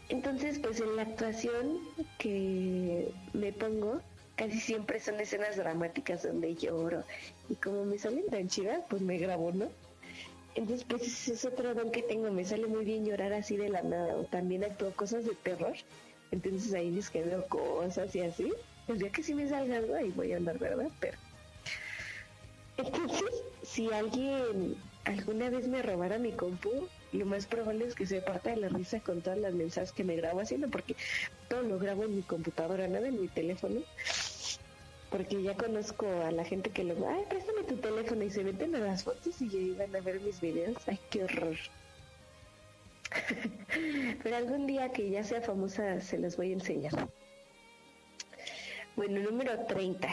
[0.08, 1.80] Entonces, pues en la actuación
[2.18, 4.00] que me pongo,
[4.36, 7.04] casi siempre son escenas dramáticas donde lloro.
[7.48, 9.68] Y como me salen tan chidas, pues me grabo, ¿no?
[10.54, 12.30] Entonces, pues ese es otro don que tengo.
[12.30, 14.24] Me sale muy bien llorar así de la nada.
[14.30, 15.76] También actúo cosas de terror
[16.30, 18.52] entonces ahí les quedo cosas y así.
[18.86, 20.88] El día que sí me salga algo, ahí voy a andar, ¿verdad?
[21.00, 21.18] Pero.
[22.76, 28.20] Entonces, si alguien alguna vez me robara mi compu, lo más probable es que se
[28.20, 30.94] parta de la risa con todas las mensajes que me grabo haciendo, porque
[31.48, 33.80] todo lo grabo en mi computadora, nada en mi teléfono.
[35.10, 38.74] Porque ya conozco a la gente que lo ay, préstame tu teléfono y se meten
[38.74, 40.76] a las fotos y ya iban a ver mis videos.
[40.86, 41.56] Ay, qué horror.
[44.22, 47.08] Pero algún día que ya sea famosa se los voy a enseñar.
[48.96, 50.08] Bueno, número 30.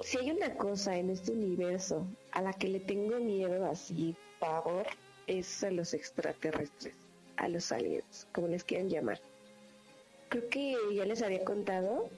[0.00, 4.86] Si hay una cosa en este universo a la que le tengo miedo así, pavor,
[5.26, 6.94] es a los extraterrestres,
[7.36, 9.20] a los aliens, como les quieran llamar.
[10.28, 12.10] Creo que ya les había contado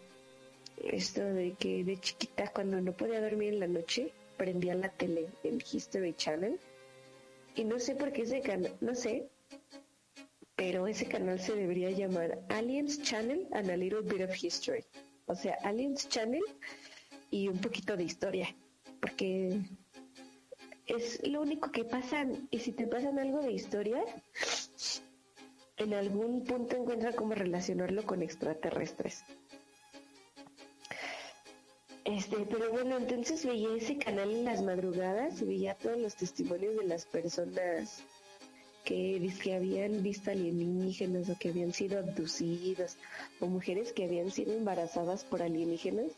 [0.82, 5.28] esto de que de chiquita cuando no podía dormir en la noche prendía la tele
[5.42, 6.58] en History Channel
[7.56, 9.28] y no sé por qué ese canal, no sé,
[10.56, 14.84] pero ese canal se debería llamar Aliens Channel and a Little Bit of History.
[15.26, 16.42] O sea, Aliens Channel
[17.30, 18.54] y un poquito de historia,
[19.00, 19.60] porque
[20.86, 22.48] es lo único que pasan.
[22.50, 24.02] Y si te pasan algo de historia,
[25.76, 29.24] en algún punto encuentra cómo relacionarlo con extraterrestres.
[32.04, 36.76] Este, pero bueno, entonces veía ese canal en las madrugadas y veía todos los testimonios
[36.76, 38.02] de las personas
[38.84, 42.98] que, que habían visto alienígenas o que habían sido abducidos
[43.40, 46.12] o mujeres que habían sido embarazadas por alienígenas.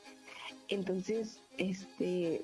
[0.69, 2.43] Entonces, este,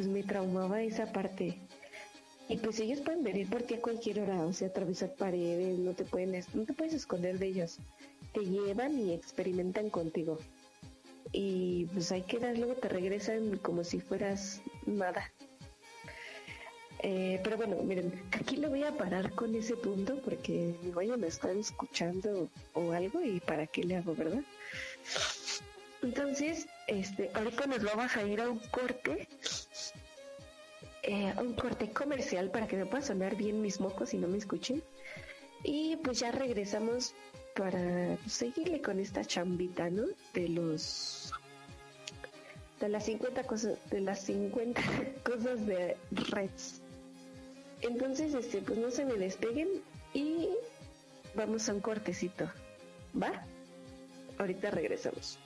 [0.00, 1.58] pues me traumaba esa parte.
[2.48, 5.92] Y pues ellos pueden venir por ti a cualquier hora, o sea, atravesar paredes, no
[5.92, 7.76] te pueden, no te puedes esconder de ellos.
[8.32, 10.38] Te llevan y experimentan contigo.
[11.32, 15.30] Y pues hay que dar, luego te regresan como si fueras nada.
[17.02, 21.26] Eh, pero bueno, miren, aquí lo voy a parar con ese punto porque a me
[21.26, 24.42] están escuchando o algo y para qué le hago, ¿verdad?
[26.02, 29.28] Entonces, este, ahorita nos vamos a ir a un corte,
[31.02, 34.38] eh, un corte comercial para que me pueda sonar bien mis mocos y no me
[34.38, 34.82] escuchen.
[35.64, 37.14] Y pues ya regresamos
[37.54, 40.04] para seguirle con esta chambita, ¿no?
[40.34, 41.32] De los
[42.80, 44.82] de las 50 cosas de las 50
[45.24, 46.80] cosas de Reds.
[47.82, 49.68] Entonces, este, pues no se me despeguen
[50.14, 50.48] y
[51.34, 52.50] vamos a un cortecito.
[53.20, 53.44] ¿Va?
[54.38, 55.38] Ahorita regresamos.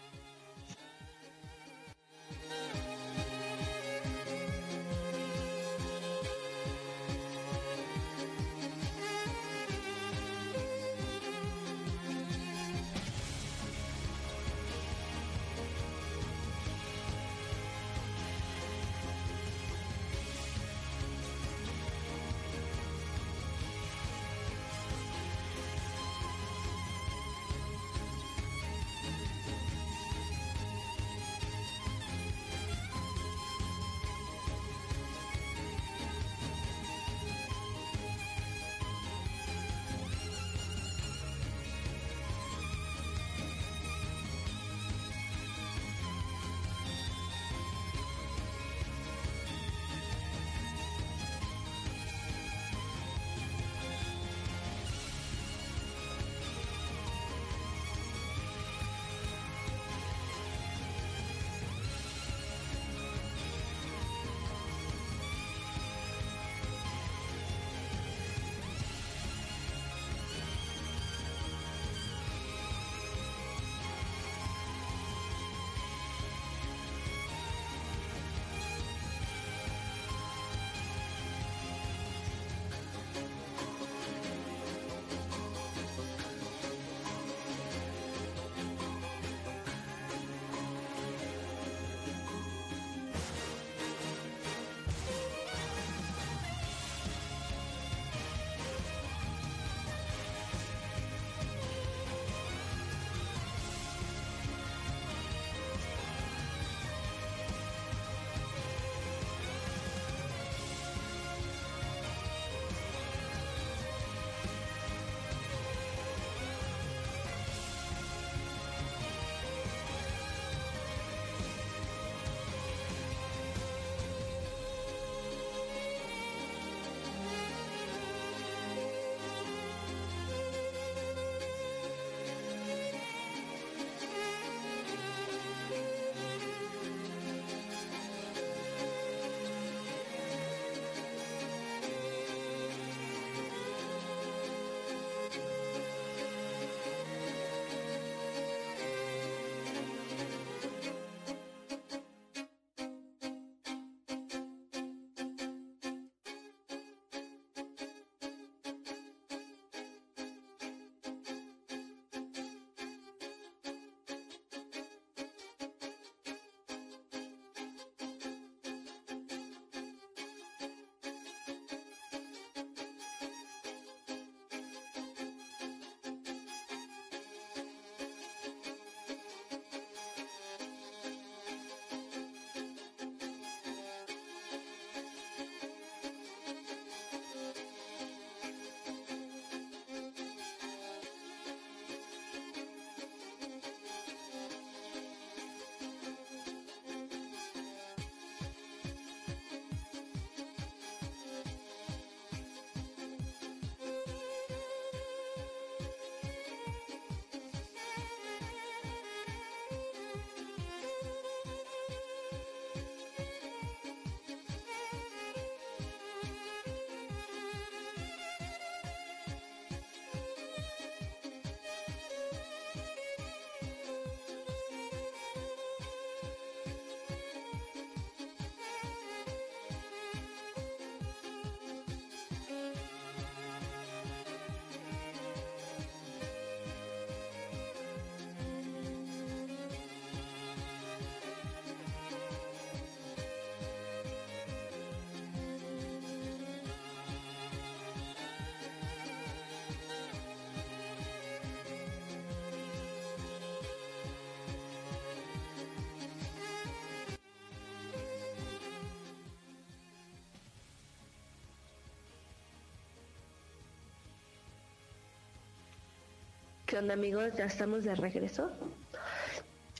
[266.75, 267.33] ¿Qué onda amigos?
[267.39, 268.51] Ya estamos de regreso.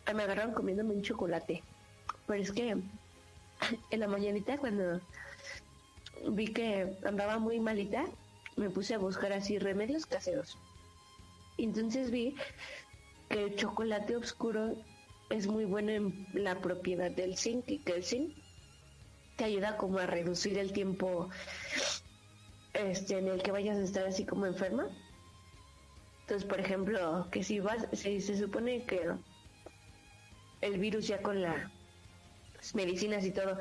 [0.07, 1.65] Ah, Me agarraron comiéndome un chocolate.
[2.25, 5.01] Pero es que en la mañanita cuando
[6.31, 8.05] vi que andaba muy malita,
[8.55, 10.57] me puse a buscar así remedios caseros.
[11.59, 12.37] Entonces vi
[13.29, 14.77] que el chocolate oscuro
[15.31, 18.37] es muy bueno en la propiedad del zinc y que el zinc
[19.35, 21.29] te ayuda como a reducir el tiempo
[22.73, 24.87] este en el que vayas a estar así como enferma.
[26.43, 29.01] Por ejemplo, que si vas, si se supone que
[30.61, 31.71] el virus ya con las
[32.75, 33.59] medicinas y todo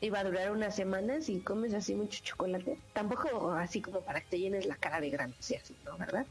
[0.00, 4.26] iba a durar unas semanas y comes así mucho chocolate, tampoco así como para que
[4.30, 5.96] te llenes la cara de así, ¿no?
[5.96, 6.26] ¿Verdad?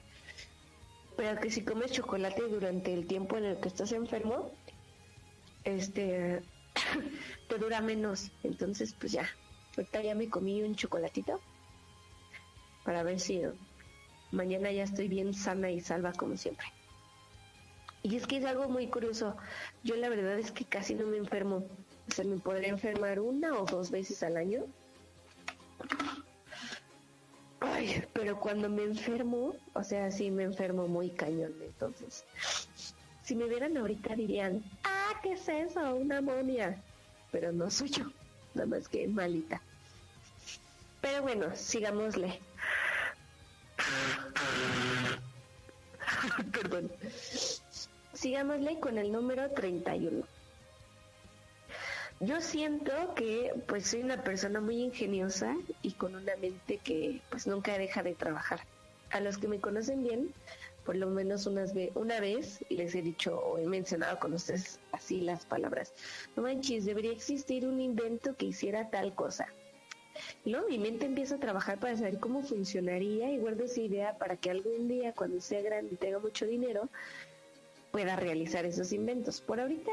[1.15, 4.51] Pero que si comes chocolate durante el tiempo en el que estás enfermo,
[5.63, 6.41] este,
[7.49, 8.31] te dura menos.
[8.43, 9.29] Entonces, pues ya,
[9.77, 11.39] ahorita ya me comí un chocolatito
[12.83, 13.41] para ver si
[14.31, 16.67] mañana ya estoy bien sana y salva como siempre.
[18.03, 19.35] Y es que es algo muy curioso.
[19.83, 21.65] Yo la verdad es que casi no me enfermo.
[22.07, 24.65] O sea, me podría enfermar una o dos veces al año.
[27.61, 31.53] Ay, pero cuando me enfermo, o sea, sí me enfermo muy cañón.
[31.61, 32.23] Entonces,
[33.23, 35.95] si me vieran ahorita dirían, ah, ¿qué es eso?
[35.95, 36.79] Una momia.
[37.31, 38.05] Pero no soy yo,
[38.53, 39.61] nada más que malita.
[41.01, 42.39] Pero bueno, sigámosle.
[46.53, 46.91] Perdón.
[48.13, 50.25] Sigámosle con el número 31.
[52.21, 57.45] Yo siento que pues soy una persona muy ingeniosa y con una mente que pues
[57.45, 58.61] nunca deja de trabajar.
[59.11, 60.33] A los que me conocen bien,
[60.85, 65.21] por lo menos unas una vez les he dicho o he mencionado con ustedes así
[65.21, 65.93] las palabras.
[66.35, 69.47] No manches, debería existir un invento que hiciera tal cosa.
[70.43, 74.17] Y luego mi mente empieza a trabajar para saber cómo funcionaría y guardo esa idea
[74.17, 76.89] para que algún día cuando sea grande y tenga mucho dinero
[77.91, 79.41] pueda realizar esos inventos.
[79.41, 79.91] Por ahorita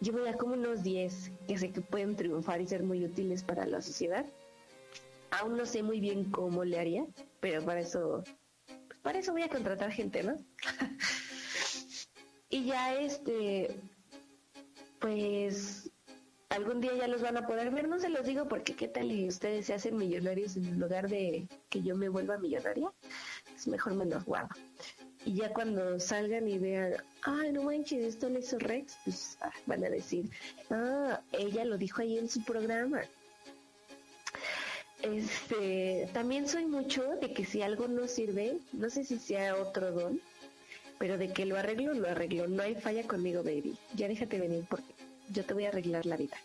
[0.00, 3.66] llevo ya como unos 10 que sé que pueden triunfar y ser muy útiles para
[3.66, 4.26] la sociedad.
[5.30, 7.06] Aún no sé muy bien cómo le haría,
[7.40, 8.22] pero para eso,
[8.88, 10.36] pues para eso voy a contratar gente, ¿no?
[12.50, 13.74] y ya este,
[15.00, 15.90] pues
[16.50, 19.10] algún día ya los van a poder ver, no se los digo porque qué tal
[19.10, 22.92] y ustedes se hacen millonarios en lugar de que yo me vuelva millonaria,
[23.54, 24.54] es mejor me los guardo.
[25.24, 29.50] Y ya cuando salgan y vean, ay, no manches, esto lo hizo Rex, pues ah,
[29.66, 30.30] van a decir,
[30.70, 33.02] ah, ella lo dijo ahí en su programa.
[35.02, 39.90] Este, también soy mucho de que si algo no sirve, no sé si sea otro
[39.90, 40.20] don,
[40.98, 42.46] pero de que lo arreglo, lo arreglo.
[42.46, 43.76] No hay falla conmigo, baby.
[43.94, 44.95] Ya déjate venir porque
[45.30, 46.36] yo te voy a arreglar la vida.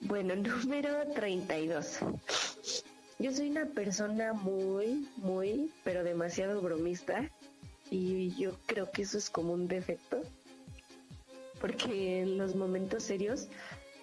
[0.00, 1.98] Bueno, número 32.
[3.18, 7.30] Yo soy una persona muy, muy, pero demasiado bromista
[7.90, 10.22] y yo creo que eso es como un defecto
[11.64, 13.48] porque en los momentos serios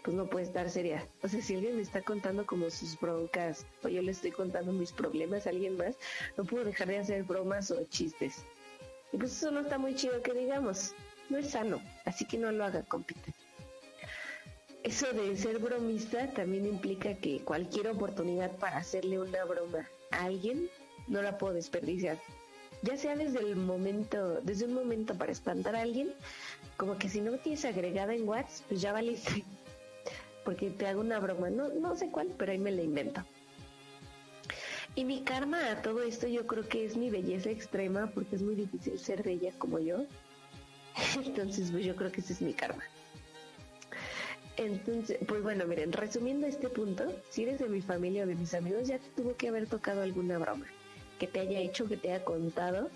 [0.04, 1.06] pues no puede estar seria.
[1.22, 4.74] O sea, si alguien me está contando como sus broncas o yo le estoy contando
[4.74, 5.96] mis problemas a alguien más,
[6.38, 8.46] no puedo dejar de hacer bromas o chistes.
[9.14, 10.96] Y pues eso no está muy chido que digamos.
[11.32, 13.32] No es sano, así que no lo haga, compita.
[14.84, 20.70] Eso de ser bromista también implica que cualquier oportunidad para hacerle una broma a alguien
[21.08, 22.20] no la puedo desperdiciar.
[22.82, 26.14] Ya sea desde el momento, desde un momento para espantar a alguien,
[26.76, 29.46] como que si no me tienes agregada en WhatsApp, pues ya valiste.
[30.44, 33.24] Porque te hago una broma, no, no sé cuál, pero ahí me la invento.
[34.96, 38.42] Y mi karma a todo esto yo creo que es mi belleza extrema, porque es
[38.42, 40.06] muy difícil ser bella como yo.
[41.26, 42.84] Entonces, pues yo creo que ese es mi karma.
[44.58, 48.54] Entonces, pues bueno, miren, resumiendo este punto, si eres de mi familia o de mis
[48.54, 50.66] amigos, ya te tuvo que haber tocado alguna broma
[51.20, 52.90] que te haya hecho, que te haya contado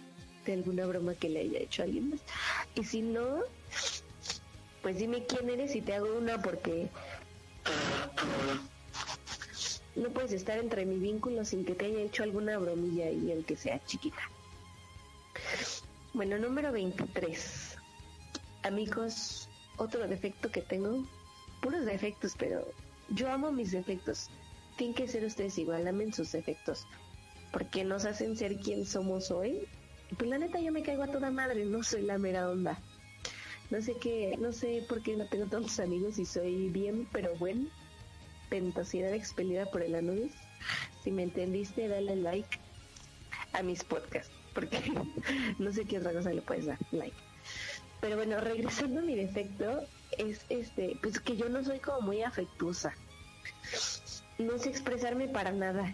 [0.45, 2.19] de alguna broma que le haya hecho a alguien más.
[2.75, 3.39] Y si no,
[4.81, 6.89] pues dime quién eres y te hago una porque
[9.95, 13.45] no puedes estar entre mi vínculo sin que te haya hecho alguna bromilla y el
[13.45, 14.21] que sea chiquita.
[16.13, 17.74] Bueno, número 23.
[18.65, 19.47] Amigos,
[19.77, 21.05] otro defecto que tengo,
[21.61, 22.67] puros defectos, pero
[23.09, 24.31] yo amo mis defectos.
[24.75, 26.87] Tienen que ser ustedes igual, amen sus defectos,
[27.53, 29.67] porque nos hacen ser quien somos hoy.
[30.17, 32.79] Pues la neta yo me caigo a toda madre, no soy la mera onda.
[33.69, 37.35] No sé qué, no sé por qué no tengo tantos amigos y soy bien, pero
[37.35, 37.69] buen.
[38.49, 40.33] Pentosidad expelida por el Anubis.
[41.03, 42.57] Si me entendiste, dale like
[43.53, 44.79] a mis podcasts, porque
[45.59, 47.24] no sé qué otra cosa le puedes dar, like.
[48.05, 49.81] Pero bueno, regresando a mi defecto,
[50.19, 52.93] es este, pues que yo no soy como muy afectuosa.
[54.37, 55.91] No sé expresarme para nada.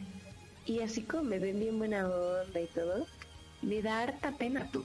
[0.66, 3.08] Y así como me ven bien buena onda y todo,
[3.62, 4.84] me da harta pena tú.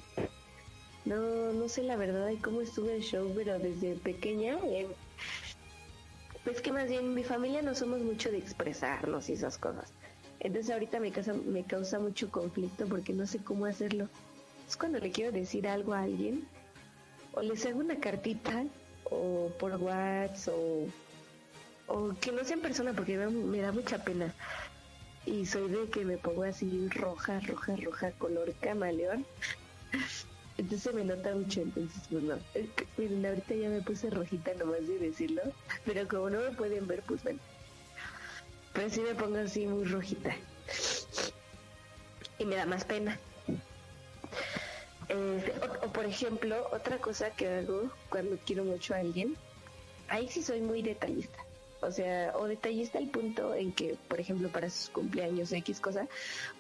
[1.05, 4.87] No, no sé la verdad de cómo estuvo el show, pero desde pequeña, eh,
[6.45, 9.93] pues que más bien mi familia no somos mucho de expresarnos y esas cosas.
[10.39, 14.09] Entonces ahorita me causa, me causa mucho conflicto porque no sé cómo hacerlo.
[14.69, 16.47] Es cuando le quiero decir algo a alguien,
[17.37, 18.65] o les hago una cartita,
[19.05, 20.87] o por WhatsApp, o,
[21.87, 24.35] o que no sea en persona porque me, da mucha pena.
[25.27, 29.27] Y soy de que me pongo así roja, roja, roja, color camaleón.
[30.59, 32.39] Entonces me nota mucho, entonces pues no.
[32.97, 35.43] Miren, ahorita ya me puse rojita nomás de decirlo,
[35.85, 37.39] pero como no me pueden ver, pues bueno.
[38.73, 40.35] Pero sí me pongo así muy rojita.
[42.39, 43.21] Y me da más pena.
[45.09, 45.53] Eh,
[45.83, 49.37] o, por ejemplo, otra cosa que hago cuando quiero mucho a alguien,
[50.09, 51.39] ahí sí soy muy detallista.
[51.81, 56.09] O sea, o detallista al punto en que, por ejemplo, para sus cumpleaños X cosa,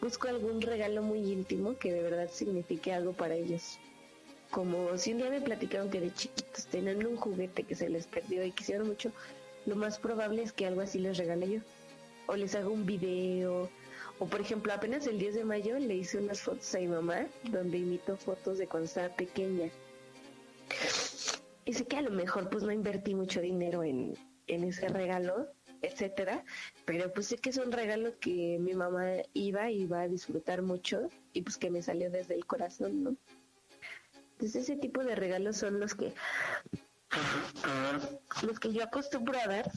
[0.00, 3.78] busco algún regalo muy íntimo que de verdad signifique algo para ellos.
[4.50, 8.06] Como si un día me platicaron que de chiquitos tenían un juguete que se les
[8.06, 9.10] perdió y quisieron mucho,
[9.64, 11.60] lo más probable es que algo así les regale yo.
[12.26, 13.68] O les hago un video.
[14.18, 17.26] O por ejemplo, apenas el 10 de mayo le hice unas fotos a mi mamá
[17.50, 19.70] donde imito fotos de cuando estaba pequeña.
[21.64, 24.16] Y sé que a lo mejor pues no invertí mucho dinero en,
[24.46, 25.48] en ese regalo,
[25.82, 26.44] etcétera,
[26.84, 30.62] pero pues sé que es un regalo que mi mamá iba y va a disfrutar
[30.62, 33.16] mucho y pues que me salió desde el corazón, ¿no?
[34.32, 36.12] Entonces ese tipo de regalos son los que
[38.42, 39.70] los que yo acostumbro a dar.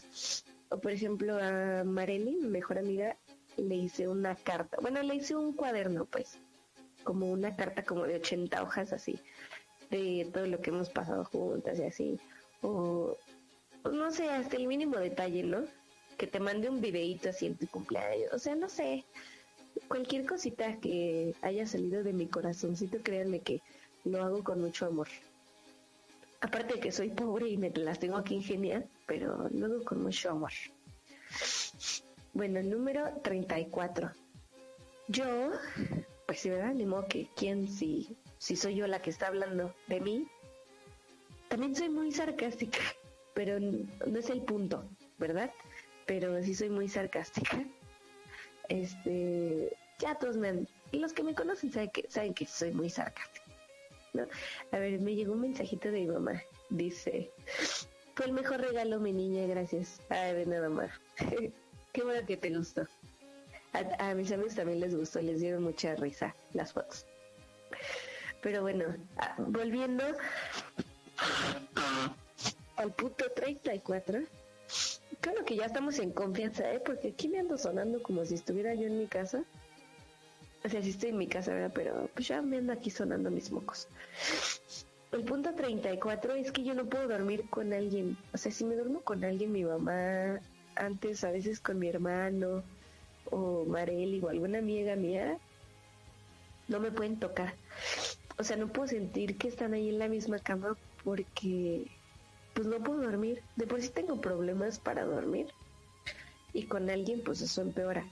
[0.70, 3.18] O por ejemplo a Marely, mi mejor amiga,
[3.62, 4.78] le hice una carta.
[4.82, 6.38] Bueno, le hice un cuaderno, pues.
[7.04, 9.20] Como una carta como de 80 hojas así.
[9.90, 12.20] De todo lo que hemos pasado juntas y así.
[12.62, 13.18] O
[13.84, 15.64] no sé, hasta el mínimo detalle, ¿no?
[16.18, 18.34] Que te mande un videíto así en tu cumpleaños.
[18.34, 19.06] O sea, no sé.
[19.88, 23.62] Cualquier cosita que haya salido de mi corazoncito, créanme que
[24.04, 25.08] lo hago con mucho amor.
[26.42, 30.02] Aparte de que soy pobre y me las tengo que ingeniar, pero lo hago con
[30.04, 30.52] mucho amor.
[32.40, 34.12] Bueno, el número 34.
[35.10, 35.52] Yo,
[36.26, 36.74] pues sí, ¿verdad?
[36.74, 40.26] Ni modo que quién, si, si soy yo la que está hablando de mí.
[41.50, 42.80] También soy muy sarcástica,
[43.34, 44.86] pero no es el punto,
[45.18, 45.52] ¿verdad?
[46.06, 47.62] Pero sí soy muy sarcástica.
[48.70, 52.90] Este, ya todos me han, los que me conocen saben que, saben que soy muy
[52.90, 53.52] sarcástica.
[54.14, 54.26] ¿no?
[54.72, 56.42] A ver, me llegó un mensajito de mi mamá.
[56.70, 57.32] Dice,
[58.16, 60.00] fue el mejor regalo, mi niña, gracias.
[60.08, 60.90] Ay, de nada más.
[61.92, 62.88] Qué bueno que te gustó.
[63.74, 67.06] A, mis amigos también les gustó, les dieron mucha risa las fotos.
[68.42, 68.86] Pero bueno,
[69.18, 70.04] a, volviendo
[72.78, 74.22] al punto 34.
[75.22, 76.80] Claro que ya estamos en confianza, ¿eh?
[76.80, 79.44] Porque aquí me ando sonando como si estuviera yo en mi casa.
[80.64, 81.72] O sea, sí estoy en mi casa, ¿verdad?
[81.74, 83.88] Pero pues ya me ando aquí sonando mis mocos.
[85.12, 88.18] El punto 34 es que yo no puedo dormir con alguien.
[88.34, 90.40] O sea, si me duermo con alguien, mi mamá,
[90.80, 92.64] antes a veces con mi hermano,
[93.32, 95.38] o Marely, o alguna amiga mía,
[96.68, 97.54] no me pueden tocar.
[98.38, 101.88] O sea, no puedo sentir que están ahí en la misma cama porque
[102.54, 103.44] pues no puedo dormir.
[103.56, 105.48] De por sí tengo problemas para dormir.
[106.54, 108.06] Y con alguien pues eso empeora.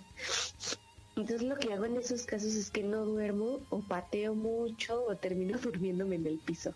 [1.16, 5.16] Entonces lo que hago en esos casos es que no duermo o pateo mucho o
[5.16, 6.74] termino durmiéndome en el piso.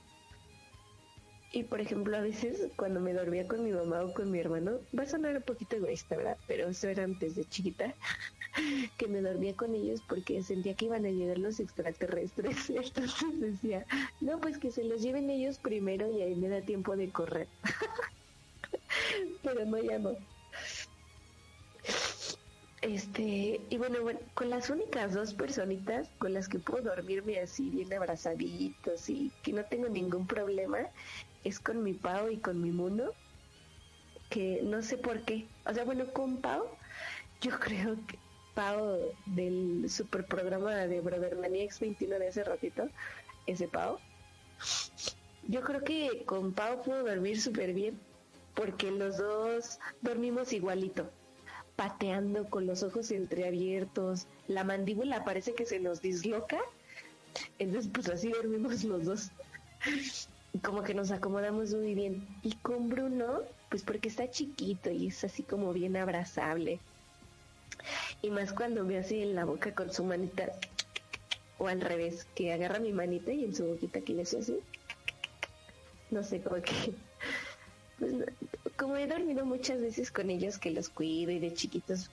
[1.54, 4.80] Y por ejemplo a veces cuando me dormía con mi mamá o con mi hermano,
[4.98, 6.38] va a sonar un poquito egoísta, ¿verdad?
[6.48, 7.94] Pero eso era antes de chiquita,
[8.98, 12.70] que me dormía con ellos porque sentía que iban a llegar los extraterrestres.
[12.70, 13.86] Entonces decía,
[14.22, 17.50] no, pues que se los lleven ellos primero y ahí me da tiempo de correr.
[19.44, 20.16] Pero no, ya no.
[22.82, 27.70] Este, y bueno, bueno, con las únicas dos personitas con las que puedo dormirme así
[27.70, 30.90] bien abrazaditos y que no tengo ningún problema
[31.44, 33.12] es con mi Pau y con mi Muno,
[34.30, 35.46] que no sé por qué.
[35.66, 36.66] O sea, bueno, con Pau,
[37.42, 38.18] yo creo que
[38.54, 42.90] Pau del super programa de Brother X 21 de hace ratito,
[43.48, 43.98] ese Pau,
[45.48, 48.00] yo creo que con Pau puedo dormir súper bien,
[48.54, 51.10] porque los dos dormimos igualito
[51.76, 56.60] pateando con los ojos entreabiertos, la mandíbula parece que se nos disloca,
[57.58, 59.32] entonces pues así dormimos los dos.
[60.64, 62.28] Como que nos acomodamos muy bien.
[62.44, 66.80] Y con Bruno, pues porque está chiquito y es así como bien abrazable.
[68.22, 70.52] Y más cuando me hace en la boca con su manita,
[71.58, 74.60] o al revés, que agarra mi manita y en su boquita que le hace así.
[76.10, 76.74] No sé, como que
[78.00, 78.14] pues,
[78.78, 82.10] como he dormido muchas veces con ellos que los cuido y de chiquitos,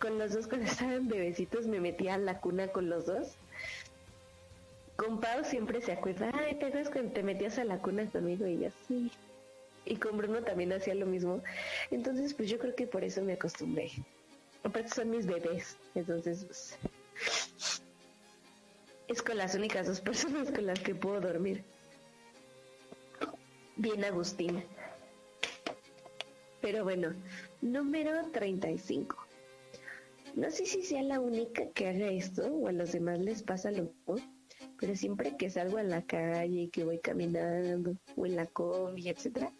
[0.00, 3.36] con los dos cuando estaban bebecitos me metía a la cuna con los dos.
[5.00, 8.46] Con Pau siempre se acuerda, ay, ¿te acuerdas cuando te metías a la cuna conmigo?
[8.46, 9.10] Y yo, sí.
[9.86, 11.42] Y con Bruno también hacía lo mismo.
[11.90, 13.90] Entonces, pues yo creo que por eso me acostumbré.
[14.62, 16.78] Aparte son mis bebés, entonces, pues,
[19.08, 21.64] es con las únicas dos personas con las que puedo dormir.
[23.76, 24.62] Bien, Agustina.
[26.60, 27.14] Pero bueno,
[27.62, 29.16] número 35.
[30.34, 33.70] No sé si sea la única que haga esto o a los demás les pasa
[33.70, 34.39] lo mismo,
[34.80, 39.10] pero siempre que salgo a la calle y que voy caminando o en la combi,
[39.10, 39.52] etcétera,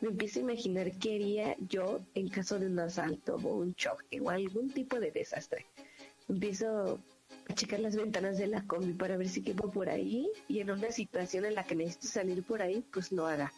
[0.00, 4.20] me empiezo a imaginar qué haría yo en caso de un asalto o un choque
[4.20, 5.66] o algún tipo de desastre.
[6.28, 7.00] Empiezo
[7.48, 10.70] a checar las ventanas de la combi para ver si quepo por ahí y en
[10.70, 13.52] una situación en la que necesito salir por ahí, pues lo haga.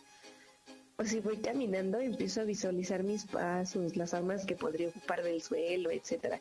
[0.97, 5.43] O si voy caminando, empiezo a visualizar mis pasos, las armas que podría ocupar del
[5.43, 6.41] suelo, etcétera.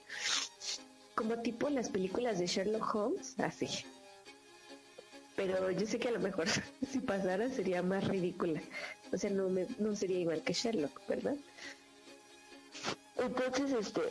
[1.16, 3.68] Como tipo las películas de Sherlock Holmes, así.
[5.38, 6.48] Pero yo sé que a lo mejor
[6.92, 8.60] si pasara sería más ridícula.
[9.14, 11.36] O sea, no, me, no sería igual que Sherlock, ¿verdad?
[13.16, 14.02] Entonces, este...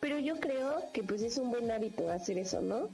[0.00, 2.90] Pero yo creo que pues es un buen hábito hacer eso, ¿no?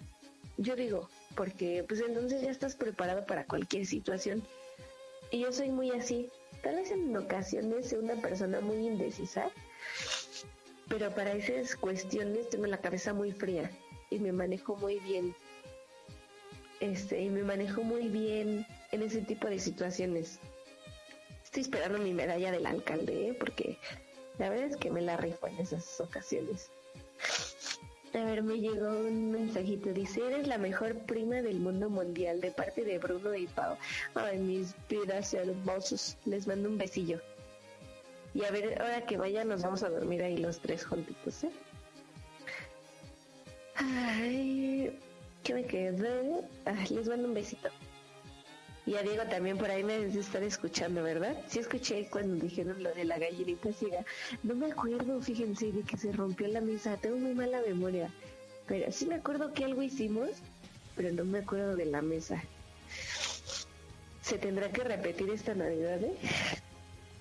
[0.59, 4.43] Yo digo, porque pues entonces ya estás preparado para cualquier situación.
[5.31, 6.29] Y yo soy muy así.
[6.63, 9.51] Tal vez en ocasiones soy una persona muy indecisa,
[10.89, 13.71] pero para esas cuestiones tengo la cabeza muy fría
[14.11, 15.35] y me manejo muy bien.
[16.81, 20.39] Este, y me manejo muy bien en ese tipo de situaciones.
[21.45, 23.35] Estoy esperando mi medalla del alcalde, ¿eh?
[23.35, 23.79] porque
[24.39, 26.71] la verdad es que me la rifo en esas ocasiones.
[28.15, 29.93] A ver, me llegó un mensajito.
[29.93, 33.77] Dice, eres la mejor prima del mundo mundial de parte de Bruno y Pau.
[34.15, 36.17] Ay, mis vidas hermosos.
[36.25, 37.21] Les mando un besillo.
[38.35, 41.51] Y a ver, ahora que vaya, nos vamos a dormir ahí los tres juntitos, ¿eh?
[43.79, 44.99] Ay,
[45.45, 46.43] ¿qué me quedé?
[46.91, 47.69] Les mando un besito.
[48.87, 51.37] Y a Diego también por ahí me debe estar escuchando, ¿verdad?
[51.47, 54.05] Sí escuché cuando dijeron lo de la gallinita ciega.
[54.43, 56.97] No me acuerdo, fíjense, de que se rompió la mesa.
[56.97, 58.11] Tengo muy mala memoria.
[58.67, 60.31] Pero sí me acuerdo que algo hicimos,
[60.97, 62.43] pero no me acuerdo de la mesa.
[64.23, 66.17] Se tendrá que repetir esta Navidad, ¿eh?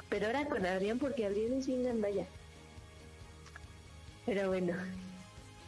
[0.10, 2.26] Pero ahora con Adrián, porque Adrián es bien gandalla.
[4.26, 4.74] Pero bueno,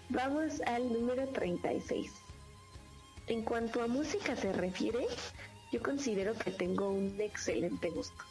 [0.10, 2.12] vamos al número 36.
[3.28, 5.06] En cuanto a música se refiere,
[5.72, 8.24] yo considero que tengo un excelente gusto.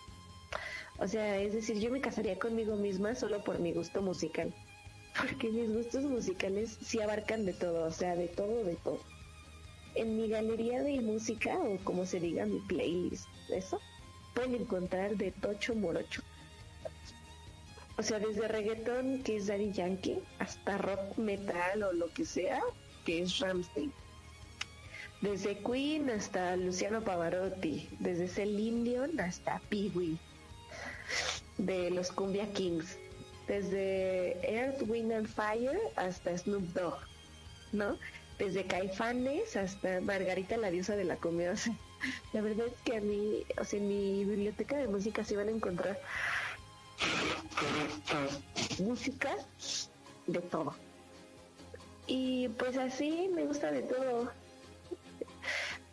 [0.99, 4.53] O sea, es decir, yo me casaría conmigo misma solo por mi gusto musical.
[5.17, 8.99] Porque mis gustos musicales sí abarcan de todo, o sea, de todo, de todo.
[9.95, 13.81] En mi galería de música, o como se diga, mi playlist, eso,
[14.35, 16.23] pueden encontrar de tocho morocho.
[17.99, 22.61] O sea, desde reggaetón, que es Daddy Yankee, hasta rock metal o lo que sea,
[23.05, 23.93] que es Ramstein
[25.21, 30.19] desde Queen hasta Luciano Pavarotti, desde Celine Dion hasta Pee Wee,
[31.59, 32.99] de los Cumbia Kings,
[33.49, 36.99] desde Earth, Wind and Fire hasta Snoop Dogg,
[37.73, 37.99] ¿no?
[38.39, 41.55] Desde Caifanes hasta Margarita la diosa de la comida.
[42.33, 45.49] la verdad es que a mí, o sea, en mi biblioteca de música se van
[45.49, 45.99] a encontrar
[48.81, 49.31] música
[50.27, 50.75] de todo.
[52.07, 54.31] Y pues así me gusta de todo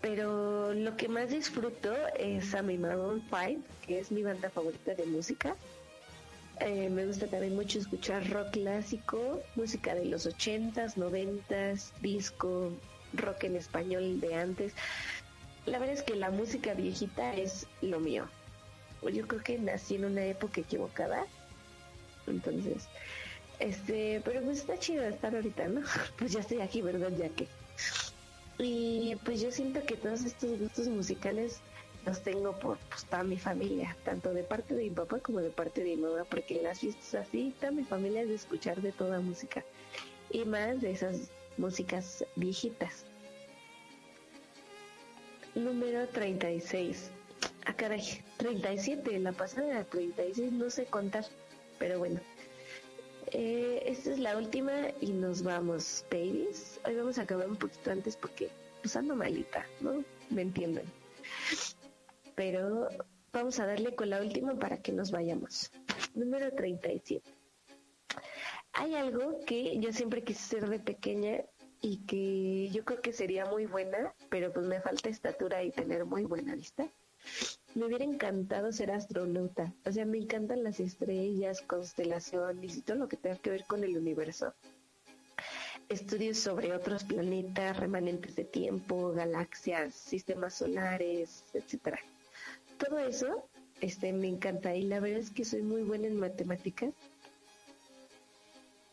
[0.05, 4.93] pero lo que más disfruto es a mi Maroon 5, que es mi banda favorita
[4.93, 5.55] de música.
[6.59, 12.71] Eh, me gusta también mucho escuchar rock clásico, música de los 80s, 90s, disco,
[13.13, 14.73] rock en español de antes.
[15.65, 18.29] La verdad es que la música viejita es lo mío.
[19.09, 21.25] Yo creo que nací en una época equivocada.
[22.27, 22.87] Entonces,
[23.59, 25.81] este, pero pues está chido estar ahorita, ¿no?
[26.17, 27.11] Pues ya estoy aquí, ¿verdad?
[27.17, 27.47] Ya que.
[28.57, 31.59] Y pues yo siento que todos estos gustos musicales
[32.05, 35.49] los tengo por pues, toda mi familia, tanto de parte de mi papá como de
[35.49, 38.91] parte de mi mamá, porque las fiestas así, toda mi familia es de escuchar de
[38.91, 39.63] toda música
[40.29, 43.05] y más de esas músicas viejitas.
[45.55, 47.11] Número 36.
[47.67, 51.25] Ah, caray, 37, la pasada era 36, no sé contar,
[51.79, 52.21] pero bueno.
[53.31, 54.71] Eh, esta es la última
[55.01, 56.79] y nos vamos, babies.
[56.85, 58.51] Hoy vamos a acabar un poquito antes porque
[58.83, 60.03] pues ando malita, ¿no?
[60.29, 60.85] Me entienden.
[62.35, 62.87] Pero
[63.33, 65.71] vamos a darle con la última para que nos vayamos.
[66.13, 67.27] Número 37.
[68.73, 71.41] Hay algo que yo siempre quise ser de pequeña
[71.81, 76.05] y que yo creo que sería muy buena, pero pues me falta estatura y tener
[76.05, 76.87] muy buena vista
[77.75, 79.73] me hubiera encantado ser astronauta.
[79.85, 83.83] O sea, me encantan las estrellas, constelaciones y todo lo que tenga que ver con
[83.83, 84.53] el universo.
[85.89, 91.99] estudios sobre otros planetas, remanentes de tiempo, galaxias, sistemas solares, etcétera.
[92.77, 93.47] Todo eso
[93.81, 96.93] este me encanta y la verdad es que soy muy buena en matemáticas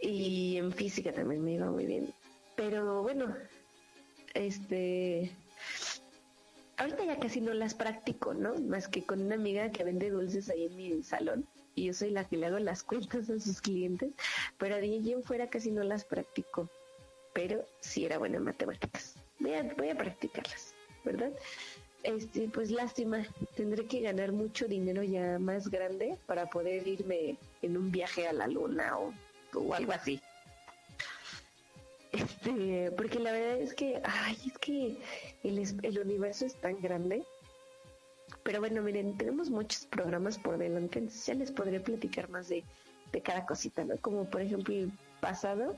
[0.01, 2.13] y en física también me iba muy bien.
[2.57, 3.35] Pero bueno,
[4.35, 5.31] este
[6.77, 8.55] ahorita ya casi no las practico, ¿no?
[8.55, 12.11] Más que con una amiga que vende dulces ahí en mi salón y yo soy
[12.11, 14.13] la que le hago las cuentas a sus clientes,
[14.59, 16.69] pero de allí fuera casi no las practico,
[17.33, 19.15] pero sí era buena en matemáticas.
[19.39, 20.75] Voy a, voy a practicarlas,
[21.05, 21.33] ¿verdad?
[22.03, 23.25] Este, pues lástima,
[23.55, 28.33] tendré que ganar mucho dinero ya más grande para poder irme en un viaje a
[28.33, 29.15] la luna o,
[29.55, 30.21] o algo así.
[32.13, 34.97] Este, porque la verdad es que, ay, es que
[35.43, 37.25] el, el universo es tan grande.
[38.43, 42.65] Pero bueno, miren, tenemos muchos programas por delante, entonces ya les podré platicar más de,
[43.13, 43.97] de cada cosita, ¿no?
[43.99, 44.91] Como por ejemplo el
[45.21, 45.77] pasado,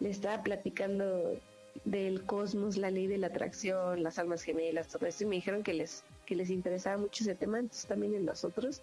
[0.00, 1.38] le estaba platicando
[1.84, 5.62] del cosmos, la ley de la atracción, las almas gemelas, todo eso, y me dijeron
[5.62, 8.82] que les, que les interesaba mucho ese tema, entonces también en los otros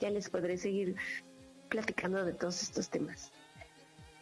[0.00, 0.96] ya les podré seguir
[1.68, 3.32] platicando de todos estos temas.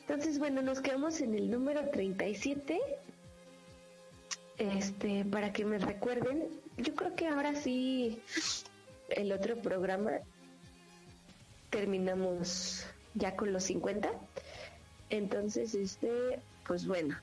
[0.06, 2.78] Entonces, bueno, nos quedamos en el número 37.
[4.58, 8.20] Este, para que me recuerden, yo creo que ahora sí
[9.08, 10.12] el otro programa
[11.70, 14.10] terminamos ya con los 50.
[15.08, 17.18] Entonces, este, pues bueno.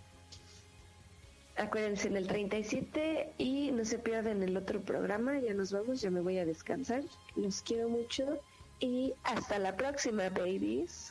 [1.57, 5.39] Acuérdense en el 37 y no se pierdan el otro programa.
[5.39, 7.03] Ya nos vamos, ya me voy a descansar.
[7.35, 8.39] Los quiero mucho
[8.79, 11.10] y hasta la próxima, babies.